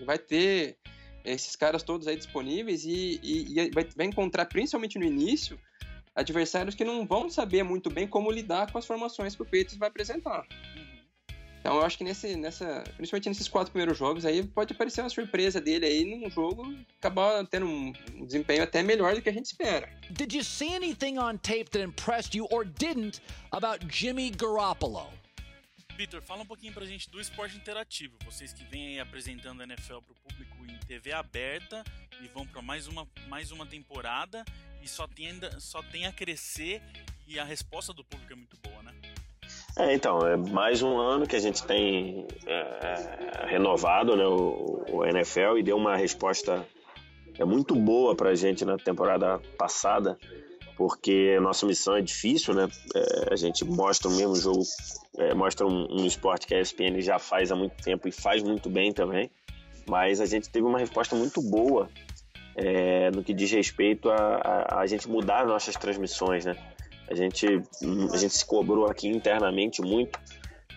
Vai 0.06 0.18
ter 0.18 0.78
esses 1.24 1.56
caras 1.56 1.84
todos 1.84 2.08
aí 2.08 2.16
disponíveis 2.16 2.86
e, 2.86 3.20
e, 3.22 3.60
e 3.60 3.72
vai, 3.72 3.88
vai 3.96 4.06
encontrar, 4.06 4.46
principalmente 4.46 4.98
no 4.98 5.06
início, 5.06 5.60
adversários 6.16 6.74
que 6.74 6.84
não 6.84 7.06
vão 7.06 7.30
saber 7.30 7.64
muito 7.64 7.90
bem 7.90 8.08
como 8.08 8.32
lidar 8.32 8.72
com 8.72 8.78
as 8.78 8.86
formações 8.86 9.36
que 9.36 9.42
o 9.42 9.46
Patriots 9.46 9.78
vai 9.78 9.90
apresentar. 9.90 10.46
Então 11.60 11.76
eu 11.76 11.84
acho 11.84 11.98
que 11.98 12.04
nesse, 12.04 12.36
nessa, 12.38 12.84
principalmente 12.96 13.28
nesses 13.28 13.48
quatro 13.50 13.72
primeiros 13.72 13.98
jogos 13.98 14.26
aí 14.26 14.42
pode 14.42 14.74
aparecer 14.74 15.02
uma 15.02 15.10
surpresa 15.10 15.60
dele 15.60 15.86
aí 15.86 16.06
num 16.06 16.30
jogo 16.30 16.74
acabar 16.98 17.46
tendo 17.46 17.66
um 17.66 17.94
desempenho 18.26 18.64
até 18.64 18.82
melhor 18.82 19.14
do 19.16 19.22
que 19.22 19.30
a 19.30 19.34
gente 19.34 19.48
espera. 19.48 19.90
Did 20.12 20.34
you 20.34 20.44
see 20.44 20.74
anything 20.74 21.18
on 21.18 21.38
tape 21.40 21.70
that 21.72 21.84
impressed 21.84 22.38
you 22.38 22.48
or 22.52 22.64
didn't 22.64 23.22
about 23.52 23.86
Jimmy 23.88 24.32
Garoppolo? 24.32 25.08
Vitor, 25.98 26.22
fala 26.22 26.44
um 26.44 26.46
pouquinho 26.46 26.72
pra 26.72 26.86
gente 26.86 27.10
do 27.10 27.20
esporte 27.20 27.58
interativo. 27.58 28.14
Vocês 28.24 28.54
que 28.54 28.64
vêm 28.64 28.90
aí 28.90 29.00
apresentando 29.00 29.62
a 29.62 29.64
NFL 29.64 29.98
pro 30.06 30.14
público 30.14 30.56
em 30.68 30.78
TV 30.86 31.12
aberta 31.12 31.84
e 32.22 32.28
vão 32.28 32.46
para 32.46 32.62
mais 32.62 32.86
uma, 32.86 33.08
mais 33.28 33.52
uma 33.52 33.66
temporada 33.66 34.46
e 34.80 34.88
só 34.88 35.08
tem, 35.08 35.30
ainda, 35.30 35.60
só 35.60 35.82
tem 35.82 36.06
a 36.06 36.12
crescer 36.12 36.84
e 37.28 37.40
a 37.40 37.44
resposta 37.44 37.94
do 37.94 38.04
público 38.04 38.32
é 38.32 38.36
muito 38.36 38.56
boa, 38.58 38.84
né? 38.84 38.94
É, 39.76 39.92
então, 39.96 40.20
é 40.20 40.38
mais 40.38 40.84
um 40.84 41.00
ano 41.00 41.26
que 41.26 41.36
a 41.36 41.40
gente 41.40 41.66
tem 41.66 42.28
é, 42.46 43.48
renovado 43.48 44.16
né, 44.16 44.28
o, 44.28 44.86
o, 44.92 45.04
NFL 45.04 45.58
e 45.58 45.64
deu 45.64 45.78
uma 45.78 45.98
resposta 45.98 46.64
é, 47.40 47.44
muito 47.44 47.74
boa 47.74 48.16
para 48.16 48.30
a 48.30 48.36
gente 48.36 48.64
na 48.64 48.78
temporada 48.78 49.40
passada, 49.58 50.16
porque 50.78 51.40
nossa 51.40 51.66
missão 51.66 51.98
é 51.98 52.02
difícil, 52.02 52.54
né? 52.54 52.68
É, 52.96 53.34
a 53.34 53.36
gente 53.36 53.66
mostra 53.66 54.08
o 54.08 54.16
mesmo 54.16 54.36
jogo, 54.36 54.62
é, 55.18 55.34
mostra 55.34 55.66
um, 55.66 56.02
um, 56.02 56.06
esporte 56.06 56.46
que 56.46 56.54
a 56.54 56.62
ESPN 56.62 57.02
já 57.02 57.18
faz 57.18 57.52
há 57.52 57.56
muito 57.56 57.76
tempo 57.84 58.08
e 58.08 58.12
faz 58.12 58.44
muito 58.44 58.70
bem 58.70 58.94
também, 58.94 59.32
mas 59.88 60.22
a 60.22 60.26
gente 60.28 60.50
teve 60.50 60.66
uma 60.66 60.78
resposta 60.78 61.16
muito 61.16 61.42
boa 61.42 61.90
é, 62.56 63.10
no 63.10 63.24
que 63.24 63.34
diz 63.34 63.52
respeito 63.52 64.10
a, 64.10 64.16
a, 64.16 64.80
a 64.82 64.86
gente 64.86 65.10
mudar 65.10 65.48
nossas 65.48 65.76
transmissões, 65.76 66.46
né? 66.46 66.56
A 67.10 67.16
gente, 67.16 67.46
a 68.14 68.18
gente 68.18 68.34
se 68.34 68.46
cobrou 68.46 68.86
aqui 68.86 69.08
internamente 69.08 69.82
muito 69.82 70.20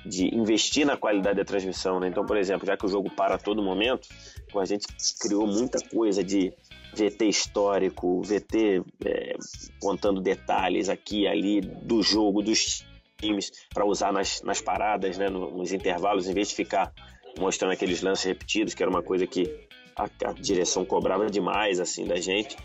de 0.06 0.34
investir 0.34 0.86
na 0.86 0.96
qualidade 0.96 1.36
da 1.36 1.44
transmissão. 1.44 1.98
Né? 1.98 2.08
Então, 2.08 2.24
por 2.24 2.36
exemplo, 2.36 2.64
já 2.64 2.76
que 2.76 2.86
o 2.86 2.88
jogo 2.88 3.10
para 3.10 3.34
a 3.34 3.38
todo 3.38 3.60
momento, 3.60 4.08
a 4.56 4.64
gente 4.64 4.86
criou 5.20 5.46
muita 5.46 5.78
coisa 5.88 6.22
de 6.22 6.52
VT 6.94 7.26
histórico, 7.26 8.22
VT 8.22 8.83
é, 9.05 9.37
contando 9.81 10.20
detalhes 10.20 10.88
aqui 10.88 11.22
e 11.22 11.29
ali 11.29 11.61
do 11.61 12.03
jogo, 12.03 12.42
dos 12.42 12.85
times, 13.20 13.53
para 13.72 13.85
usar 13.85 14.12
nas, 14.12 14.42
nas 14.42 14.61
paradas, 14.61 15.18
né, 15.18 15.29
nos 15.29 15.72
intervalos, 15.72 16.29
em 16.29 16.35
vez 16.35 16.48
de 16.48 16.55
ficar 16.55 16.92
mostrando 17.38 17.72
aqueles 17.72 18.03
lances 18.03 18.24
repetidos, 18.24 18.74
que 18.74 18.83
era 18.83 18.90
uma 18.90 19.03
coisa 19.03 19.26
que 19.26 19.68
a, 19.96 20.09
a 20.29 20.33
direção 20.33 20.85
cobrava 20.85 21.31
demais 21.31 21.79
assim 21.81 22.05
da 22.05 22.16
gente. 22.16 22.57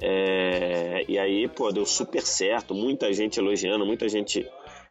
É, 0.00 1.04
e 1.08 1.18
aí, 1.18 1.48
pô, 1.48 1.70
deu 1.72 1.86
super 1.86 2.22
certo, 2.22 2.74
muita 2.74 3.12
gente 3.12 3.38
elogiando, 3.38 3.86
muita 3.86 4.08
gente 4.08 4.46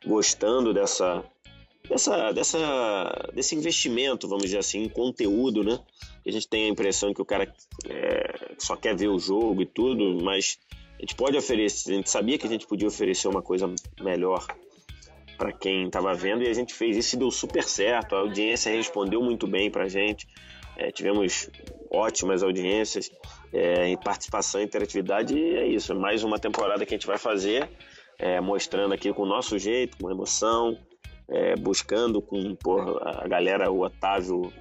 gostando 0.06 0.73
dessa, 0.73 1.23
dessa, 1.89 2.32
dessa, 2.32 3.30
desse 3.34 3.56
investimento, 3.56 4.28
vamos 4.28 4.45
dizer 4.45 4.60
assim, 4.60 4.84
em 4.84 4.89
conteúdo, 4.89 5.63
né? 5.63 5.80
A 6.25 6.32
gente 6.32 6.47
tem 6.47 6.65
a 6.65 6.69
impressão 6.69 7.13
que 7.13 7.21
o 7.21 7.25
cara 7.25 7.52
é, 7.89 8.54
só 8.60 8.75
quer 8.75 8.95
ver 8.95 9.08
o 9.08 9.17
jogo 9.17 9.63
e 9.63 9.65
tudo, 9.65 10.23
mas 10.23 10.60
a 10.97 11.02
gente 11.02 11.15
pode 11.15 11.36
oferecer, 11.36 11.91
a 11.91 11.95
gente 11.95 12.10
sabia 12.10 12.38
que 12.38 12.45
a 12.45 12.49
gente 12.49 12.67
podia 12.67 12.88
oferecer 12.88 13.28
uma 13.28 13.41
coisa 13.41 13.73
melhor 13.99 14.45
para 15.38 15.52
quem 15.52 15.86
estava 15.88 16.13
vendo 16.13 16.43
e 16.43 16.49
a 16.49 16.54
gente 16.54 16.73
fez 16.73 16.97
isso 16.97 17.15
e 17.15 17.19
deu 17.19 17.32
super 17.32 17.63
certo. 17.63 18.15
A 18.15 18.19
audiência 18.19 18.71
respondeu 18.71 19.21
muito 19.21 19.47
bem 19.47 19.71
para 19.71 19.86
a 19.86 19.88
gente. 19.88 20.28
É, 20.78 20.91
tivemos 20.91 21.49
ótimas 21.89 22.43
audiências, 22.43 23.10
é, 23.52 23.95
participação 23.97 24.62
interatividade, 24.62 25.34
e 25.34 25.56
é 25.56 25.67
isso. 25.67 25.95
Mais 25.95 26.23
uma 26.23 26.38
temporada 26.38 26.86
que 26.86 26.93
a 26.93 26.97
gente 26.97 27.08
vai 27.08 27.17
fazer, 27.17 27.69
é, 28.17 28.39
mostrando 28.39 28.93
aqui 28.93 29.12
com 29.12 29.23
o 29.23 29.25
nosso 29.25 29.58
jeito, 29.58 29.97
com 29.97 30.12
emoção, 30.12 30.78
é, 31.29 31.55
buscando 31.55 32.21
com 32.21 32.55
por, 32.55 33.01
a 33.05 33.27
galera, 33.27 33.71
o 33.71 33.81
Otávio 33.81 34.51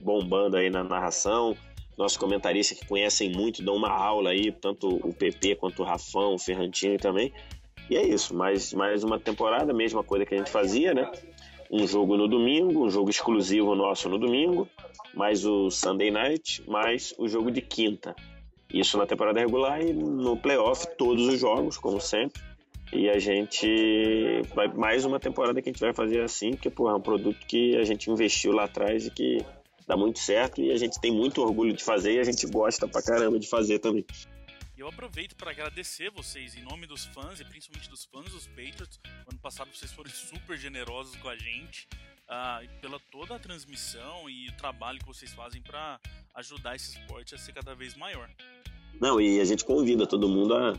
bombando 0.00 0.56
aí 0.56 0.70
na 0.70 0.84
narração, 0.84 1.56
nossos 1.96 2.16
comentaristas 2.16 2.78
que 2.78 2.86
conhecem 2.86 3.32
muito, 3.32 3.62
dão 3.62 3.74
uma 3.74 3.90
aula 3.90 4.30
aí, 4.30 4.52
tanto 4.52 4.88
o 4.88 5.12
PP 5.12 5.56
quanto 5.56 5.82
o 5.82 5.84
Rafão, 5.84 6.34
o 6.34 6.38
Ferrantini 6.38 6.96
também. 6.96 7.32
E 7.90 7.96
é 7.96 8.06
isso, 8.06 8.34
mais, 8.34 8.72
mais 8.72 9.02
uma 9.02 9.18
temporada, 9.18 9.72
mesma 9.72 10.04
coisa 10.04 10.24
que 10.24 10.34
a 10.34 10.38
gente 10.38 10.50
fazia, 10.50 10.94
né? 10.94 11.10
Um 11.70 11.86
jogo 11.86 12.16
no 12.16 12.28
domingo, 12.28 12.86
um 12.86 12.90
jogo 12.90 13.10
exclusivo 13.10 13.74
nosso 13.74 14.08
no 14.08 14.18
domingo, 14.18 14.68
mais 15.14 15.44
o 15.44 15.70
Sunday 15.70 16.10
Night, 16.10 16.62
mais 16.68 17.14
o 17.18 17.26
jogo 17.26 17.50
de 17.50 17.60
quinta. 17.60 18.14
Isso 18.72 18.96
na 18.98 19.06
temporada 19.06 19.40
regular 19.40 19.82
e 19.82 19.92
no 19.92 20.36
playoff 20.36 20.86
todos 20.96 21.26
os 21.26 21.40
jogos, 21.40 21.78
como 21.78 22.00
sempre. 22.00 22.40
E 22.92 23.08
a 23.08 23.18
gente 23.18 24.42
vai 24.54 24.68
mais 24.68 25.04
uma 25.04 25.20
temporada 25.20 25.60
que 25.60 25.68
a 25.68 25.72
gente 25.72 25.80
vai 25.80 25.92
fazer 25.92 26.22
assim, 26.22 26.52
porque 26.52 26.70
porra, 26.70 26.92
é 26.92 26.96
um 26.96 27.00
produto 27.00 27.46
que 27.46 27.76
a 27.76 27.84
gente 27.84 28.10
investiu 28.10 28.52
lá 28.52 28.64
atrás 28.64 29.06
e 29.06 29.10
que 29.10 29.44
dá 29.86 29.96
muito 29.96 30.18
certo 30.18 30.60
e 30.60 30.70
a 30.72 30.76
gente 30.76 31.00
tem 31.00 31.12
muito 31.12 31.42
orgulho 31.42 31.72
de 31.72 31.84
fazer 31.84 32.14
e 32.14 32.18
a 32.18 32.24
gente 32.24 32.46
gosta 32.46 32.88
pra 32.88 33.02
caramba 33.02 33.38
de 33.38 33.48
fazer 33.48 33.78
também. 33.78 34.04
E 34.76 34.80
eu 34.80 34.88
aproveito 34.88 35.34
para 35.34 35.50
agradecer 35.50 36.10
vocês 36.10 36.56
em 36.56 36.62
nome 36.62 36.86
dos 36.86 37.04
fãs 37.06 37.40
e 37.40 37.44
principalmente 37.44 37.90
dos 37.90 38.04
fãs 38.04 38.30
dos 38.30 38.46
Patriots. 38.46 39.00
Ano 39.28 39.38
passado 39.40 39.68
vocês 39.74 39.92
foram 39.92 40.10
super 40.10 40.56
generosos 40.56 41.16
com 41.16 41.28
a 41.28 41.36
gente 41.36 41.88
uh, 42.28 42.80
pela 42.80 43.00
toda 43.10 43.34
a 43.34 43.38
transmissão 43.38 44.30
e 44.30 44.48
o 44.48 44.52
trabalho 44.52 44.98
que 44.98 45.06
vocês 45.06 45.32
fazem 45.34 45.60
para 45.60 45.98
ajudar 46.36 46.76
esse 46.76 46.96
esporte 46.96 47.34
a 47.34 47.38
ser 47.38 47.52
cada 47.52 47.74
vez 47.74 47.96
maior. 47.96 48.30
Não, 49.00 49.20
e 49.20 49.40
a 49.40 49.44
gente 49.44 49.64
convida 49.64 50.06
todo 50.06 50.28
mundo 50.28 50.54
a, 50.54 50.74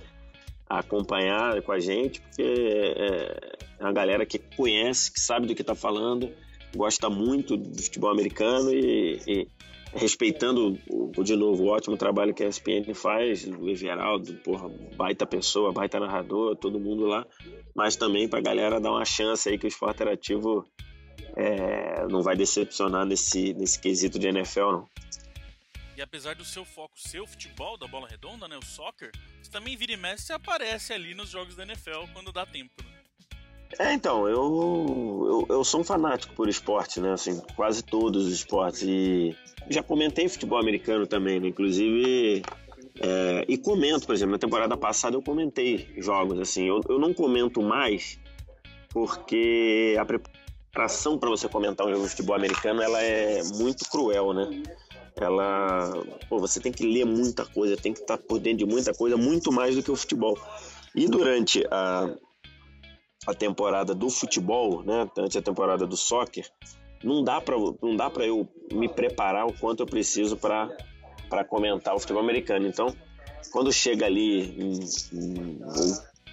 acompanhar 0.70 1.62
com 1.64 1.72
a 1.72 1.80
gente, 1.80 2.22
porque 2.22 2.44
é, 2.44 3.58
é 3.80 3.84
uma 3.84 3.92
galera 3.92 4.26
que 4.26 4.38
conhece, 4.38 5.12
que 5.12 5.20
sabe 5.20 5.48
do 5.48 5.56
que 5.56 5.62
está 5.62 5.74
falando, 5.74 6.30
gosta 6.76 7.10
muito 7.10 7.58
do 7.58 7.82
futebol 7.82 8.12
americano 8.12 8.72
e, 8.72 9.20
e 9.28 9.48
respeitando, 9.94 10.78
de 11.24 11.36
novo, 11.36 11.64
o 11.64 11.68
ótimo 11.68 11.98
trabalho 11.98 12.34
que 12.34 12.44
a 12.44 12.48
ESPN 12.48 12.94
faz, 12.94 13.46
o 13.46 13.68
Everaldo, 13.68 14.34
porra, 14.36 14.70
baita 14.96 15.26
pessoa, 15.26 15.72
baita 15.72 16.00
narrador, 16.00 16.56
todo 16.56 16.80
mundo 16.80 17.06
lá, 17.06 17.26
mas 17.76 17.96
também 17.96 18.28
para 18.28 18.38
a 18.38 18.44
galera 18.44 18.80
dar 18.80 18.92
uma 18.92 19.06
chance 19.06 19.50
aí 19.50 19.58
que 19.58 19.66
o 19.66 19.68
esporte 19.68 19.96
interativo 19.96 20.64
é, 21.36 22.06
não 22.08 22.22
vai 22.22 22.36
decepcionar 22.36 23.06
nesse, 23.06 23.54
nesse 23.56 23.80
quesito 23.80 24.20
de 24.20 24.28
NFL, 24.28 24.72
não. 24.72 24.88
E 26.00 26.02
apesar 26.02 26.34
do 26.34 26.46
seu 26.46 26.64
foco 26.64 26.98
ser 26.98 27.20
o 27.20 27.28
futebol 27.28 27.78
da 27.78 27.86
bola 27.86 28.08
redonda, 28.08 28.48
né, 28.48 28.58
o 28.58 28.64
soccer, 28.64 29.12
você 29.44 29.52
também 29.52 29.76
vira 29.76 29.92
e 29.92 29.98
mexe 29.98 30.32
e 30.32 30.34
aparece 30.34 30.94
ali 30.94 31.14
nos 31.14 31.30
jogos 31.30 31.58
da 31.58 31.64
NFL 31.64 32.06
quando 32.14 32.32
dá 32.32 32.46
tempo, 32.46 32.72
né? 32.82 32.90
É, 33.78 33.92
então, 33.92 34.26
eu, 34.26 35.46
eu, 35.50 35.56
eu, 35.58 35.64
sou 35.66 35.82
um 35.82 35.84
fanático 35.84 36.34
por 36.36 36.48
esporte, 36.48 37.02
né? 37.02 37.12
Assim, 37.12 37.42
quase 37.54 37.84
todos 37.84 38.28
os 38.28 38.34
esportes. 38.34 38.84
E 38.84 39.36
já 39.70 39.84
comentei 39.84 40.30
futebol 40.30 40.58
americano 40.58 41.06
também, 41.06 41.38
né? 41.38 41.50
Inclusive, 41.50 42.44
é, 43.02 43.46
e 43.46 43.58
comento, 43.58 44.06
por 44.06 44.16
exemplo, 44.16 44.32
na 44.32 44.40
temporada 44.40 44.78
passada 44.78 45.18
eu 45.18 45.22
comentei 45.22 45.94
jogos, 45.98 46.40
assim. 46.40 46.66
Eu, 46.66 46.80
eu 46.88 46.98
não 46.98 47.14
comento 47.14 47.62
mais 47.62 48.18
porque 48.88 49.98
a 50.00 50.06
preparação 50.06 51.20
para 51.20 51.30
você 51.30 51.50
comentar 51.50 51.86
um 51.86 51.92
jogo 51.92 52.06
de 52.06 52.10
futebol 52.12 52.38
americano, 52.38 52.82
ela 52.82 53.02
é 53.04 53.44
muito 53.44 53.84
cruel, 53.90 54.34
né? 54.34 54.64
Ela, 55.20 55.92
pô, 56.30 56.40
você 56.40 56.60
tem 56.60 56.72
que 56.72 56.86
ler 56.86 57.06
muita 57.06 57.46
coisa, 57.46 57.76
tem 57.76 57.94
que 57.94 58.00
estar 58.00 58.18
por 58.18 58.40
dentro 58.40 58.60
de 58.60 58.66
muita 58.66 58.94
coisa, 58.94 59.18
muito 59.18 59.52
mais 59.52 59.76
do 59.76 59.84
que 59.84 59.92
o 59.92 59.96
futebol. 59.96 60.38
E 60.96 61.08
durante 61.08 61.66
a 61.70 62.16
a 63.28 63.34
temporada 63.34 63.94
do 63.94 64.10
futebol, 64.10 64.82
né, 64.84 65.08
durante 65.14 65.38
a 65.38 65.42
temporada 65.42 65.86
do 65.86 65.98
soccer, 65.98 66.50
não 67.04 67.24
dá 67.24 67.40
para 67.40 67.56
não 67.82 67.96
dá 67.96 68.10
para 68.10 68.26
eu 68.26 68.48
me 68.72 68.88
preparar 68.88 69.46
o 69.46 69.54
quanto 69.54 69.82
eu 69.84 69.86
preciso 69.86 70.38
para 70.38 70.70
para 71.30 71.44
comentar 71.44 71.96
o 71.96 72.00
futebol 72.00 72.24
americano. 72.24 72.68
Então, 72.68 72.96
quando 73.52 73.72
chega 73.72 74.06
ali 74.06 74.42
em, 74.42 74.80
em 75.14 75.60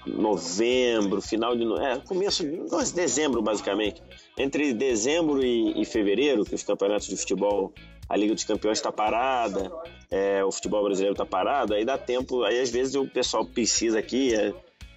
novembro, 0.07 1.21
final 1.21 1.55
de 1.55 1.65
é, 1.83 1.99
começo 1.99 2.45
de 2.45 2.93
dezembro 2.95 3.43
basicamente, 3.43 4.03
entre 4.39 4.73
dezembro 4.73 5.45
e, 5.45 5.81
e, 5.81 5.85
fevereiro, 5.85 6.45
que 6.45 6.55
os 6.55 6.63
campeonatos 6.63 7.09
de 7.09 7.17
futebol, 7.17 7.73
a 8.09 8.17
Liga 8.17 8.35
dos 8.35 8.45
Campeões 8.45 8.79
está 8.79 8.93
parada, 8.93 9.71
é, 10.11 10.45
o 10.45 10.53
futebol 10.53 10.85
brasileiro 10.85 11.15
está 11.15 11.27
parado, 11.27 11.75
aí 11.75 11.85
dá 11.85 11.99
tempo, 11.99 12.45
aí 12.45 12.61
às 12.61 12.71
vezes 12.71 12.95
o 12.95 13.07
pessoal 13.07 13.45
precisa 13.45 13.99
aqui, 13.99 14.35
é, 14.35 14.53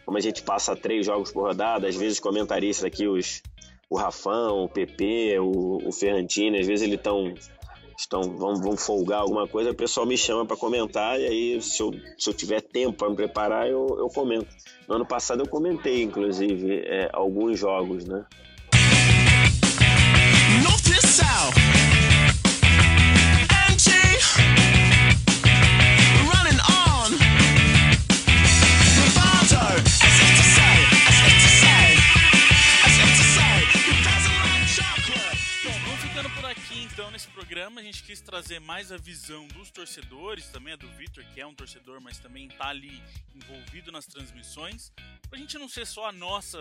como 0.05 0.17
a 0.17 0.21
gente 0.21 0.43
passa 0.43 0.75
três 0.75 1.05
jogos 1.05 1.31
por 1.31 1.43
rodada, 1.43 1.87
às 1.87 1.95
vezes 1.95 2.19
comentaristas 2.19 2.85
aqui, 2.85 3.07
os, 3.07 3.41
o 3.89 3.97
Rafão, 3.97 4.63
o 4.63 4.69
PP, 4.69 5.39
o, 5.39 5.87
o 5.87 5.91
Ferrantini, 5.91 6.59
às 6.59 6.67
vezes 6.67 6.85
eles 6.85 6.97
estão 6.97 7.33
estão 7.97 8.21
vão, 8.37 8.55
vão 8.55 8.77
folgar 8.77 9.19
alguma 9.19 9.45
coisa, 9.45 9.71
o 9.71 9.75
pessoal 9.75 10.05
me 10.05 10.17
chama 10.17 10.45
para 10.45 10.55
comentar 10.55 11.19
e 11.19 11.25
aí 11.25 11.61
se 11.61 11.81
eu, 11.83 11.91
se 12.17 12.29
eu 12.29 12.33
tiver 12.33 12.61
tempo 12.61 12.93
para 12.93 13.09
me 13.09 13.15
preparar 13.15 13.67
eu, 13.67 13.87
eu 13.99 14.07
comento. 14.07 14.47
No 14.87 14.95
ano 14.95 15.05
passado 15.05 15.41
eu 15.41 15.47
comentei, 15.47 16.01
inclusive, 16.01 16.81
é, 16.85 17.09
alguns 17.11 17.59
jogos, 17.59 18.05
né? 18.05 18.25
North 20.63 20.89
programa 37.39 37.79
a 37.79 37.83
gente 37.83 38.03
quis 38.03 38.19
trazer 38.19 38.59
mais 38.59 38.91
a 38.91 38.97
visão 38.97 39.47
dos 39.47 39.71
torcedores, 39.71 40.49
também 40.49 40.73
a 40.73 40.75
do 40.75 40.89
Vitor, 40.89 41.23
que 41.33 41.39
é 41.39 41.47
um 41.47 41.55
torcedor, 41.55 42.01
mas 42.01 42.19
também 42.19 42.47
está 42.47 42.67
ali 42.67 43.01
envolvido 43.33 43.93
nas 43.93 44.05
transmissões, 44.05 44.91
para 45.29 45.37
a 45.37 45.41
gente 45.41 45.57
não 45.57 45.69
ser 45.69 45.87
só 45.87 46.09
a 46.09 46.11
nossa, 46.11 46.59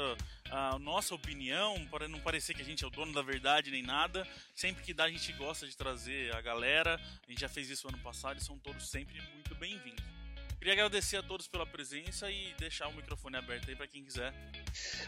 a 0.48 0.78
nossa 0.78 1.16
opinião, 1.16 1.84
para 1.90 2.06
não 2.06 2.20
parecer 2.20 2.54
que 2.54 2.62
a 2.62 2.64
gente 2.64 2.84
é 2.84 2.86
o 2.86 2.90
dono 2.90 3.12
da 3.12 3.22
verdade 3.22 3.72
nem 3.72 3.82
nada. 3.82 4.24
Sempre 4.54 4.84
que 4.84 4.94
dá, 4.94 5.04
a 5.04 5.10
gente 5.10 5.32
gosta 5.32 5.66
de 5.66 5.76
trazer 5.76 6.32
a 6.36 6.40
galera. 6.40 6.94
A 7.26 7.30
gente 7.30 7.40
já 7.40 7.48
fez 7.48 7.68
isso 7.68 7.88
ano 7.88 7.98
passado 7.98 8.38
e 8.38 8.44
são 8.44 8.56
todos 8.56 8.88
sempre 8.88 9.20
muito 9.34 9.56
bem-vindos. 9.56 10.17
Queria 10.58 10.72
agradecer 10.72 11.16
a 11.16 11.22
todos 11.22 11.46
pela 11.46 11.64
presença 11.64 12.28
e 12.30 12.52
deixar 12.58 12.88
o 12.88 12.92
microfone 12.92 13.36
aberto 13.36 13.68
aí 13.68 13.76
para 13.76 13.86
quem 13.86 14.02
quiser. 14.02 14.34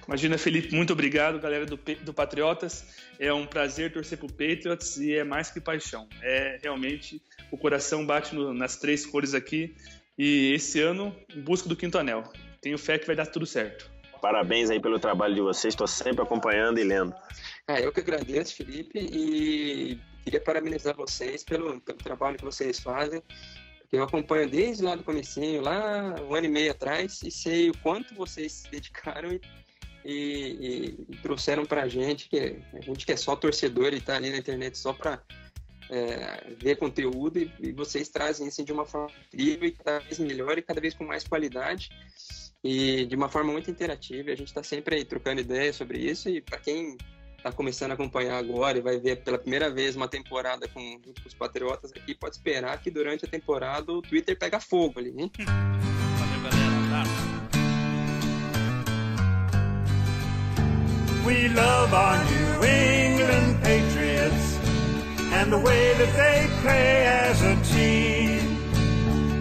Imagina, 0.07 0.39
Felipe, 0.39 0.73
muito 0.73 0.93
obrigado, 0.93 1.41
galera 1.41 1.67
do, 1.67 1.77
do 1.77 2.15
Patriotas. 2.15 2.95
É 3.19 3.33
um 3.33 3.45
prazer 3.45 3.93
torcer 3.93 4.17
pro 4.17 4.29
Patriots 4.29 4.97
e 4.99 5.17
é 5.17 5.25
mais 5.25 5.51
que 5.51 5.61
paixão. 5.61 6.09
É 6.23 6.61
realmente 6.63 7.21
o 7.51 7.59
coração 7.59 8.07
bate 8.07 8.33
no, 8.33 8.55
nas 8.55 8.77
três 8.77 9.05
cores 9.05 9.35
aqui. 9.35 9.75
E 10.17 10.53
esse 10.55 10.81
ano, 10.81 11.17
em 11.35 11.41
busca 11.41 11.69
do 11.69 11.75
quinto 11.75 11.99
anel. 11.99 12.23
Tenho 12.61 12.79
fé 12.79 12.97
que 12.97 13.07
vai 13.07 13.17
dar 13.17 13.27
tudo 13.27 13.45
certo. 13.45 13.91
Parabéns 14.23 14.71
aí 14.71 14.79
pelo 14.79 15.01
trabalho 15.01 15.35
de 15.35 15.41
vocês, 15.41 15.73
estou 15.73 15.87
sempre 15.87 16.23
acompanhando 16.23 16.79
e 16.79 16.85
lendo. 16.85 17.13
É, 17.67 17.85
eu 17.85 17.91
que 17.91 18.01
agradeço, 18.01 18.55
Felipe, 18.55 18.99
e 18.99 19.99
queria 20.23 20.41
parabenizar 20.41 20.95
vocês 20.95 21.43
pelo, 21.43 21.81
pelo 21.81 21.99
trabalho 21.99 22.37
que 22.37 22.45
vocês 22.45 22.79
fazem 22.79 23.23
eu 23.93 24.03
acompanho 24.05 24.49
desde 24.49 24.85
lá 24.85 24.95
do 24.95 25.03
comecinho, 25.03 25.63
lá 25.63 26.15
um 26.23 26.35
ano 26.35 26.47
e 26.47 26.51
meio 26.51 26.71
atrás, 26.71 27.21
e 27.25 27.31
sei 27.31 27.71
o 27.71 27.79
quanto 27.79 28.15
vocês 28.15 28.53
se 28.53 28.71
dedicaram 28.71 29.33
e, 29.33 29.41
e, 30.05 30.97
e 31.09 31.17
trouxeram 31.17 31.65
pra 31.67 31.89
gente, 31.89 32.29
que 32.29 32.57
a 32.73 32.81
gente 32.81 33.05
que 33.05 33.13
é 33.13 33.17
só 33.17 33.35
torcedor 33.35 33.93
e 33.93 34.01
tá 34.01 34.17
ali 34.17 34.31
na 34.31 34.39
internet 34.39 34.79
só 34.79 34.93
pra 34.93 35.21
é, 35.91 36.55
ver 36.57 36.77
conteúdo, 36.77 37.39
e, 37.41 37.53
e, 37.59 37.73
vocês 37.73 38.09
trazem 38.09 38.47
isso 38.47 38.65
de 38.65 38.73
uma 38.73 38.87
forma 38.87 39.11
incrível 39.27 39.69
e 39.69 39.73
cada 39.73 39.99
vez 39.99 40.19
melhor 40.21 40.57
e 40.57 40.63
cada 40.63 40.81
vez 40.81 40.95
com 40.95 41.05
mais 41.05 41.25
qualidade 41.25 41.91
e 42.63 43.07
de 43.07 43.17
uma 43.17 43.29
forma 43.29 43.51
muito 43.51 43.71
interativa. 43.71 44.31
A 44.31 44.37
gente 44.37 44.49
está 44.49 44.63
sempre 44.63 44.95
aí 44.95 45.05
trocando 45.05 45.41
ideias 45.41 45.77
sobre 45.77 45.99
isso 45.99 46.29
e 46.29 46.41
para 46.41 46.59
quem 46.59 46.97
está 47.41 47.51
começando 47.51 47.93
a 47.93 47.95
acompanhar 47.95 48.37
agora 48.37 48.79
e 48.79 48.83
vai 48.83 48.99
ver 48.99 49.17
pela 49.25 49.39
primeira 49.39 49.71
vez 49.71 49.97
uma 49.97 50.07
temporada 50.07 50.69
com, 50.69 50.81
junto 51.05 51.23
com 51.23 51.29
os 51.29 51.35
Patriotas 51.35 51.91
aqui, 51.97 52.15
pode 52.15 52.37
esperar 52.37 52.79
que 52.81 52.91
durante 52.91 53.25
a 53.25 53.29
temporada 53.29 53.91
o 53.91 54.03
Twitter 54.03 54.39
pega 54.39 54.61
fogo 54.61 55.01
ali, 55.01 55.15
hein? 55.17 55.33
Valeu, 55.39 56.41
galera. 56.43 57.31
We 61.25 61.49
love 61.49 61.95
our 61.95 62.19
New 62.25 62.65
England 62.65 63.63
Patriots 63.63 64.59
and 65.33 65.51
the 65.51 65.59
way 65.59 65.95
that 65.95 66.13
they 66.17 66.49
play 66.63 67.07
as 67.07 67.41
a 67.43 67.57
team. 67.73 68.59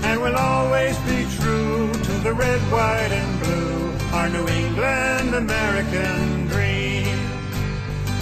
And 0.03 0.21
we'll 0.21 0.37
always 0.37 0.97
be 0.99 1.25
true 1.37 1.91
to 1.91 2.11
the 2.23 2.33
red, 2.33 2.61
white, 2.71 3.11
and 3.11 3.39
blue, 3.41 3.91
our 4.13 4.29
New 4.29 4.47
England 4.47 5.35
American 5.35 6.38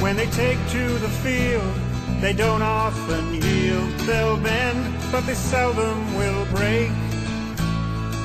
when 0.01 0.15
they 0.15 0.27
take 0.27 0.59
to 0.69 0.87
the 0.99 1.09
field, 1.09 1.73
they 2.21 2.33
don't 2.33 2.61
often 2.61 3.33
yield. 3.33 3.89
They'll 4.01 4.37
bend, 4.37 4.95
but 5.11 5.25
they 5.25 5.33
seldom 5.33 6.15
will 6.15 6.45
break. 6.45 6.91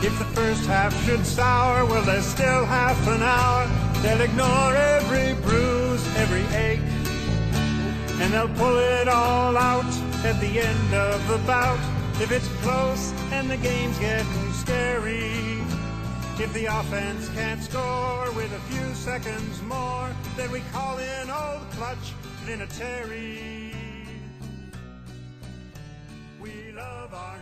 If 0.05 0.18
the 0.18 0.25
first 0.35 0.66
half 0.66 0.93
should 1.05 1.25
sour, 1.25 1.85
well, 1.87 2.03
there's 2.03 2.27
still 2.27 2.64
half 2.64 3.07
an 3.07 3.23
hour. 3.23 3.66
They'll 4.03 4.20
ignore 4.20 4.75
every 4.75 5.35
bruise, 5.43 6.05
every 6.16 6.45
ache. 6.57 6.81
And 8.20 8.33
they'll 8.33 8.49
pull 8.57 8.79
it 8.79 9.09
all 9.09 9.57
out 9.57 9.93
at 10.25 10.41
the 10.41 10.61
end 10.61 10.95
of 10.95 11.27
the 11.29 11.39
bout. 11.47 11.79
If 12.20 12.31
it's 12.33 12.49
close 12.62 13.12
and 13.31 13.51
the 13.51 13.57
game's 13.57 13.99
getting 13.99 14.53
scary. 14.53 15.62
If 16.43 16.53
the 16.55 16.64
offense 16.64 17.28
can't 17.36 17.62
score 17.62 18.32
with 18.32 18.53
a 18.53 18.59
few 18.72 18.95
seconds 18.95 19.62
more, 19.62 20.11
then 20.36 20.51
we 20.51 20.61
call 20.72 20.99
in 20.99 21.30
old 21.30 21.70
clutch 21.70 22.14
Vinatieri. 22.45 23.72
We 26.40 26.72
love 26.72 27.14
our 27.14 27.38